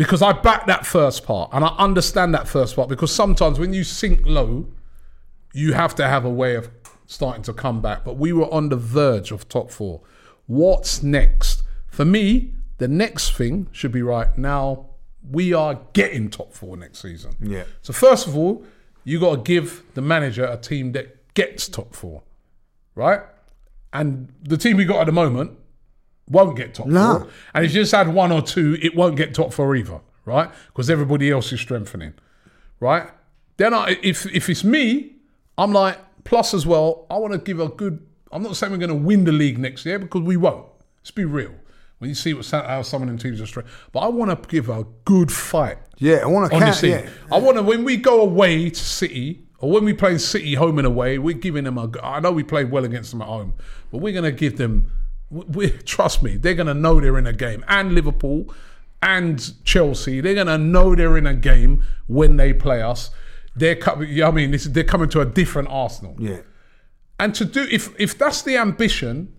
Because 0.00 0.22
I 0.22 0.32
back 0.32 0.64
that 0.66 0.86
first 0.86 1.26
part 1.26 1.50
and 1.52 1.62
I 1.62 1.74
understand 1.76 2.32
that 2.32 2.48
first 2.48 2.74
part 2.74 2.88
because 2.88 3.14
sometimes 3.14 3.58
when 3.58 3.74
you 3.74 3.84
sink 3.84 4.22
low, 4.24 4.66
you 5.52 5.74
have 5.74 5.94
to 5.96 6.08
have 6.08 6.24
a 6.24 6.30
way 6.30 6.54
of 6.54 6.70
starting 7.04 7.42
to 7.42 7.52
come 7.52 7.82
back. 7.82 8.02
But 8.02 8.16
we 8.16 8.32
were 8.32 8.50
on 8.50 8.70
the 8.70 8.76
verge 8.76 9.30
of 9.30 9.46
top 9.50 9.70
four. 9.70 10.00
What's 10.46 11.02
next? 11.02 11.62
For 11.88 12.06
me, 12.06 12.54
the 12.78 12.88
next 12.88 13.32
thing 13.32 13.68
should 13.72 13.92
be 13.92 14.00
right 14.00 14.38
now. 14.38 14.86
We 15.30 15.52
are 15.52 15.78
getting 15.92 16.30
top 16.30 16.54
four 16.54 16.78
next 16.78 17.02
season. 17.02 17.32
Yeah. 17.38 17.64
So 17.82 17.92
first 17.92 18.26
of 18.26 18.34
all, 18.34 18.64
you 19.04 19.20
got 19.20 19.36
to 19.36 19.42
give 19.42 19.82
the 19.92 20.00
manager 20.00 20.46
a 20.46 20.56
team 20.56 20.92
that 20.92 21.34
gets 21.34 21.68
top 21.68 21.94
four, 21.94 22.22
right? 22.94 23.20
And 23.92 24.32
the 24.44 24.56
team 24.56 24.78
we 24.78 24.86
got 24.86 25.00
at 25.00 25.04
the 25.04 25.12
moment 25.12 25.58
won't 26.30 26.56
get 26.56 26.74
top 26.74 26.86
No. 26.86 27.18
four. 27.20 27.28
And 27.54 27.64
if 27.64 27.74
you 27.74 27.82
just 27.82 27.92
had 27.92 28.08
one 28.08 28.32
or 28.32 28.40
two, 28.42 28.78
it 28.80 28.94
won't 28.96 29.16
get 29.16 29.34
top 29.34 29.52
four 29.52 29.74
either, 29.76 30.00
right? 30.24 30.50
Because 30.68 30.88
everybody 30.88 31.30
else 31.30 31.52
is 31.52 31.60
strengthening, 31.60 32.14
right? 32.78 33.10
Then 33.56 33.74
I, 33.74 33.98
if 34.02 34.24
if 34.34 34.48
it's 34.48 34.64
me, 34.64 35.16
I'm 35.58 35.72
like 35.72 35.98
plus 36.24 36.54
as 36.54 36.66
well. 36.66 37.06
I 37.10 37.16
want 37.18 37.32
to 37.34 37.38
give 37.38 37.60
a 37.60 37.68
good. 37.68 38.06
I'm 38.32 38.42
not 38.42 38.56
saying 38.56 38.72
we're 38.72 38.78
going 38.78 38.90
to 38.90 38.94
win 39.06 39.24
the 39.24 39.32
league 39.32 39.58
next 39.58 39.84
year 39.84 39.98
because 39.98 40.22
we 40.22 40.36
won't. 40.36 40.66
Let's 41.00 41.10
be 41.10 41.24
real. 41.24 41.52
When 41.98 42.08
you 42.08 42.14
see 42.14 42.32
what 42.32 42.46
how 42.50 42.80
some 42.80 43.02
of 43.02 43.08
them 43.08 43.18
teams 43.18 43.42
are 43.42 43.46
strong, 43.46 43.66
but 43.92 44.00
I 44.00 44.08
want 44.08 44.30
to 44.42 44.48
give 44.48 44.70
a 44.70 44.86
good 45.04 45.30
fight 45.30 45.76
Yeah, 45.98 46.20
I 46.22 46.26
want 46.26 46.50
to 46.50 46.56
on 46.56 46.62
count. 46.62 46.82
Yeah. 46.82 47.06
I 47.30 47.38
want 47.38 47.58
to 47.58 47.62
when 47.62 47.84
we 47.84 47.98
go 47.98 48.22
away 48.22 48.70
to 48.70 48.80
City 48.82 49.44
or 49.58 49.70
when 49.70 49.84
we 49.84 49.92
play 49.92 50.16
City 50.16 50.54
home 50.54 50.78
and 50.78 50.86
away, 50.86 51.18
we're 51.18 51.34
giving 51.36 51.64
them 51.64 51.76
a. 51.76 51.90
I 52.02 52.20
know 52.20 52.32
we 52.32 52.42
played 52.42 52.70
well 52.70 52.86
against 52.86 53.10
them 53.10 53.20
at 53.20 53.28
home, 53.28 53.52
but 53.90 53.98
we're 53.98 54.14
going 54.14 54.24
to 54.24 54.32
give 54.32 54.56
them 54.56 54.90
we, 55.30 55.70
trust 55.70 56.22
me, 56.22 56.36
they're 56.36 56.54
going 56.54 56.66
to 56.66 56.74
know 56.74 57.00
they're 57.00 57.18
in 57.18 57.26
a 57.26 57.32
game. 57.32 57.64
And 57.68 57.94
Liverpool 57.94 58.52
and 59.02 59.52
Chelsea, 59.64 60.20
they're 60.20 60.34
going 60.34 60.46
to 60.48 60.58
know 60.58 60.94
they're 60.94 61.16
in 61.16 61.26
a 61.26 61.34
game 61.34 61.82
when 62.06 62.36
they 62.36 62.52
play 62.52 62.82
us. 62.82 63.10
They're 63.54 63.76
coming. 63.76 64.22
I 64.22 64.30
mean, 64.30 64.50
this, 64.50 64.64
they're 64.64 64.84
coming 64.84 65.08
to 65.10 65.20
a 65.20 65.26
different 65.26 65.68
Arsenal. 65.70 66.16
Yeah. 66.18 66.40
And 67.18 67.34
to 67.34 67.44
do 67.44 67.66
if 67.70 67.98
if 68.00 68.16
that's 68.16 68.42
the 68.42 68.56
ambition, 68.56 69.32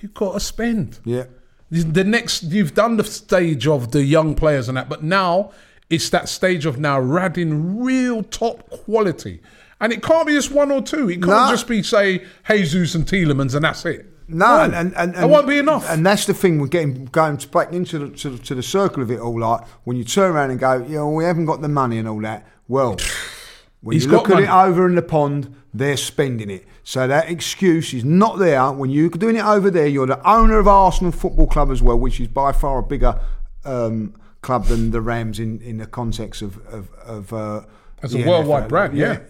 you've 0.00 0.14
got 0.14 0.34
to 0.34 0.40
spend. 0.40 1.00
Yeah. 1.04 1.24
The 1.70 2.04
next, 2.04 2.44
you've 2.44 2.74
done 2.74 2.96
the 2.98 3.04
stage 3.04 3.66
of 3.66 3.90
the 3.90 4.04
young 4.04 4.34
players 4.36 4.68
and 4.68 4.76
that, 4.76 4.88
but 4.88 5.02
now 5.02 5.50
it's 5.90 6.08
that 6.10 6.28
stage 6.28 6.66
of 6.66 6.78
now 6.78 7.00
radding 7.00 7.82
real 7.82 8.22
top 8.22 8.70
quality. 8.70 9.40
And 9.80 9.92
it 9.92 10.00
can't 10.02 10.26
be 10.26 10.34
just 10.34 10.52
one 10.52 10.70
or 10.70 10.82
two. 10.82 11.08
It 11.10 11.14
can't 11.16 11.26
No. 11.26 11.48
just 11.50 11.66
be, 11.66 11.82
say, 11.82 12.24
Jesus 12.48 12.94
and 12.94 13.04
Tielemans 13.04 13.54
and 13.56 13.64
that's 13.64 13.84
it. 13.86 14.06
No, 14.26 14.62
and, 14.62 14.74
and, 14.74 14.94
and, 14.96 15.14
that 15.14 15.28
won't 15.28 15.46
be 15.46 15.58
enough. 15.58 15.88
And 15.88 16.04
that's 16.04 16.26
the 16.26 16.34
thing 16.34 16.58
we're 16.58 16.68
getting 16.68 17.06
going 17.06 17.36
back 17.52 17.72
into 17.72 17.98
the, 17.98 18.16
to, 18.16 18.38
to 18.38 18.54
the 18.54 18.62
circle 18.62 19.02
of 19.02 19.10
it 19.10 19.20
all. 19.20 19.38
Like 19.38 19.66
when 19.84 19.96
you 19.96 20.04
turn 20.04 20.32
around 20.32 20.50
and 20.50 20.58
go, 20.58 20.84
yeah, 20.88 20.98
well, 20.98 21.12
we 21.12 21.24
haven't 21.24 21.44
got 21.46 21.60
the 21.60 21.68
money 21.68 21.98
and 21.98 22.08
all 22.08 22.20
that. 22.20 22.46
Well, 22.68 22.96
when 23.82 23.94
He's 23.94 24.06
you 24.06 24.12
look 24.12 24.28
got 24.28 24.42
at 24.42 24.44
it 24.44 24.50
over 24.50 24.86
in 24.88 24.94
the 24.94 25.02
pond, 25.02 25.54
they're 25.74 25.96
spending 25.96 26.50
it. 26.50 26.66
So 26.84 27.06
that 27.06 27.30
excuse 27.30 27.92
is 27.94 28.04
not 28.04 28.38
there. 28.38 28.70
When 28.72 28.90
you're 28.90 29.10
doing 29.10 29.36
it 29.36 29.44
over 29.44 29.70
there, 29.70 29.86
you're 29.86 30.06
the 30.06 30.26
owner 30.28 30.58
of 30.58 30.68
Arsenal 30.68 31.12
Football 31.12 31.46
Club 31.46 31.70
as 31.70 31.82
well, 31.82 31.98
which 31.98 32.20
is 32.20 32.28
by 32.28 32.52
far 32.52 32.78
a 32.78 32.82
bigger 32.82 33.18
um, 33.64 34.14
club 34.42 34.66
than 34.66 34.90
the 34.90 35.00
Rams 35.00 35.40
in, 35.40 35.60
in 35.60 35.78
the 35.78 35.86
context 35.86 36.42
of 36.42 36.58
of, 36.66 36.92
of 37.00 37.32
uh, 37.32 37.62
As 38.02 38.14
a 38.14 38.26
worldwide 38.26 38.68
brand, 38.68 38.96
yeah. 38.96 39.20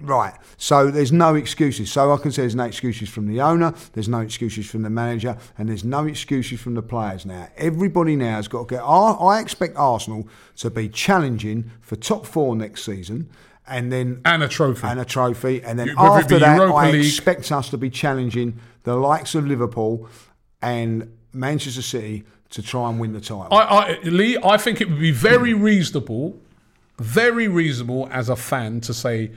Right. 0.00 0.34
So 0.56 0.90
there's 0.90 1.12
no 1.12 1.34
excuses. 1.34 1.90
So 1.90 2.12
I 2.12 2.16
can 2.18 2.30
say 2.32 2.42
there's 2.42 2.54
no 2.54 2.64
excuses 2.64 3.08
from 3.08 3.26
the 3.26 3.40
owner, 3.40 3.74
there's 3.92 4.08
no 4.08 4.20
excuses 4.20 4.68
from 4.70 4.82
the 4.82 4.90
manager, 4.90 5.36
and 5.56 5.68
there's 5.68 5.84
no 5.84 6.06
excuses 6.06 6.60
from 6.60 6.74
the 6.74 6.82
players 6.82 7.26
now. 7.26 7.48
Everybody 7.56 8.16
now 8.16 8.36
has 8.36 8.48
got 8.48 8.68
to 8.68 8.74
get. 8.76 8.82
I, 8.82 9.10
I 9.12 9.40
expect 9.40 9.76
Arsenal 9.76 10.28
to 10.56 10.70
be 10.70 10.88
challenging 10.88 11.70
for 11.80 11.96
top 11.96 12.26
four 12.26 12.54
next 12.56 12.84
season. 12.84 13.28
And 13.70 13.92
then 13.92 14.22
And 14.24 14.42
a 14.42 14.48
trophy. 14.48 14.86
and 14.86 14.98
a 14.98 15.04
trophy, 15.04 15.62
and 15.62 15.78
then 15.78 15.88
Whether 15.88 16.00
after 16.20 16.38
that, 16.38 16.56
Europa 16.56 16.74
I 16.78 16.90
League. 16.90 17.04
expect 17.04 17.52
us 17.52 17.68
to 17.68 17.76
be 17.76 17.90
challenging 17.90 18.58
the 18.84 18.96
likes 18.96 19.34
of 19.34 19.46
Liverpool 19.46 20.08
and 20.62 21.12
Manchester 21.34 21.82
City 21.82 22.24
to 22.48 22.62
try 22.62 22.88
and 22.88 22.98
win 22.98 23.12
the 23.12 23.20
title. 23.20 23.48
I, 23.52 23.58
I, 23.58 23.98
Lee, 24.04 24.38
I 24.42 24.56
think 24.56 24.80
it 24.80 24.88
would 24.88 24.98
be 24.98 25.10
very 25.10 25.52
reasonable, 25.52 26.38
very 26.98 27.46
reasonable 27.46 28.08
as 28.10 28.30
a 28.30 28.36
fan 28.36 28.80
to 28.80 28.94
say, 28.94 29.32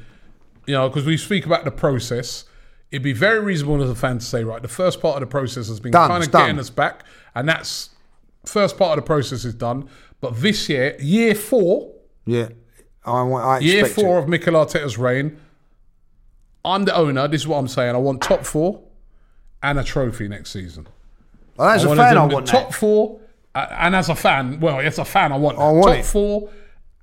you 0.72 0.78
know, 0.78 0.88
because 0.88 1.06
we 1.06 1.18
speak 1.18 1.46
about 1.46 1.66
the 1.66 1.72
process. 1.72 2.46
It'd 2.92 3.04
be 3.04 3.12
very 3.12 3.40
reasonable 3.42 3.84
as 3.84 3.90
a 3.90 3.96
fan 3.96 4.20
to 4.20 4.26
say, 4.26 4.46
right, 4.46 4.62
the 4.62 4.70
first 4.70 5.02
part 5.02 5.16
of 5.16 5.20
the 5.20 5.28
process 5.28 5.68
has 5.68 5.82
been 5.82 5.92
Done, 5.92 6.10
kind 6.10 6.24
of 6.24 6.32
getting 6.32 6.60
us 6.60 6.70
back, 6.70 7.04
and 7.36 7.48
that's 7.48 7.90
first 8.46 8.78
part 8.78 8.98
of 8.98 9.04
the 9.04 9.08
process 9.08 9.44
is 9.44 9.54
done. 9.54 9.90
But 10.22 10.40
this 10.40 10.70
year, 10.70 10.96
year 11.02 11.36
four, 11.36 11.92
yeah, 12.26 12.48
I, 13.06 13.22
want- 13.24 13.44
I 13.46 13.60
year 13.60 13.86
four 13.86 14.18
it. 14.18 14.24
of 14.24 14.30
Mikel 14.30 14.54
Arteta's 14.54 14.98
reign, 14.98 15.38
I'm 16.64 16.86
the 16.86 16.96
owner. 16.96 17.28
This 17.28 17.42
is 17.42 17.48
what 17.50 17.58
I'm 17.58 17.68
saying. 17.68 17.96
I 17.96 17.98
want 17.98 18.22
top 18.22 18.46
four 18.46 18.82
and 19.62 19.78
a 19.78 19.84
trophy 19.84 20.30
next 20.30 20.52
season. 20.52 20.88
Well, 21.58 21.70
as 21.70 21.84
a 21.84 21.94
fan, 21.96 22.18
I 22.18 22.26
want 22.26 22.48
top 22.48 22.70
that. 22.70 22.78
four, 22.78 23.20
uh, 23.56 23.68
and 23.72 23.94
as 23.94 24.08
a 24.08 24.16
fan, 24.16 24.62
well, 24.62 24.80
as 24.80 25.00
a 25.00 25.06
fan, 25.06 25.34
I 25.34 25.38
want, 25.38 25.58
I 25.58 25.70
want 25.72 25.86
top 25.88 25.98
it. 25.98 26.06
four 26.06 26.50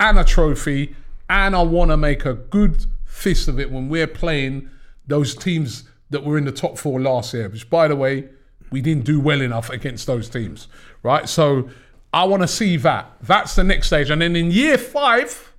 and 0.01 0.19
a 0.19 0.25
trophy, 0.25 0.95
and 1.29 1.55
I 1.55 1.63
want 1.63 1.91
to 1.91 1.97
make 1.99 2.25
a 2.25 2.33
good 2.35 2.87
fist 3.19 3.49
of 3.49 3.59
it 3.59 3.71
when 3.71 3.89
we're 3.89 4.07
playing 4.07 4.71
those 5.07 5.35
teams 5.35 5.85
that 6.11 6.25
were 6.25 6.39
in 6.39 6.45
the 6.45 6.53
top 6.53 6.79
four 6.79 7.01
last 7.01 7.35
year. 7.35 7.49
Which, 7.49 7.69
by 7.69 7.89
the 7.89 7.97
way, 7.97 8.29
we 8.71 8.81
didn't 8.81 9.05
do 9.05 9.21
well 9.21 9.41
enough 9.41 9.71
against 9.71 10.07
those 10.07 10.29
teams, 10.29 10.69
right? 11.03 11.29
So 11.29 11.69
I 12.13 12.25
want 12.25 12.43
to 12.43 12.49
see 12.49 12.77
that. 12.79 13.13
That's 13.23 13.55
the 13.55 13.65
next 13.65 13.89
stage, 13.89 14.11
and 14.11 14.23
then 14.23 14.37
in 14.37 14.51
year 14.51 14.79
five, 14.79 15.53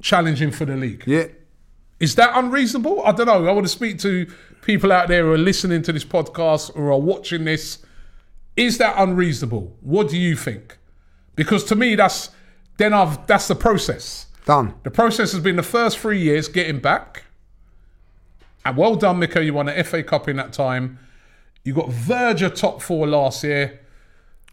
challenging 0.00 0.50
for 0.50 0.64
the 0.64 0.76
league. 0.76 1.04
Yeah. 1.06 1.26
Is 1.98 2.16
that 2.16 2.32
unreasonable? 2.34 3.02
I 3.04 3.12
don't 3.12 3.26
know. 3.26 3.46
I 3.46 3.52
want 3.52 3.64
to 3.64 3.72
speak 3.72 4.00
to 4.00 4.26
people 4.62 4.90
out 4.90 5.06
there 5.06 5.24
who 5.24 5.32
are 5.32 5.38
listening 5.38 5.82
to 5.82 5.92
this 5.92 6.04
podcast 6.04 6.76
or 6.76 6.90
are 6.90 6.98
watching 6.98 7.44
this. 7.44 7.78
Is 8.56 8.78
that 8.78 8.94
unreasonable? 8.98 9.76
What 9.80 10.08
do 10.08 10.18
you 10.18 10.36
think? 10.36 10.78
Because 11.36 11.62
to 11.64 11.76
me, 11.76 11.94
that's 11.94 12.30
then 12.76 12.92
I've 12.92 13.26
that's 13.26 13.48
the 13.48 13.54
process. 13.54 14.26
Done. 14.44 14.74
The 14.82 14.90
process 14.90 15.32
has 15.32 15.40
been 15.40 15.56
the 15.56 15.62
first 15.62 15.98
three 15.98 16.20
years 16.20 16.48
getting 16.48 16.80
back. 16.80 17.24
And 18.64 18.76
well 18.76 18.96
done, 18.96 19.18
Miko. 19.18 19.40
You 19.40 19.54
won 19.54 19.66
the 19.66 19.84
FA 19.84 20.02
Cup 20.02 20.28
in 20.28 20.36
that 20.36 20.52
time. 20.52 20.98
You 21.64 21.74
got 21.74 21.90
verge 21.90 22.42
of 22.42 22.54
top 22.54 22.82
four 22.82 23.06
last 23.06 23.44
year. 23.44 23.80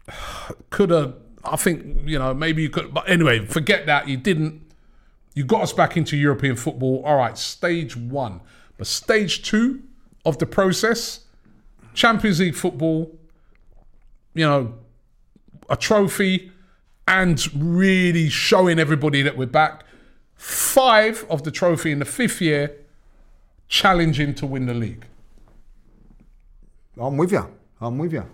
Could 0.70 0.90
have, 0.90 1.14
I 1.44 1.56
think, 1.56 2.08
you 2.08 2.18
know, 2.18 2.32
maybe 2.34 2.62
you 2.62 2.70
could. 2.70 2.94
But 2.94 3.08
anyway, 3.08 3.44
forget 3.46 3.86
that. 3.86 4.08
You 4.08 4.16
didn't. 4.16 4.62
You 5.34 5.44
got 5.44 5.62
us 5.62 5.72
back 5.72 5.96
into 5.96 6.16
European 6.16 6.56
football. 6.56 7.02
All 7.04 7.16
right, 7.16 7.38
stage 7.38 7.96
one. 7.96 8.40
But 8.76 8.86
stage 8.86 9.42
two 9.42 9.82
of 10.24 10.38
the 10.38 10.46
process, 10.46 11.20
Champions 11.94 12.40
League 12.40 12.54
football, 12.54 13.16
you 14.34 14.44
know, 14.46 14.74
a 15.68 15.76
trophy 15.76 16.50
and 17.10 17.52
really 17.60 18.28
showing 18.28 18.78
everybody 18.78 19.20
that 19.20 19.36
we're 19.36 19.44
back. 19.44 19.82
Five 20.36 21.26
of 21.28 21.42
the 21.42 21.50
trophy 21.50 21.90
in 21.90 21.98
the 21.98 22.04
fifth 22.04 22.40
year, 22.40 22.76
challenging 23.66 24.32
to 24.36 24.46
win 24.46 24.66
the 24.66 24.74
league. 24.74 25.06
I'm 26.96 27.16
with 27.16 27.32
you. 27.32 27.46
I'm 27.80 27.98
with 27.98 28.12
you. 28.12 28.24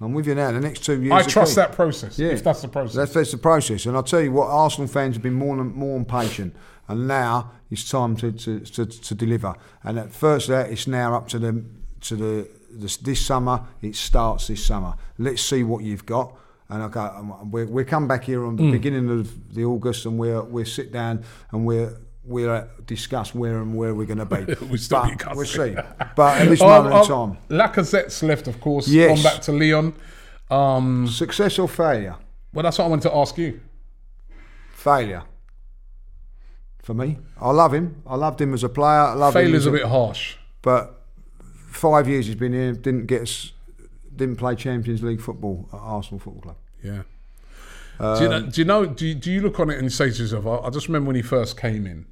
I'm 0.00 0.14
with 0.14 0.28
you 0.28 0.36
now. 0.36 0.52
The 0.52 0.60
next 0.60 0.84
two 0.84 1.02
years. 1.02 1.12
I 1.12 1.22
trust 1.22 1.52
key. 1.52 1.56
that 1.56 1.72
process. 1.72 2.16
Yeah. 2.16 2.28
If 2.28 2.44
that's 2.44 2.62
the 2.62 2.68
process. 2.68 2.94
That's, 2.94 3.12
that's 3.12 3.32
the 3.32 3.38
process. 3.38 3.86
And 3.86 3.96
I'll 3.96 4.02
tell 4.04 4.20
you 4.20 4.30
what, 4.30 4.46
Arsenal 4.46 4.86
fans 4.86 5.16
have 5.16 5.22
been 5.22 5.34
more 5.34 5.58
and 5.60 5.74
more 5.74 5.96
impatient. 5.96 6.54
And 6.86 7.08
now 7.08 7.50
it's 7.70 7.88
time 7.90 8.16
to, 8.18 8.30
to, 8.30 8.60
to, 8.60 8.86
to 8.86 9.14
deliver. 9.14 9.54
And 9.82 9.98
at 9.98 10.12
first 10.12 10.46
that 10.48 10.70
it's 10.70 10.86
now 10.86 11.16
up 11.16 11.28
to 11.28 11.38
the 11.40 11.64
to 12.02 12.16
the 12.16 12.48
this, 12.70 12.96
this 12.98 13.24
summer. 13.24 13.64
It 13.80 13.96
starts 13.96 14.46
this 14.46 14.64
summer. 14.64 14.94
Let's 15.18 15.42
see 15.42 15.64
what 15.64 15.82
you've 15.82 16.06
got. 16.06 16.36
And 16.72 16.96
um, 16.96 17.50
we 17.50 17.64
we 17.66 17.84
come 17.84 18.08
back 18.08 18.24
here 18.24 18.44
on 18.46 18.56
the 18.56 18.62
Mm. 18.62 18.72
beginning 18.72 19.10
of 19.10 19.54
the 19.54 19.64
August, 19.64 20.06
and 20.06 20.18
we'll 20.18 20.44
we'll 20.46 20.64
sit 20.64 20.90
down 20.90 21.22
and 21.50 21.66
we'll 21.66 21.92
we'll 22.24 22.50
uh, 22.50 22.64
discuss 22.86 23.34
where 23.34 23.58
and 23.58 23.74
where 23.76 23.94
we're 23.94 24.06
going 24.06 24.18
to 24.18 24.24
be. 24.24 24.54
we 24.70 24.78
still 24.78 25.02
But 25.02 25.18
be 25.18 25.36
we'll 25.36 25.44
see. 25.46 25.74
But 26.16 26.40
at 26.40 26.48
this 26.48 26.62
Um, 26.62 26.68
moment 26.84 26.94
in 26.94 27.00
um, 27.00 27.06
time, 27.06 27.38
Lacazette's 27.50 28.22
left, 28.22 28.46
of 28.48 28.58
course. 28.60 28.88
Yes. 28.88 29.22
Gone 29.22 29.32
back 29.32 29.42
to 29.42 29.52
Lyon. 29.52 29.92
Um, 30.50 31.06
success 31.08 31.58
or 31.58 31.68
failure? 31.68 32.16
well, 32.54 32.62
that's 32.62 32.78
what 32.78 32.84
I 32.86 32.88
wanted 32.88 33.08
to 33.10 33.14
ask 33.16 33.36
you. 33.38 33.60
Failure. 34.72 35.22
For 36.82 36.94
me, 36.94 37.18
I 37.40 37.50
love 37.52 37.72
him. 37.74 38.02
I 38.06 38.16
loved 38.16 38.40
him 38.40 38.52
as 38.54 38.64
a 38.64 38.68
player. 38.68 38.88
I 39.12 39.12
love 39.14 39.34
Failure's 39.34 39.66
as 39.66 39.66
a 39.66 39.70
bit 39.70 39.84
harsh. 39.86 40.36
But 40.62 41.02
five 41.70 42.08
years 42.08 42.26
he's 42.26 42.34
been 42.34 42.52
here, 42.52 42.72
didn't 42.72 43.06
get 43.06 43.22
us, 43.22 43.52
didn't 44.14 44.36
play 44.36 44.54
Champions 44.56 45.02
League 45.02 45.20
football 45.20 45.68
at 45.72 45.78
Arsenal 45.78 46.18
Football 46.18 46.42
Club. 46.42 46.56
Yeah. 46.82 47.02
do 48.00 48.22
you 48.24 48.28
know? 48.28 48.42
Do 48.46 48.60
you, 48.60 48.64
know 48.64 48.86
do, 48.86 49.06
you, 49.06 49.14
do 49.14 49.30
you 49.30 49.40
look 49.40 49.60
on 49.60 49.70
it 49.70 49.78
and 49.78 49.92
say 49.92 50.10
to 50.10 50.22
yourself, 50.22 50.46
I, 50.46 50.66
I 50.66 50.70
just 50.70 50.88
remember 50.88 51.08
when 51.08 51.16
he 51.16 51.22
first 51.22 51.56
came 51.56 51.86
in, 51.86 52.06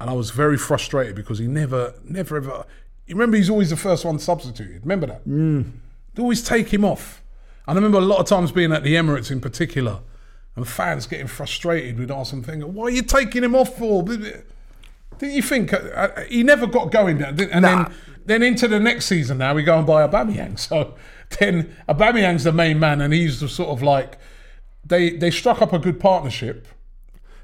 and 0.00 0.10
I 0.10 0.12
was 0.14 0.30
very 0.30 0.56
frustrated 0.58 1.14
because 1.14 1.38
he 1.38 1.46
never, 1.46 1.94
never 2.04 2.36
ever. 2.36 2.64
You 3.06 3.14
remember 3.14 3.36
he's 3.36 3.50
always 3.50 3.70
the 3.70 3.76
first 3.76 4.04
one 4.04 4.18
substituted. 4.18 4.82
Remember 4.82 5.06
that? 5.06 5.28
Mm. 5.28 5.70
They 6.14 6.22
always 6.22 6.42
take 6.42 6.72
him 6.72 6.84
off. 6.84 7.22
And 7.66 7.76
I 7.78 7.80
remember 7.80 7.98
a 7.98 8.02
lot 8.02 8.18
of 8.18 8.26
times 8.26 8.50
being 8.52 8.72
at 8.72 8.82
the 8.82 8.94
Emirates 8.94 9.30
in 9.30 9.40
particular, 9.40 10.00
and 10.56 10.66
fans 10.66 11.06
getting 11.06 11.26
frustrated 11.28 11.98
with 11.98 12.10
Arsenal 12.10 12.44
thinking, 12.44 12.72
"Why 12.74 12.84
are 12.86 12.90
you 12.90 13.02
taking 13.02 13.44
him 13.44 13.54
off 13.54 13.76
for?" 13.78 14.02
Didn't 14.02 15.34
you 15.36 15.42
think 15.42 15.72
uh, 15.72 15.76
uh, 15.76 16.20
he 16.24 16.42
never 16.42 16.66
got 16.66 16.90
going? 16.90 17.22
And 17.22 17.38
Nah. 17.38 17.84
then, 17.84 17.94
then 18.26 18.42
into 18.42 18.68
the 18.68 18.80
next 18.80 19.06
season, 19.06 19.38
now 19.38 19.54
we 19.54 19.62
go 19.62 19.76
and 19.78 19.86
buy 19.86 20.06
Aubameyang. 20.06 20.58
So 20.68 20.94
then 21.40 21.74
Aubameyang's 21.88 22.44
the 22.44 22.52
main 22.52 22.78
man, 22.78 23.00
and 23.00 23.12
he's 23.12 23.40
the 23.40 23.48
sort 23.48 23.70
of 23.70 23.82
like 23.82 24.18
they 24.84 25.10
they 25.10 25.30
struck 25.30 25.62
up 25.62 25.72
a 25.72 25.78
good 25.78 25.98
partnership, 26.00 26.66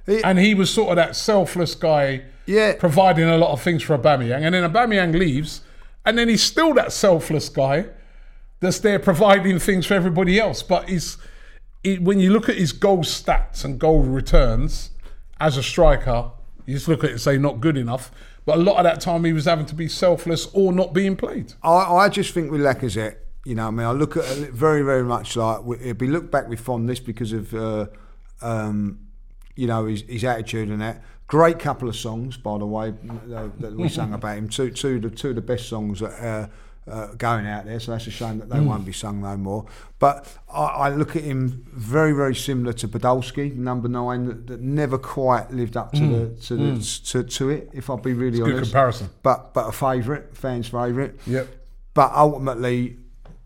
He- 0.06 0.22
and 0.22 0.38
he 0.38 0.54
was 0.54 0.70
sort 0.70 0.90
of 0.90 0.96
that 0.96 1.16
selfless 1.16 1.74
guy, 1.74 2.22
Yeah. 2.46 2.74
providing 2.78 3.24
a 3.28 3.38
lot 3.38 3.50
of 3.52 3.60
things 3.62 3.82
for 3.82 3.96
Aubameyang. 3.96 4.42
And 4.42 4.54
then 4.54 4.70
Aubameyang 4.70 5.18
leaves, 5.18 5.62
and 6.04 6.18
then 6.18 6.28
he's 6.28 6.42
still 6.42 6.74
that 6.74 6.92
selfless 6.92 7.48
guy 7.48 7.86
that's 8.60 8.80
there 8.80 8.98
providing 8.98 9.58
things 9.58 9.86
for 9.86 9.94
everybody 9.94 10.38
else. 10.38 10.62
But 10.62 10.88
he's 10.88 11.16
he, 11.82 11.98
when 11.98 12.18
you 12.20 12.30
look 12.30 12.48
at 12.48 12.56
his 12.56 12.72
goal 12.72 13.04
stats 13.04 13.64
and 13.64 13.78
goal 13.78 14.00
returns 14.02 14.90
as 15.40 15.56
a 15.56 15.62
striker, 15.62 16.30
you 16.66 16.74
just 16.74 16.88
look 16.88 17.04
at 17.04 17.10
it 17.10 17.12
and 17.12 17.20
say 17.20 17.38
not 17.38 17.60
good 17.60 17.76
enough. 17.78 18.10
But 18.48 18.56
a 18.56 18.62
lot 18.62 18.78
of 18.78 18.84
that 18.84 19.02
time 19.02 19.24
he 19.24 19.34
was 19.34 19.44
having 19.44 19.66
to 19.66 19.74
be 19.74 19.88
selfless 19.88 20.48
or 20.54 20.72
not 20.72 20.94
being 20.94 21.16
played. 21.16 21.52
I, 21.62 21.68
I 21.68 22.08
just 22.08 22.32
think 22.32 22.50
with 22.50 22.62
Lacazette, 22.62 23.16
you 23.44 23.54
know, 23.54 23.68
I 23.68 23.70
mean, 23.70 23.86
I 23.86 23.92
look 23.92 24.16
at 24.16 24.24
it 24.38 24.54
very, 24.54 24.80
very 24.80 25.04
much 25.04 25.36
like 25.36 25.60
it'd 25.82 25.98
be 25.98 26.06
looked 26.06 26.30
back 26.30 26.48
with 26.48 26.58
fondness 26.58 26.98
because 26.98 27.34
of, 27.34 27.52
uh, 27.52 27.88
um, 28.40 29.00
you 29.54 29.66
know, 29.66 29.84
his, 29.84 30.00
his 30.00 30.24
attitude 30.24 30.70
and 30.70 30.80
that. 30.80 31.04
Great 31.26 31.58
couple 31.58 31.90
of 31.90 31.96
songs, 31.96 32.38
by 32.38 32.56
the 32.56 32.64
way, 32.64 32.94
that 33.26 33.74
we 33.74 33.86
sang 33.90 34.14
about 34.14 34.38
him. 34.38 34.48
Two, 34.48 34.70
two, 34.70 34.96
of 34.96 35.02
the 35.02 35.10
two 35.10 35.28
of 35.28 35.34
the 35.34 35.42
best 35.42 35.68
songs 35.68 36.00
that 36.00 36.18
uh, 36.18 36.46
uh, 36.90 37.14
going 37.14 37.46
out 37.46 37.66
there, 37.66 37.78
so 37.80 37.92
that's 37.92 38.06
a 38.06 38.10
shame 38.10 38.38
that 38.38 38.48
they 38.48 38.56
mm. 38.56 38.66
won't 38.66 38.84
be 38.84 38.92
sung 38.92 39.20
no 39.20 39.36
more. 39.36 39.66
But 39.98 40.26
I, 40.52 40.64
I 40.64 40.88
look 40.90 41.16
at 41.16 41.22
him 41.22 41.66
very, 41.72 42.12
very 42.12 42.34
similar 42.34 42.72
to 42.74 42.88
Podolski, 42.88 43.54
number 43.54 43.88
nine, 43.88 44.26
that, 44.26 44.46
that 44.46 44.60
never 44.60 44.98
quite 44.98 45.50
lived 45.50 45.76
up 45.76 45.92
to 45.92 45.98
mm. 45.98 46.36
the 46.36 46.42
to, 46.46 46.56
the, 46.56 46.62
mm. 46.62 47.10
to 47.12 47.22
to 47.24 47.50
it. 47.50 47.70
If 47.72 47.90
I'll 47.90 47.96
be 47.96 48.12
really 48.12 48.40
a 48.40 48.44
good 48.44 48.54
honest, 48.54 48.70
comparison. 48.70 49.10
But 49.22 49.54
but 49.54 49.68
a 49.68 49.72
favourite, 49.72 50.36
fans' 50.36 50.68
favourite. 50.68 51.14
Yep. 51.26 51.48
But 51.94 52.12
ultimately, 52.12 52.98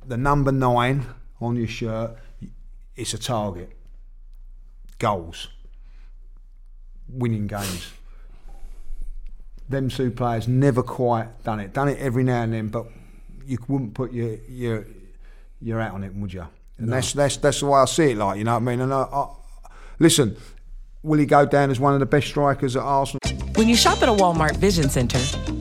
the 0.06 0.16
number 0.16 0.52
nine 0.52 1.06
on 1.40 1.56
your 1.56 1.68
shirt, 1.68 2.16
it's 2.96 3.14
a 3.14 3.18
target. 3.18 3.70
Goals. 4.98 5.48
Winning 7.08 7.46
games. 7.46 7.92
Them 9.68 9.88
two 9.88 10.10
players 10.10 10.46
never 10.46 10.82
quite 10.82 11.42
done 11.44 11.60
it. 11.60 11.72
Done 11.72 11.88
it 11.88 11.98
every 11.98 12.24
now 12.24 12.42
and 12.42 12.52
then, 12.52 12.68
but 12.68 12.86
you 13.46 13.58
wouldn't 13.68 13.94
put 13.94 14.12
your 14.12 14.36
your 14.48 14.86
your 15.60 15.80
out 15.80 15.94
on 15.94 16.04
it, 16.04 16.14
would 16.14 16.32
you? 16.32 16.46
And 16.78 16.92
that's 16.92 17.12
that's 17.12 17.36
that's 17.36 17.60
the 17.60 17.66
way 17.66 17.80
I 17.80 17.84
see 17.84 18.10
it. 18.12 18.16
Like 18.16 18.38
you 18.38 18.44
know 18.44 18.54
what 18.54 18.62
I 18.62 18.64
mean. 18.64 18.80
And 18.80 18.92
I, 18.92 19.02
I, 19.02 19.28
listen, 19.98 20.36
will 21.02 21.18
he 21.18 21.26
go 21.26 21.46
down 21.46 21.70
as 21.70 21.78
one 21.78 21.94
of 21.94 22.00
the 22.00 22.06
best 22.06 22.26
strikers 22.26 22.76
at 22.76 22.82
Arsenal? 22.82 23.20
When 23.54 23.68
you 23.68 23.76
shop 23.76 24.02
at 24.02 24.08
a 24.08 24.12
Walmart 24.12 24.56
Vision 24.56 24.88
Center, 24.88 25.18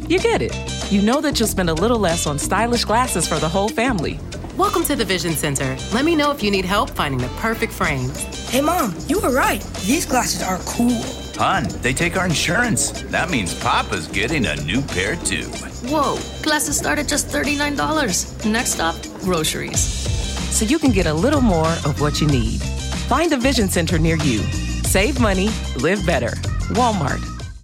you 0.08 0.18
get 0.20 0.42
it. 0.42 0.56
You 0.92 1.02
know 1.02 1.22
that 1.22 1.40
you'll 1.40 1.48
spend 1.48 1.70
a 1.70 1.74
little 1.74 2.00
less 2.00 2.26
on 2.26 2.40
stylish 2.40 2.86
glasses 2.86 3.28
for 3.28 3.36
the 3.36 3.50
whole 3.50 3.70
family. 3.70 4.20
Welcome 4.58 4.84
to 4.86 4.96
the 4.96 5.06
Vision 5.06 5.34
Center. 5.34 5.78
Let 5.94 6.06
me 6.06 6.16
know 6.16 6.32
if 6.32 6.42
you 6.42 6.52
need 6.52 6.66
help 6.66 6.90
finding 6.90 7.20
the 7.20 7.30
perfect 7.40 7.74
frames. 7.74 8.50
Hey, 8.50 8.62
Mom, 8.62 8.96
you 9.08 9.20
were 9.20 9.32
right. 9.32 9.62
These 9.86 10.06
glasses 10.06 10.42
are 10.42 10.58
cool. 10.66 11.21
Hun, 11.36 11.68
they 11.82 11.94
take 11.94 12.18
our 12.18 12.26
insurance. 12.26 12.92
That 13.04 13.30
means 13.30 13.54
Papa's 13.60 14.08
getting 14.08 14.46
a 14.46 14.56
new 14.64 14.82
pair 14.82 15.16
too. 15.16 15.46
Whoa, 15.90 16.18
glasses 16.44 16.78
start 16.78 17.00
at 17.00 17.08
just 17.08 17.28
$39. 17.28 18.46
Next 18.52 18.74
stop, 18.74 18.96
groceries. 19.22 19.80
So 19.80 20.66
you 20.66 20.78
can 20.78 20.92
get 20.92 21.08
a 21.08 21.14
little 21.14 21.42
more 21.42 21.68
of 21.86 22.00
what 22.02 22.22
you 22.22 22.28
need. 22.28 22.62
Find 23.08 23.32
a 23.34 23.38
Vision 23.38 23.68
Center 23.70 23.98
near 23.98 24.18
you. 24.18 24.40
Save 24.84 25.20
money, 25.20 25.50
live 25.78 26.06
better. 26.06 26.30
Walmart. 26.76 27.22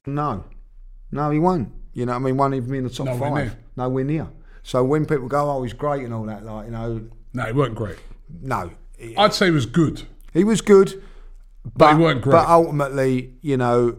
No, 0.07 0.43
no, 1.11 1.29
he 1.31 1.39
won't. 1.39 1.69
You 1.93 2.05
know 2.05 2.13
I 2.13 2.19
mean? 2.19 2.37
Won't 2.37 2.53
even 2.53 2.71
be 2.71 2.77
in 2.77 2.83
the 2.85 2.89
top 2.89 3.05
Nowhere 3.07 3.19
five. 3.29 3.33
near. 3.47 3.57
Nowhere 3.75 4.03
near. 4.03 4.27
So 4.63 4.83
when 4.83 5.05
people 5.05 5.27
go, 5.27 5.49
"Oh, 5.49 5.63
he's 5.63 5.73
great" 5.73 6.03
and 6.03 6.13
all 6.13 6.23
that, 6.25 6.43
like 6.45 6.65
you 6.65 6.71
know, 6.71 7.01
No, 7.33 7.43
he 7.43 7.51
weren't 7.53 7.75
great. 7.75 7.97
no, 8.41 8.71
he, 8.97 9.15
I'd 9.17 9.33
say 9.33 9.45
he 9.45 9.51
was 9.51 9.65
good. 9.65 10.03
he 10.33 10.43
was 10.43 10.61
good, 10.61 11.01
But 11.75 11.95
he 11.95 12.01
weren't 12.01 12.21
great. 12.21 12.31
But 12.33 12.47
ultimately, 12.47 13.33
you 13.41 13.57
know, 13.57 13.97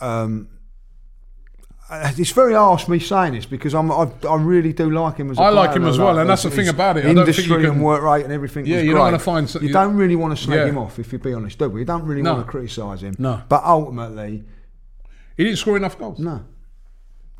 um, 0.00 0.48
uh, 1.90 2.12
it's 2.16 2.30
very 2.30 2.54
harsh 2.54 2.86
me 2.88 2.98
saying 3.00 3.34
this 3.34 3.46
because 3.46 3.74
I'm, 3.74 3.90
I, 3.90 4.08
I 4.28 4.36
really 4.36 4.72
do 4.72 4.90
like 4.90 5.16
him 5.16 5.30
as 5.30 5.38
a 5.38 5.42
I 5.42 5.48
like 5.50 5.74
him 5.74 5.84
as 5.86 5.98
like, 5.98 6.06
well, 6.06 6.18
and 6.20 6.30
that's 6.30 6.44
the 6.44 6.50
thing 6.50 6.68
about 6.68 6.96
it. 6.96 7.00
I 7.00 7.12
don't 7.12 7.16
think 7.16 7.28
Industry 7.28 7.44
you 7.56 7.60
can- 7.62 7.70
and 7.76 7.82
work 7.84 8.02
rate 8.02 8.24
and 8.24 8.32
everything. 8.32 8.64
Yeah, 8.64 8.80
you 8.80 8.92
don't 8.92 9.00
wanna 9.00 9.18
find 9.18 9.50
some- 9.50 9.62
You 9.62 9.68
you- 9.68 9.74
don't 9.74 9.96
really 9.96 10.14
want 10.16 10.36
to 10.36 10.42
slag 10.42 10.58
Yeah. 10.60 10.66
him 10.66 10.78
off, 10.78 10.98
if 11.00 11.12
you 11.12 11.18
be 11.18 11.32
honest, 11.34 11.58
do 11.58 11.68
we? 11.68 11.80
You 11.80 11.86
don't 11.86 12.04
really 12.04 12.22
No. 12.22 12.34
want 12.34 12.46
to 12.46 12.50
criticise 12.50 13.02
him. 13.02 13.16
No. 13.18 13.42
But 13.48 13.64
ultimately, 13.64 14.44
He 15.36 15.44
didn't 15.44 15.58
score 15.58 15.76
enough 15.76 15.98
goals. 15.98 16.18
no. 16.20 16.42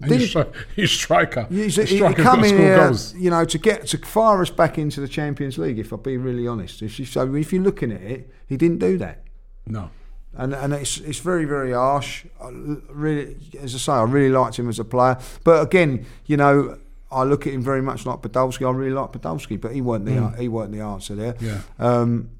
He's, 0.06 0.34
stri- 0.34 0.52
he's 0.76 0.90
striker. 0.90 1.46
He's, 1.50 1.78
A 1.78 1.84
he, 1.84 1.90
he 1.90 1.96
striker's 1.96 2.24
come 2.24 2.44
in 2.44 2.56
here, 2.56 2.76
goals. 2.76 3.14
you 3.14 3.30
know, 3.30 3.44
to 3.44 3.58
get 3.58 3.86
to 3.88 3.98
fire 3.98 4.40
us 4.42 4.50
back 4.50 4.78
into 4.78 5.00
the 5.00 5.08
Champions 5.08 5.58
League. 5.58 5.78
If 5.78 5.92
I 5.92 5.96
be 5.96 6.16
really 6.16 6.46
honest, 6.46 6.82
if 6.82 6.98
you, 6.98 7.04
so 7.04 7.34
if 7.34 7.52
you're 7.52 7.62
looking 7.62 7.92
at 7.92 8.00
it, 8.02 8.30
he 8.46 8.56
didn't 8.56 8.78
do 8.78 8.96
that, 8.98 9.24
No. 9.66 9.90
and 10.34 10.54
and 10.54 10.72
it's 10.72 10.98
it's 10.98 11.18
very 11.18 11.44
very 11.44 11.72
harsh. 11.72 12.24
I 12.42 12.48
really, 12.90 13.36
as 13.60 13.74
I 13.74 13.78
say, 13.78 13.92
I 13.92 14.02
really 14.04 14.30
liked 14.32 14.58
him 14.58 14.68
as 14.68 14.78
a 14.78 14.84
player, 14.84 15.18
but 15.44 15.62
again, 15.62 16.06
you 16.26 16.36
know. 16.36 16.78
I 17.12 17.24
look 17.24 17.44
at 17.44 17.52
him 17.52 17.60
very 17.60 17.82
much 17.82 18.06
like 18.06 18.20
Podolski. 18.20 18.64
I 18.64 18.70
really 18.70 18.92
like 18.94 19.10
Podolski, 19.10 19.60
but 19.60 19.72
he 19.74 19.80
weren't 19.80 20.04
the 20.04 20.30
he 20.38 20.46
weren't 20.46 20.70
the 20.70 20.78
answer 20.78 21.16
there. 21.16 21.34
Yeah. 21.40 21.62
Um, 21.80 22.30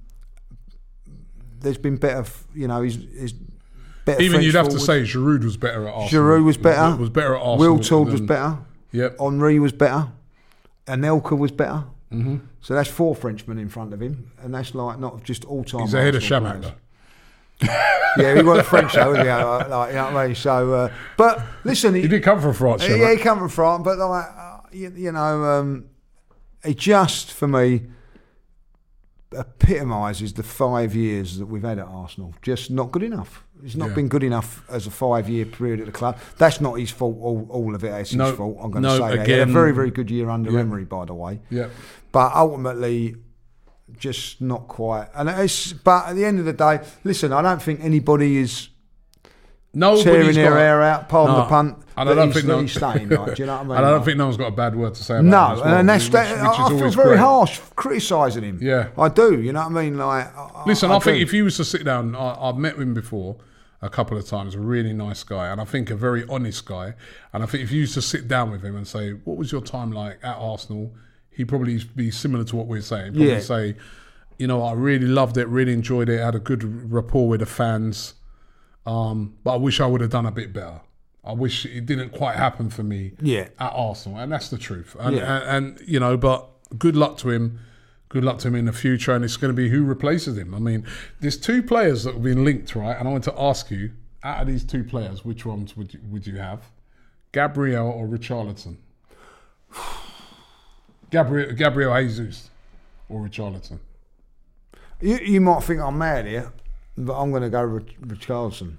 there's 1.59 1.77
been 1.77 1.97
better, 1.97 2.25
you 2.55 2.69
know. 2.69 2.81
He's, 2.83 2.95
he's. 3.19 3.35
Even 4.09 4.31
French 4.33 4.45
you'd 4.45 4.55
have 4.55 4.69
to 4.71 4.81
say 4.81 5.03
Giroud 5.03 5.45
was 5.45 5.57
better 5.57 5.87
at 5.87 5.95
Arsenal. 5.95 6.25
Giroud 6.25 6.45
was 6.45 6.57
better. 6.57 6.97
Was 6.97 7.11
better 7.11 7.37
at 7.37 7.43
Arsenal. 7.43 7.79
Wiltord 7.79 8.11
was 8.13 8.21
better. 8.21 8.59
Yep. 8.93 9.19
Henry 9.21 9.59
was 9.59 9.73
better. 9.73 10.09
Anelka 10.87 11.39
was 11.39 11.53
better. 11.53 11.85
Mm-hmm. 12.13 12.39
So 12.61 12.75
that's 12.75 12.89
four 12.89 13.15
Frenchmen 13.15 13.59
in 13.59 13.69
front 13.69 13.93
of 13.95 14.03
him, 14.03 14.33
and 14.43 14.53
that's 14.53 14.75
like 14.75 14.99
not 14.99 15.23
just 15.23 15.45
all 15.45 15.63
time. 15.63 15.83
He's 15.83 15.95
ahead 15.95 16.15
of 16.17 16.23
Arsenal 16.23 16.51
Chamakh, 16.51 16.61
players. 16.61 16.75
though. 17.61 18.23
Yeah, 18.23 18.35
he 18.35 18.43
wasn't 18.43 18.67
French 18.75 18.95
though, 18.95 19.11
was 19.11 19.19
he? 19.19 19.25
Like, 19.25 19.69
like, 19.69 19.91
you 19.91 19.97
know 19.97 20.05
what 20.07 20.17
I 20.17 20.27
mean? 20.27 20.35
So, 20.35 20.73
uh, 20.75 20.93
but 21.17 21.43
listen, 21.63 21.95
He 21.95 22.09
did 22.09 22.23
come 22.25 22.41
from 22.41 22.55
France, 22.55 22.83
yeah, 22.83 22.97
Chamakh. 22.97 23.17
he 23.17 23.23
come 23.23 23.39
from 23.39 23.49
France, 23.49 23.83
but 23.85 23.99
like, 23.99 24.27
uh, 24.37 24.59
you, 24.73 24.93
you 24.97 25.13
know, 25.13 25.45
um, 25.45 25.85
he 26.65 26.75
just 26.75 27.33
for 27.33 27.47
me 27.47 27.83
epitomises 29.33 30.33
the 30.33 30.43
five 30.43 30.95
years 30.95 31.39
that 31.39 31.47
we've 31.47 31.63
had 31.63 31.79
at 31.79 31.87
Arsenal. 31.87 32.35
Just 32.43 32.71
not 32.71 32.91
good 32.91 33.03
enough. 33.05 33.45
It's 33.65 33.77
not 33.77 33.89
Yeah. 33.91 33.95
been 33.95 34.09
good 34.09 34.23
enough 34.23 34.65
as 34.71 34.87
a 34.87 34.91
five-year 34.91 35.45
period 35.47 35.81
at 35.81 35.87
the 35.87 35.93
club. 35.93 36.17
That's 36.39 36.61
not 36.61 36.75
his 36.79 36.91
fault. 36.91 37.17
All, 37.21 37.47
all 37.51 37.75
of 37.75 37.85
it 37.85 37.93
is 38.01 38.15
No, 38.15 38.27
his 38.27 38.37
fault. 38.37 38.57
I'm 38.61 38.71
going 38.71 38.83
to 38.85 38.89
no, 38.89 38.99
say 38.99 39.17
that. 39.17 39.27
He 39.27 39.33
had 39.33 39.49
a 39.49 39.53
very, 39.53 39.73
very 39.73 39.91
good 39.91 40.11
year 40.11 40.31
under 40.31 40.51
Yeah. 40.51 40.61
Emery, 40.61 40.85
by 40.85 41.05
the 41.05 41.15
way. 41.15 41.41
Yeah. 41.51 41.69
But 42.13 42.33
ultimately, 42.35 43.17
just 43.99 44.41
not 44.41 44.67
quite. 44.69 45.09
And 45.15 45.29
it's. 45.29 45.73
But 45.73 46.07
at 46.09 46.17
the 46.17 46.25
end 46.25 46.39
of 46.39 46.45
the 46.47 46.53
day, 46.53 46.81
listen. 47.05 47.33
I 47.33 47.43
don't 47.43 47.61
think 47.61 47.81
anybody 47.83 48.39
is 48.39 48.70
Nobody's 49.73 50.05
tearing 50.05 50.35
their 50.35 50.57
hair 50.57 50.83
out, 50.83 51.09
pardon 51.09 51.37
No. 51.37 51.43
the 51.43 51.49
punt. 51.49 51.79
And 51.97 52.09
I 52.09 52.15
don't 52.15 52.33
think 52.33 52.47
no, 52.47 52.67
staying. 52.67 53.09
Like, 53.11 53.35
do 53.37 53.43
you 53.43 53.47
know 53.47 53.57
what 53.59 53.61
I 53.61 53.63
mean? 53.69 53.77
And 53.77 53.87
I 53.87 53.91
don't 53.91 54.05
think 54.05 54.17
no 54.19 54.25
one's 54.25 54.37
got 54.37 54.49
a 54.49 54.57
bad 54.57 54.75
word 54.75 54.95
to 54.95 55.05
say 55.05 55.15
about 55.19 55.25
no, 55.25 55.47
him. 55.47 55.53
as 55.53 55.61
well, 55.61 55.69
No, 55.71 55.77
and 55.81 55.89
that's 55.89 56.05
which, 56.05 56.13
that. 56.13 56.33
which 56.33 56.41
I, 56.41 56.53
is 56.53 56.59
I 56.61 56.69
feel 56.79 56.91
very 56.91 57.09
great. 57.11 57.19
harsh 57.19 57.61
criticising 57.77 58.43
him. 58.43 58.59
Yeah. 58.61 58.89
I 58.99 59.09
do. 59.09 59.41
You 59.41 59.53
know 59.53 59.61
what 59.69 59.77
I 59.79 59.83
mean? 59.83 59.97
Like, 59.99 60.37
I, 60.37 60.65
Listen, 60.67 60.91
I, 60.91 60.99
think 60.99 61.19
do. 61.19 61.23
if 61.23 61.31
he 61.31 61.43
was 61.43 61.57
to 61.59 61.65
sit 61.65 61.85
down, 61.85 62.17
I, 62.17 62.37
I've 62.41 62.57
met 62.57 62.77
him 62.77 62.95
before 62.95 63.37
a 63.83 63.89
couple 63.89 64.17
of 64.19 64.27
times. 64.27 64.55
A 64.55 64.59
really 64.61 64.93
nice 64.93 65.23
guy, 65.23 65.49
and 65.53 65.61
I 65.61 65.65
think 65.65 65.91
a 65.91 65.95
very 65.97 66.25
honest 66.29 66.65
guy. 66.67 66.95
And 67.33 67.43
I 67.43 67.47
think 67.47 67.63
if 67.63 67.71
you 67.71 67.81
used 67.81 67.95
to 67.95 68.03
sit 68.03 68.27
down 68.29 68.51
with 68.51 68.63
him 68.65 68.75
and 68.77 68.87
say, 68.89 69.13
"What 69.13 69.37
was 69.37 69.53
your 69.53 69.61
time 69.61 69.93
like 69.93 70.19
at 70.25 70.37
Arsenal?" 70.37 70.93
He'd 71.31 71.49
probably 71.49 71.81
be 71.95 72.11
similar 72.11 72.45
to 72.45 72.57
what 72.57 72.67
we're 72.67 72.81
saying. 72.83 73.13
Probably 73.13 73.31
Yeah. 73.31 73.41
say, 73.41 73.77
"You 74.39 74.47
know, 74.49 74.63
I 74.63 74.73
really 74.73 75.07
loved 75.07 75.37
it, 75.39 75.47
really 75.49 75.73
enjoyed 75.73 76.09
it, 76.09 76.19
had 76.21 76.35
a 76.35 76.39
good 76.41 76.91
rapport 76.93 77.29
with 77.29 77.41
the 77.41 77.47
fans, 77.47 78.15
um, 78.87 79.35
but 79.45 79.55
I 79.55 79.57
wish 79.57 79.81
I 79.81 79.87
would 79.87 80.01
have 80.01 80.11
done 80.11 80.27
a 80.27 80.33
bit 80.33 80.53
better." 80.53 80.81
I 81.23 81.33
wish 81.35 81.67
it 81.67 81.85
didn't 81.85 82.11
quite 82.13 82.37
happen 82.37 82.71
for 82.71 82.83
me 82.83 83.13
Yeah. 83.21 83.49
at 83.59 83.73
Arsenal, 83.75 84.19
and 84.19 84.33
that's 84.33 84.49
the 84.49 84.57
truth. 84.57 84.97
And, 84.99 85.17
Yeah. 85.17 85.37
and, 85.55 85.77
and 85.79 85.89
you 85.89 86.01
know, 86.01 86.17
but 86.17 86.49
good 86.79 86.97
luck 86.97 87.19
to 87.19 87.29
him. 87.31 87.59
Good 88.09 88.25
luck 88.25 88.39
to 88.39 88.49
him 88.49 88.55
in 88.55 88.65
the 88.65 88.73
future, 88.73 89.15
and 89.15 89.23
it's 89.23 89.37
going 89.37 89.55
to 89.55 89.57
be 89.57 89.69
who 89.69 89.85
replaces 89.85 90.39
him. 90.39 90.55
I 90.55 90.59
mean, 90.59 90.85
there's 91.21 91.37
two 91.37 91.63
players 91.63 92.05
that 92.05 92.15
have 92.15 92.23
been 92.23 92.43
linked, 92.43 92.75
right? 92.75 92.97
And 92.99 93.07
I 93.07 93.13
want 93.13 93.25
to 93.25 93.35
ask 93.39 93.71
you, 93.71 93.91
out 94.25 94.41
of 94.41 94.47
these 94.49 94.65
two 94.65 94.83
players, 94.83 95.23
which 95.25 95.45
ones 95.45 95.77
would 95.77 95.93
you, 95.93 96.01
would 96.09 96.27
you 96.27 96.39
have, 96.39 96.63
Gabriel 97.33 97.87
or 97.87 98.09
Richarlison? 98.09 98.79
Gabriel, 101.11 101.53
Gabriel 101.53 101.95
Jesus 102.03 102.51
or 103.09 103.21
Richarlison? 103.29 103.79
you, 105.01 105.17
you 105.19 105.41
might 105.41 105.63
think 105.65 105.81
I'm 105.81 105.99
mad 105.99 106.27
here, 106.27 106.53
I'm 107.09 107.31
going 107.31 107.43
to 107.43 107.51
go 107.51 107.67
with 107.69 107.87
Richarlison. 108.01 108.77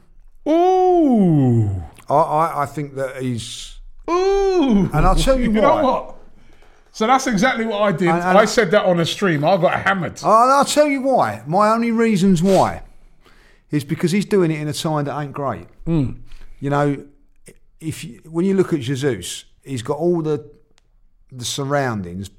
Ooh, 0.48 1.70
I, 2.10 2.14
I, 2.14 2.62
I 2.64 2.66
think 2.66 2.96
that 2.96 3.22
he's. 3.22 3.80
ooh! 4.10 4.90
And 4.94 5.06
I'll 5.06 5.16
tell 5.16 5.40
you 5.40 5.50
know 5.50 5.62
why. 5.62 5.82
what? 5.84 6.16
So 6.92 7.08
that's 7.08 7.26
exactly 7.28 7.66
what 7.66 7.82
I 7.82 7.92
did. 7.92 8.10
And- 8.10 8.22
and- 8.24 8.38
I 8.38 8.46
said 8.46 8.72
that 8.72 8.86
on 8.86 9.00
a 9.00 9.06
stream. 9.06 9.44
I 9.46 9.56
got 9.58 9.80
hammered. 9.82 10.18
And 10.22 10.28
I'll 10.32 10.66
tell 10.66 10.88
you 10.88 11.02
why. 11.02 11.44
My 11.48 11.70
only 11.70 11.92
reasons 11.92 12.44
why 12.44 12.84
is 13.70 13.84
because 13.86 14.12
he's 14.12 14.26
doing 14.26 14.52
it 14.52 14.60
in 14.60 14.68
a 14.68 14.74
time 14.74 15.06
that 15.06 15.18
ain't 15.20 15.32
great. 15.32 15.68
Hmm. 15.86 16.12
You 16.60 16.70
know, 16.70 17.06
if 17.80 18.04
you, 18.04 18.22
when 18.30 18.46
you 18.46 18.54
look 18.56 18.74
at 18.74 18.82
Jesus, 18.82 19.46
he's 19.64 19.82
got 19.82 19.98
all 19.98 20.22
the 20.22 20.50
the 21.34 21.46
surroundings 21.46 22.30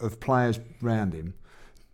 of 0.00 0.18
players 0.18 0.58
around 0.82 1.14
him 1.14 1.34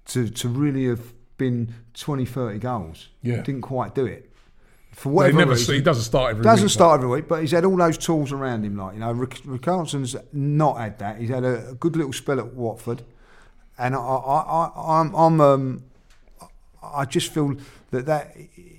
to, 0.06 0.30
to 0.30 0.48
really 0.48 0.86
have 0.86 1.12
been 1.41 1.74
20, 1.95 2.24
30 2.24 2.59
goals. 2.61 3.09
Yeah. 3.22 3.43
Didn't 3.43 3.62
quite 3.62 3.95
do 3.97 4.07
it. 4.07 4.30
For 4.93 5.09
Well, 5.09 5.26
he 5.26 5.32
whatever 5.32 5.38
never. 5.38 5.51
reason. 5.59 5.74
He 5.74 5.80
doesn't 5.80 6.05
start 6.05 6.30
every. 6.32 6.45
Doesn't 6.45 6.66
week, 6.66 6.70
start 6.72 7.01
every 7.01 7.09
week, 7.09 7.26
but 7.28 7.41
he's 7.41 7.51
had 7.53 7.64
all 7.64 7.76
those 7.76 7.97
tools 7.99 8.30
around 8.32 8.64
him. 8.64 8.76
Like 8.76 8.95
you 8.95 9.01
know, 9.01 9.11
Rick, 9.12 9.41
Ricardson's 9.45 10.14
not 10.32 10.78
had 10.78 10.99
that. 11.01 11.18
He's 11.18 11.30
had 11.30 11.43
a, 11.45 11.70
a 11.70 11.74
good 11.74 11.97
little 11.97 12.12
spell 12.12 12.38
at 12.38 12.55
Watford, 12.55 13.03
and 13.78 13.95
I, 13.95 13.99
I, 13.99 14.41
I, 14.43 15.01
I'm, 15.01 15.14
I'm, 15.14 15.41
um, 15.41 15.84
I 16.82 17.05
just 17.05 17.32
feel 17.32 17.55
that 17.93 18.07
that 18.07 18.36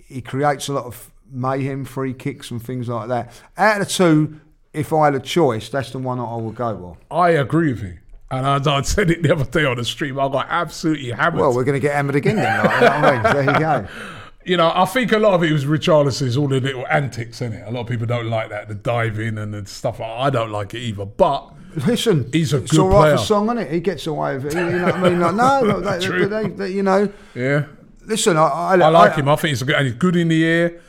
he 0.08 0.22
creates 0.22 0.68
a 0.68 0.74
lot 0.74 0.86
of 0.86 1.12
mayhem, 1.32 1.86
free 1.86 2.14
kicks, 2.14 2.52
and 2.52 2.62
things 2.62 2.88
like 2.90 3.08
that. 3.08 3.32
Out 3.58 3.82
of 3.82 3.88
the 3.88 3.94
two, 3.94 4.42
if 4.74 4.92
I 4.94 5.06
had 5.06 5.16
a 5.16 5.20
choice, 5.20 5.70
that's 5.70 5.92
the 5.92 6.00
one 6.00 6.20
I 6.20 6.36
would 6.36 6.56
go 6.56 6.76
with. 6.76 6.98
I 7.10 7.30
agree 7.32 7.72
with 7.74 7.84
you. 7.84 7.98
And 8.32 8.48
I, 8.48 8.78
I 8.78 8.82
said 8.82 9.12
it 9.12 9.24
the 9.24 9.34
other 9.34 9.46
day 9.46 9.66
on 9.66 9.78
the 9.78 9.86
stream. 9.86 10.20
I 10.20 10.30
got 10.30 10.48
absolutely 10.50 11.12
hammered. 11.12 11.42
Well, 11.42 11.54
we're 11.54 11.66
going 11.66 11.80
to 11.80 11.80
get 11.80 11.96
hammered 11.96 12.16
again 12.16 12.38
then. 12.38 12.66
Like, 12.66 12.74
you 12.76 12.82
know 12.82 12.88
what 12.88 13.04
I 13.04 13.14
mean? 13.14 13.24
There 13.46 13.54
you 13.54 13.60
go. 13.60 13.88
you 14.46 14.58
know, 14.58 14.72
I 14.74 14.86
think 14.86 15.12
a 15.12 15.20
lot 15.20 15.34
of 15.34 15.44
it 15.44 15.52
was 15.52 15.66
Richarlison's 15.66 16.38
all 16.38 16.48
the 16.48 16.60
little 16.60 16.88
antics 16.88 17.42
in 17.42 17.54
it. 17.54 17.68
A 17.68 17.72
lot 17.72 17.82
of 17.82 17.88
people 17.88 18.08
don't 18.08 18.30
like 18.30 18.50
that, 18.50 18.68
the 18.68 18.76
diving 18.76 19.38
and 19.38 19.54
the 19.54 19.66
stuff. 19.66 20.00
I 20.00 20.30
don't 20.30 20.52
like 20.52 20.74
it 20.74 20.80
either. 20.80 21.06
But 21.06 21.54
Listen, 21.76 22.30
He's 22.32 22.54
a 22.54 22.58
it's 22.58 22.72
good 22.72 22.80
all 22.80 22.90
right 22.90 23.02
player. 23.02 23.18
for 23.18 23.24
Son, 23.24 23.58
is 23.58 23.66
it? 23.66 23.72
He 23.72 23.80
gets 23.80 24.08
away 24.08 24.38
with 24.38 24.48
it. 24.48 24.54
You 24.56 24.80
know 24.80 24.86
what 24.86 24.96
I 24.96 25.10
mean? 25.10 25.20
Like, 25.20 25.36
no, 25.36 25.80
they, 25.80 26.06
True. 26.06 26.28
they, 26.28 26.48
they, 26.48 26.70
you 26.72 26.84
know. 26.84 27.12
Yeah. 27.34 27.66
Listen, 28.06 28.38
I, 28.38 28.48
I, 28.48 28.74
I 28.74 28.90
like 28.90 29.16
him. 29.16 29.30
I 29.30 29.36
think 29.36 29.50
he's 29.50 29.64
good, 29.64 29.76
and 29.76 29.86
he's 29.88 29.96
good 29.96 30.16
in 30.16 30.28
the 30.28 30.44
air. 30.44 30.82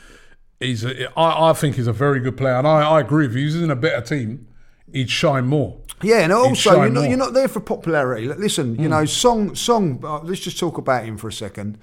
He's, 0.59 0.85
a, 0.85 1.13
I, 1.19 1.51
I 1.51 1.53
think 1.53 1.77
he's 1.77 1.87
a 1.87 1.93
very 1.93 2.21
good 2.21 2.37
player, 2.37 2.55
and 2.55 2.67
I, 2.67 2.83
I 2.83 3.01
agree. 3.01 3.27
If 3.27 3.35
he 3.35 3.45
was 3.45 3.61
in 3.61 3.71
a 3.71 3.77
better 3.77 4.01
team, 4.01 4.49
he'd 4.93 5.11
shine 5.11 5.47
more. 5.47 5.79
Yeah, 6.03 6.21
and 6.21 6.33
also 6.33 6.83
you're 6.83 6.91
not. 6.91 7.05
Hmm. 7.05 7.11
you're 7.11 7.19
not 7.19 7.33
there 7.33 7.49
for 7.49 7.61
popularity. 7.61 8.27
Listen, 8.29 8.77
you 8.81 8.89
know, 8.89 9.05
Son, 9.05 9.55
Son. 9.55 10.01
Uh, 10.03 10.21
let's 10.21 10.41
just 10.41 10.59
talk 10.59 10.79
about 10.79 11.05
him 11.05 11.17
for 11.17 11.29
a 11.29 11.33
second. 11.33 11.79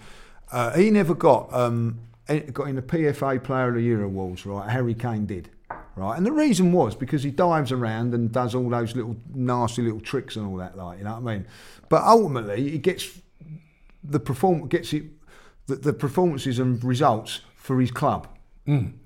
Uh, 0.51 0.75
he 0.75 0.89
never 0.89 1.13
got 1.13 1.53
um, 1.53 1.99
got 2.27 2.67
in 2.67 2.75
the 2.75 2.81
PFA 2.81 3.43
Player 3.43 3.69
of 3.69 3.75
the 3.75 3.81
Year 3.81 4.03
awards, 4.03 4.45
right? 4.45 4.69
Harry 4.69 4.93
Kane 4.93 5.25
did, 5.25 5.49
right? 5.95 6.17
And 6.17 6.25
the 6.25 6.31
reason 6.31 6.71
was 6.71 6.95
because 6.95 7.23
he 7.23 7.31
dives 7.31 7.71
around 7.71 8.13
and 8.13 8.31
does 8.31 8.55
all 8.55 8.69
those 8.69 8.95
little 8.95 9.15
nasty 9.33 9.81
little 9.81 10.01
tricks 10.01 10.35
and 10.35 10.45
all 10.47 10.57
that, 10.57 10.77
like 10.77 10.97
you 10.99 11.03
know 11.03 11.19
what 11.19 11.31
I 11.31 11.35
mean. 11.35 11.47
But 11.87 12.03
ultimately, 12.03 12.69
he 12.69 12.77
gets 12.77 13.09
the 14.03 14.19
perform 14.19 14.67
gets 14.67 14.93
it 14.93 15.03
the, 15.67 15.75
the 15.75 15.93
performances 15.93 16.59
and 16.59 16.83
results 16.83 17.41
for 17.55 17.79
his 17.79 17.91
club. 17.91 18.27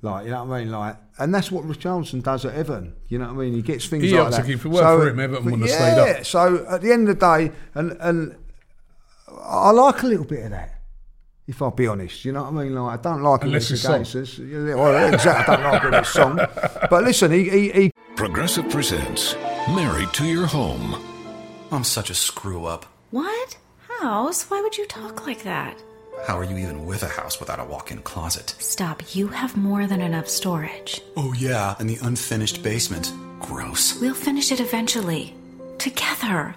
Like 0.02 0.26
you 0.26 0.32
know 0.32 0.44
what 0.44 0.56
I 0.56 0.60
mean, 0.64 0.72
like, 0.72 0.98
and 1.20 1.34
that's 1.34 1.52
what 1.52 1.66
Richarlison 1.66 2.24
does 2.24 2.46
at 2.46 2.56
Everton. 2.56 2.96
You 3.08 3.20
know 3.20 3.28
what 3.28 3.34
I 3.34 3.46
mean? 3.46 3.54
He 3.54 3.62
gets 3.62 3.88
things 3.88 4.04
He 4.04 4.12
like 4.12 4.18
helps 4.22 4.38
that. 4.38 4.46
to 4.46 4.48
keep 4.56 4.66
it 4.66 4.70
well 4.70 4.98
for 5.00 5.08
him, 5.10 5.20
Everton 5.20 5.46
wouldn't 5.46 5.70
have 5.70 5.70
yeah, 5.70 5.94
stayed 6.06 6.20
up. 6.20 6.26
So 6.26 6.66
at 6.68 6.82
the 6.82 6.92
end 6.92 7.08
of 7.10 7.20
the 7.20 7.26
day, 7.26 7.52
and 7.76 7.98
and 8.00 8.36
I 9.42 9.72
like 9.72 10.04
a 10.04 10.08
little 10.08 10.26
bit 10.26 10.46
of 10.46 10.52
that. 10.52 10.70
If 11.46 11.62
I'll 11.62 11.72
be 11.72 11.88
honest, 11.88 12.24
you 12.24 12.32
know 12.32 12.44
what 12.44 12.54
I 12.54 12.64
mean. 12.64 12.74
Like 12.74 13.00
I 13.00 13.02
don't 13.02 13.22
like 13.22 13.44
Unless 13.44 13.70
it 13.70 13.74
it's 13.74 13.86
against 13.86 14.16
us. 14.16 14.40
Well, 14.40 15.14
exactly. 15.14 15.56
I 15.56 15.62
don't 15.62 15.72
like 15.74 15.84
it 15.84 15.94
it's 16.00 16.10
Son. 16.10 16.38
But 16.90 17.04
listen, 17.04 17.32
he, 17.32 17.50
he, 17.50 17.72
he 17.72 17.92
Progressive 18.16 18.70
presents 18.70 19.36
Married 19.68 20.14
to 20.14 20.26
Your 20.26 20.46
Home. 20.46 20.96
I'm 21.72 21.84
such 21.84 22.10
a 22.10 22.14
screw 22.14 22.66
up. 22.66 22.86
What? 23.12 23.58
House? 24.00 24.50
Why 24.50 24.62
would 24.62 24.78
you 24.78 24.86
talk 24.88 25.26
like 25.28 25.44
that? 25.44 25.78
How 26.22 26.38
are 26.38 26.44
you 26.44 26.58
even 26.58 26.86
with 26.86 27.04
a 27.04 27.08
house 27.10 27.40
without 27.40 27.60
a 27.60 27.66
walk 27.66 27.92
in 27.92 28.02
closet? 28.02 28.56
Stop. 28.60 29.04
You 29.14 29.28
have 29.28 29.58
more 29.58 29.88
than 29.88 30.00
enough 30.00 30.30
storage. 30.30 31.02
Oh, 31.18 31.34
yeah, 31.38 31.76
and 31.80 31.90
the 31.90 31.98
unfinished 32.02 32.64
basement. 32.64 33.12
Gross. 33.42 34.00
We'll 34.00 34.14
finish 34.14 34.52
it 34.52 34.62
eventually. 34.62 35.36
Together. 35.80 36.56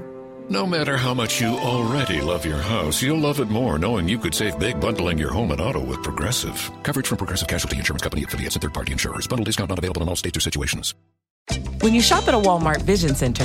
No 0.49 0.65
matter 0.65 0.97
how 0.97 1.13
much 1.13 1.41
you 1.41 1.49
already 1.49 2.21
love 2.21 2.47
your 2.47 2.59
house, 2.59 3.03
you'll 3.03 3.19
love 3.19 3.41
it 3.41 3.49
more 3.51 3.79
knowing 3.79 4.09
you 4.09 4.19
could 4.19 4.35
save 4.35 4.57
big 4.61 4.81
bundling 4.81 5.19
your 5.19 5.33
home 5.33 5.51
and 5.51 5.61
auto 5.61 5.85
with 5.85 6.01
Progressive. 6.05 6.71
Coverage 6.85 7.09
from 7.09 7.19
Progressive 7.19 7.49
Casualty 7.49 7.79
Insurance 7.79 8.03
Company 8.03 8.23
affiliates 8.23 8.55
and 8.55 8.63
third 8.63 8.73
party 8.75 8.93
insurers. 8.93 9.27
Bundle 9.27 9.45
discount 9.45 9.71
not 9.71 9.79
available 9.79 10.03
in 10.03 10.09
all 10.09 10.15
states 10.15 10.37
or 10.37 10.41
situations. 10.41 10.95
When 11.81 11.95
you 11.95 12.01
shop 12.01 12.29
at 12.29 12.35
a 12.35 12.39
Walmart 12.39 12.83
Vision 12.83 13.17
Center, 13.17 13.45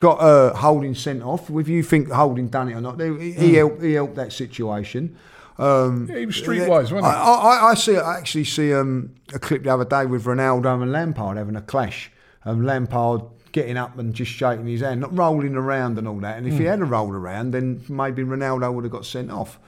Got 0.00 0.20
uh, 0.20 0.54
Holding 0.54 0.94
sent 0.94 1.22
off. 1.22 1.48
Whether 1.50 1.70
you 1.70 1.82
think 1.82 2.10
Holding 2.10 2.48
done 2.48 2.68
it 2.70 2.74
or 2.74 2.80
not, 2.80 3.00
he, 3.00 3.32
he 3.32 3.54
helped. 3.54 3.82
He 3.82 3.92
helped 3.92 4.14
that 4.16 4.32
situation. 4.32 5.16
Um, 5.58 6.06
Yeah, 6.10 6.18
he 6.20 6.26
was 6.26 6.36
streetwise, 6.40 6.90
wasn't 6.90 7.04
I, 7.04 7.12
he? 7.12 7.18
I, 7.18 7.68
I 7.70 7.74
see. 7.74 7.96
I 7.98 8.16
actually 8.16 8.44
see 8.44 8.72
um, 8.72 9.14
a 9.34 9.38
clip 9.38 9.64
the 9.64 9.70
other 9.74 9.84
day 9.84 10.06
with 10.06 10.24
Ronaldo 10.24 10.82
and 10.82 10.90
Lampard 10.90 11.36
having 11.36 11.54
a 11.56 11.60
clash. 11.60 12.10
Um, 12.46 12.64
Lampard 12.64 13.20
getting 13.52 13.76
up 13.76 13.98
and 13.98 14.14
just 14.14 14.30
shaking 14.30 14.66
his 14.66 14.80
hand, 14.80 15.00
not 15.02 15.14
rolling 15.16 15.54
around 15.56 15.98
and 15.98 16.08
all 16.08 16.18
that. 16.20 16.38
And 16.38 16.46
if 16.46 16.54
he 16.54 16.60
Hmm. 16.60 16.66
had 16.70 16.80
a 16.80 16.84
rolled 16.84 17.14
around, 17.14 17.50
then 17.50 17.82
maybe 17.88 18.22
Ronaldo 18.22 18.72
would 18.72 18.84
have 18.84 18.92
got 18.92 19.04
sent 19.04 19.30
off. 19.30 19.58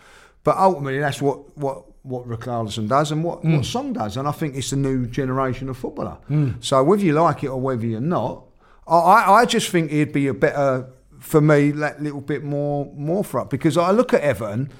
But 0.45 0.57
ultimately, 0.57 0.99
that's 1.01 1.21
what 1.21 1.57
what 1.59 1.85
what 2.05 2.27
Richarlison 2.27 2.89
does 2.89 3.13
and 3.13 3.23
what, 3.23 3.43
Hmm. 3.43 3.57
what 3.57 3.65
Son 3.67 3.93
does. 3.93 4.17
And 4.17 4.27
I 4.27 4.33
think 4.33 4.57
it's 4.57 4.71
the 4.71 4.77
new 4.77 5.07
generation 5.07 5.69
of 5.69 5.77
footballer. 5.77 6.17
So 6.61 6.83
whether 6.83 7.05
you 7.05 7.13
like 7.13 7.45
it 7.45 7.49
or 7.49 7.61
whether 7.61 7.85
you're 7.87 8.01
not, 8.01 8.45
I, 8.87 9.33
I 9.33 9.45
just 9.45 9.71
think 9.71 9.91
he'd 9.91 10.13
be 10.13 10.27
a 10.27 10.35
better 10.35 10.89
for 11.21 11.41
me 11.41 11.71
that 11.71 12.03
little 12.03 12.21
bit 12.21 12.43
more 12.43 12.93
more 12.95 13.23
for 13.23 13.41
up 13.41 13.51
because 13.51 13.77
I 13.77 13.93
look 13.93 14.13
at 14.13 14.23
Everton 14.23 14.71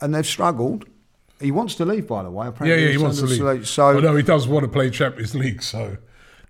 and 0.00 0.14
they've 0.14 0.26
struggled. 0.26 0.84
He 1.40 1.50
wants 1.50 1.74
to 1.76 1.84
leave, 1.84 2.06
by 2.06 2.22
the 2.22 2.30
way. 2.30 2.48
Apparently 2.48 2.82
Yeah, 2.82 2.88
yeah, 2.88 2.92
he 2.92 2.98
wants 2.98 3.18
to 3.18 3.26
leave. 3.26 3.68
So 3.68 3.94
Although 3.94 4.16
he 4.16 4.22
does 4.22 4.46
want 4.46 4.64
to 4.64 4.68
play 4.68 4.90
Champions 4.90 5.34
League, 5.34 5.62
so 5.62 5.96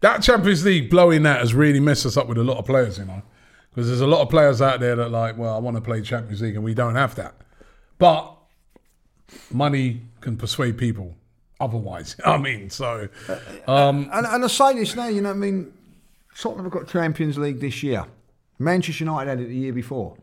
that 0.01 0.23
Champions 0.23 0.65
League 0.65 0.91
blowing 0.91 1.23
that 1.23 1.41
has 1.41 1.55
really 1.55 1.81
messed 1.81 2.05
us 2.05 2.17
up 2.17 2.29
with 2.29 2.39
a 2.39 2.45
lot 2.45 2.59
of 2.59 2.67
players, 2.67 2.99
you 2.99 3.05
know, 3.05 3.23
because 3.71 3.89
there's 3.89 4.01
a 4.01 4.07
lot 4.07 4.21
of 4.21 4.29
players 4.29 4.61
out 4.61 4.81
there 4.81 4.97
that 4.97 5.11
like, 5.11 5.39
well, 5.39 5.55
I 5.55 5.59
want 5.59 5.77
to 5.77 5.81
play 5.81 6.03
Champions 6.03 6.43
League, 6.43 6.57
and 6.57 6.65
we 6.65 6.75
don't 6.75 6.95
have 6.95 7.15
that. 7.15 7.35
But 7.99 8.37
money 9.51 10.03
can 10.21 10.37
persuade 10.37 10.77
people 10.77 11.15
otherwise. 11.61 12.17
I 12.25 12.39
mean, 12.39 12.69
so 12.71 13.09
um, 13.67 14.11
and, 14.13 14.27
and 14.27 14.45
I 14.45 14.49
say 14.49 14.75
this 14.75 14.97
now, 14.97 15.09
you 15.09 15.21
know, 15.21 15.31
what 15.31 15.37
I 15.37 15.39
mean, 15.39 15.73
Tottenham 16.39 16.65
have 16.65 16.73
got 16.73 16.89
Champions 16.89 17.39
League 17.39 17.61
this 17.61 17.83
year. 17.83 18.07
Manchester 18.59 19.05
United 19.05 19.29
had 19.29 19.41
it 19.41 19.49
the 19.49 19.57
year 19.57 19.73
before. 19.73 20.17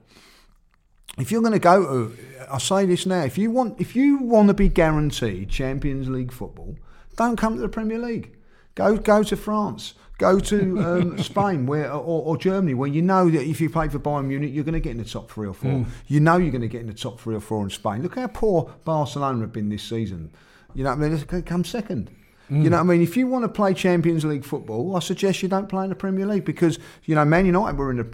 If 1.17 1.31
you're 1.31 1.41
going 1.41 1.53
to 1.53 1.59
go 1.59 1.83
to, 1.83 2.17
I 2.49 2.57
say 2.59 2.85
this 2.85 3.05
now, 3.05 3.23
if 3.23 3.37
you 3.37 3.51
want, 3.51 3.79
if 3.81 3.95
you 3.95 4.19
want 4.19 4.47
to 4.47 4.53
be 4.53 4.69
guaranteed 4.69 5.49
Champions 5.49 6.07
League 6.07 6.31
football, 6.31 6.77
don't 7.17 7.35
come 7.35 7.55
to 7.55 7.61
the 7.61 7.69
Premier 7.69 7.99
League. 7.99 8.37
Go, 8.75 8.95
go 8.97 9.23
to 9.23 9.35
France. 9.35 9.95
Go 10.19 10.39
to 10.39 10.79
um, 10.79 11.17
Spain, 11.23 11.65
where 11.65 11.91
or, 11.91 12.23
or 12.23 12.37
Germany, 12.37 12.73
where 12.73 12.89
you 12.89 13.01
know 13.01 13.29
that 13.29 13.43
if 13.43 13.59
you 13.59 13.69
play 13.69 13.87
for 13.87 13.99
Bayern 13.99 14.25
Munich, 14.25 14.51
you're 14.53 14.63
going 14.63 14.73
to 14.73 14.79
get 14.79 14.91
in 14.91 14.97
the 14.97 15.05
top 15.05 15.31
three 15.31 15.47
or 15.47 15.53
four. 15.53 15.85
You 16.07 16.19
know 16.19 16.37
you're 16.37 16.51
going 16.51 16.61
to 16.61 16.67
get 16.67 16.81
in 16.81 16.87
the 16.87 16.93
top 16.93 17.19
three 17.19 17.35
or 17.35 17.39
four 17.39 17.63
in 17.63 17.69
Spain. 17.69 18.03
Look 18.03 18.15
how 18.15 18.27
poor 18.27 18.73
Barcelona 18.85 19.41
have 19.41 19.53
been 19.53 19.69
this 19.69 19.83
season. 19.83 20.31
You 20.75 20.83
know 20.83 20.91
what 20.91 20.99
I 20.99 21.01
mean? 21.01 21.13
It's 21.13 21.23
going 21.23 21.43
come 21.43 21.63
second. 21.63 22.11
Mm. 22.49 22.63
You 22.63 22.69
know 22.69 22.77
what 22.77 22.83
I 22.83 22.85
mean? 22.87 23.01
If 23.01 23.15
you 23.15 23.27
want 23.27 23.43
to 23.43 23.49
play 23.49 23.73
Champions 23.73 24.25
League 24.25 24.43
football, 24.43 24.95
I 24.95 24.99
suggest 24.99 25.43
you 25.43 25.49
don't 25.49 25.69
play 25.69 25.83
in 25.83 25.89
the 25.89 25.95
Premier 25.95 26.25
League 26.25 26.45
because 26.45 26.79
you 27.05 27.15
know 27.15 27.23
Man 27.25 27.45
United 27.45 27.77
were 27.77 27.91
in 27.91 27.97
the 27.97 28.07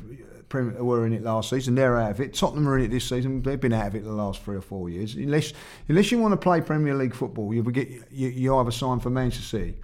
uh, 0.53 0.83
were 0.83 1.05
in 1.05 1.13
it 1.13 1.23
last 1.23 1.49
season. 1.49 1.75
They're 1.75 1.97
out 1.97 2.11
of 2.11 2.21
it. 2.21 2.33
Tottenham 2.33 2.67
are 2.69 2.77
in 2.77 2.85
it 2.85 2.87
this 2.91 3.05
season. 3.07 3.41
They've 3.41 3.59
been 3.59 3.73
out 3.73 3.87
of 3.87 3.95
it 3.95 4.03
the 4.03 4.11
last 4.11 4.41
three 4.41 4.55
or 4.55 4.61
four 4.61 4.89
years. 4.89 5.15
Unless 5.15 5.53
unless 5.89 6.11
you 6.11 6.19
want 6.19 6.33
to 6.33 6.37
play 6.37 6.61
Premier 6.61 6.95
League 6.95 7.15
football, 7.15 7.53
you 7.53 7.63
get 7.63 7.89
you, 8.11 8.29
you 8.29 8.55
either 8.57 8.71
sign 8.71 8.99
for 8.99 9.09
Manchester 9.09 9.45
City 9.57 9.75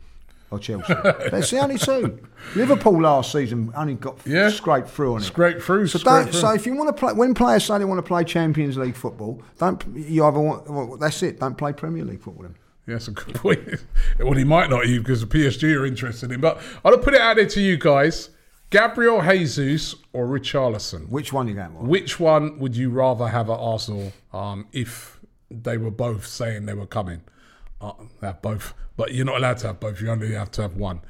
or 0.49 0.59
Chelsea. 0.59 0.93
That's 1.31 1.49
the 1.49 1.59
only 1.59 1.77
two. 1.77 2.19
Liverpool 2.55 3.01
last 3.01 3.31
season 3.31 3.71
only 3.75 3.95
got 3.95 4.17
Yeah. 4.25 4.49
scraped 4.49 4.89
through 4.89 5.15
on 5.15 5.21
it. 5.21 5.25
Scraped 5.25 5.61
through, 5.61 5.87
So 5.87 5.99
scraped 5.99 6.25
don't. 6.25 6.31
through. 6.31 6.41
So 6.41 6.53
if 6.53 6.65
you 6.65 6.75
want 6.75 6.89
to 6.89 6.93
play, 6.99 7.13
when 7.13 7.33
players 7.33 7.63
say 7.63 7.77
they 7.77 7.85
want 7.85 7.99
to 7.99 8.03
play 8.03 8.23
Champions 8.25 8.77
League 8.77 8.95
football, 8.95 9.41
don't 9.59 9.81
you 9.95 10.25
either 10.25 10.39
want? 10.39 10.69
Well, 10.69 10.97
that's 10.97 11.23
it. 11.23 11.39
Don't 11.39 11.57
play 11.57 11.71
Premier 11.73 12.03
League 12.03 12.21
football. 12.21 12.43
Then. 12.43 12.55
Yeah, 12.87 12.95
that's 12.95 13.07
a 13.07 13.11
good 13.11 13.35
point. 13.35 13.85
well, 14.19 14.33
he 14.33 14.43
might 14.43 14.69
not 14.69 14.87
you 14.87 14.99
because 14.99 15.21
the 15.21 15.27
PSG 15.27 15.75
are 15.77 15.85
interested 15.85 16.31
in. 16.31 16.41
But 16.41 16.61
I'll 16.83 16.97
put 16.97 17.13
it 17.13 17.21
out 17.21 17.35
there 17.37 17.45
to 17.47 17.61
you 17.61 17.77
guys: 17.77 18.29
Gabriel 18.69 19.21
Jesus 19.21 19.95
or 20.13 20.27
Richarlison. 20.27 21.09
Which 21.09 21.31
one 21.31 21.47
you 21.47 21.53
going 21.53 21.71
for? 21.71 21.83
Which 21.83 22.19
one 22.19 22.59
would 22.59 22.75
you 22.75 22.89
rather 22.89 23.27
have 23.27 23.49
at 23.49 23.59
Arsenal 23.59 24.13
um, 24.33 24.67
if 24.71 25.19
they 25.49 25.77
were 25.77 25.91
both 25.91 26.25
saying 26.25 26.65
they 26.65 26.73
were 26.73 26.87
coming? 26.87 27.21
Uh, 27.79 27.93
have 28.21 28.41
both, 28.43 28.75
but 28.95 29.11
you're 29.13 29.25
not 29.25 29.37
allowed 29.37 29.57
to 29.57 29.67
have 29.67 29.79
both. 29.79 29.99
You 30.01 30.09
only 30.11 30.33
have 30.33 30.51
to 30.51 30.61
have 30.61 30.75
one. 30.75 31.01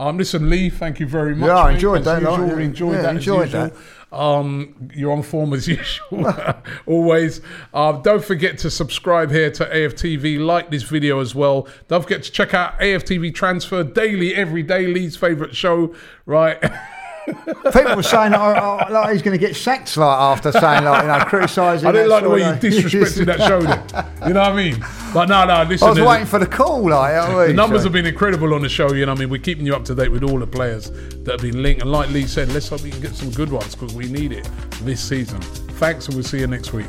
Um, 0.00 0.16
listen, 0.16 0.48
Lee, 0.48 0.70
thank 0.70 0.98
you 0.98 1.06
very 1.06 1.34
much. 1.34 1.48
Yeah, 1.48 1.56
I 1.58 1.72
enjoyed 1.72 2.04
that, 2.04 2.22
Usual. 2.22 2.38
like, 2.38 2.56
yeah. 2.56 2.58
enjoyed 2.64 2.94
Yeah, 2.94 3.02
that. 3.02 3.14
enjoyed 3.16 3.46
usual. 3.52 3.72
Um, 4.12 4.90
you're 4.94 5.12
on 5.12 5.22
form 5.22 5.52
as 5.52 5.68
usual, 5.78 6.34
always. 6.86 7.42
Um, 7.74 8.00
don't 8.02 8.24
forget 8.24 8.56
to 8.58 8.70
subscribe 8.70 9.30
here 9.30 9.50
to 9.50 9.66
AFTV. 9.66 10.44
Like 10.44 10.70
this 10.70 10.84
video 10.84 11.20
as 11.20 11.34
well. 11.34 11.68
Don't 11.88 12.02
forget 12.02 12.22
to 12.22 12.32
check 12.32 12.54
out 12.54 12.80
AFTV 12.80 13.34
Transfer 13.34 13.84
daily, 13.84 14.34
every 14.34 14.62
day. 14.62 14.86
Lee's 14.86 15.16
favourite 15.16 15.54
show, 15.54 15.94
right? 16.24 16.58
People 17.26 17.96
were 17.96 18.02
saying 18.02 18.32
oh, 18.34 18.78
oh, 18.88 18.92
like 18.92 19.12
he's 19.12 19.22
going 19.22 19.38
to 19.38 19.46
get 19.46 19.54
sacked 19.54 19.96
like 19.96 20.18
after 20.20 20.50
saying 20.52 20.84
like 20.84 21.02
you 21.02 21.08
know 21.08 21.18
criticising. 21.26 21.88
I 21.88 21.92
didn't 21.92 22.08
like 22.08 22.22
the 22.22 22.30
way 22.30 22.38
you 22.40 22.44
disrespected 22.54 23.26
that 23.26 23.38
show. 23.40 23.60
Then. 23.60 24.06
You 24.28 24.34
know 24.34 24.40
what 24.40 24.52
I 24.52 24.56
mean? 24.56 24.84
But 25.14 25.26
no, 25.30 25.44
no. 25.46 25.62
Listen, 25.64 25.88
I 25.88 25.90
was 25.92 26.00
waiting 26.00 26.26
for 26.26 26.38
the 26.38 26.46
call, 26.46 26.88
like. 26.88 27.10
you 27.10 27.16
know 27.30 27.36
what 27.36 27.40
I 27.40 27.42
the 27.42 27.46
mean? 27.48 27.56
numbers 27.56 27.80
So- 27.80 27.84
have 27.84 27.92
been 27.94 28.06
incredible 28.06 28.52
on 28.54 28.60
the 28.62 28.68
show. 28.68 28.92
You 28.92 29.06
know, 29.06 29.12
what 29.12 29.18
I 29.18 29.20
mean, 29.22 29.30
we're 29.30 29.40
keeping 29.40 29.64
you 29.66 29.74
up 29.74 29.84
to 29.86 29.94
date 29.94 30.10
with 30.12 30.22
all 30.22 30.38
the 30.38 30.46
players 30.46 30.90
that 30.90 31.32
have 31.32 31.40
been 31.40 31.62
linked. 31.62 31.80
And 31.82 31.90
like 31.90 32.10
Lee 32.10 32.26
said, 32.26 32.48
let's 32.52 32.68
hope 32.68 32.82
we 32.82 32.90
can 32.90 33.00
get 33.00 33.14
some 33.14 33.30
good 33.30 33.50
ones 33.50 33.74
because 33.74 33.94
we 33.94 34.08
need 34.08 34.32
it 34.32 34.48
this 34.82 35.00
season. 35.00 35.40
Thanks, 35.40 36.06
and 36.06 36.14
we'll 36.14 36.24
see 36.24 36.38
you 36.40 36.46
next 36.46 36.72
week. 36.72 36.86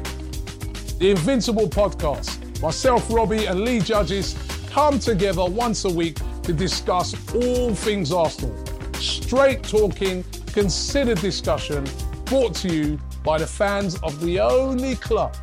The 0.99 1.11
Invincible 1.11 1.67
Podcast. 1.69 2.61
Myself, 2.61 3.09
Robbie, 3.09 3.45
and 3.45 3.61
Lee 3.61 3.79
Judges 3.79 4.35
come 4.69 4.99
together 4.99 5.45
once 5.45 5.85
a 5.85 5.89
week 5.89 6.17
to 6.43 6.53
discuss 6.53 7.15
all 7.33 7.73
things 7.73 8.11
Arsenal. 8.11 8.53
Straight 9.01 9.63
talking, 9.63 10.23
considered 10.53 11.19
discussion, 11.21 11.87
brought 12.25 12.53
to 12.57 12.67
you 12.71 12.99
by 13.23 13.39
the 13.39 13.47
fans 13.47 13.95
of 14.03 14.21
the 14.21 14.39
only 14.39 14.95
club 14.95 15.35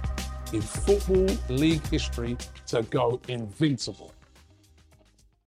in 0.52 0.60
Football 0.60 1.26
League 1.48 1.84
history 1.88 2.36
to 2.68 2.82
go 2.82 3.20
invincible. 3.26 4.12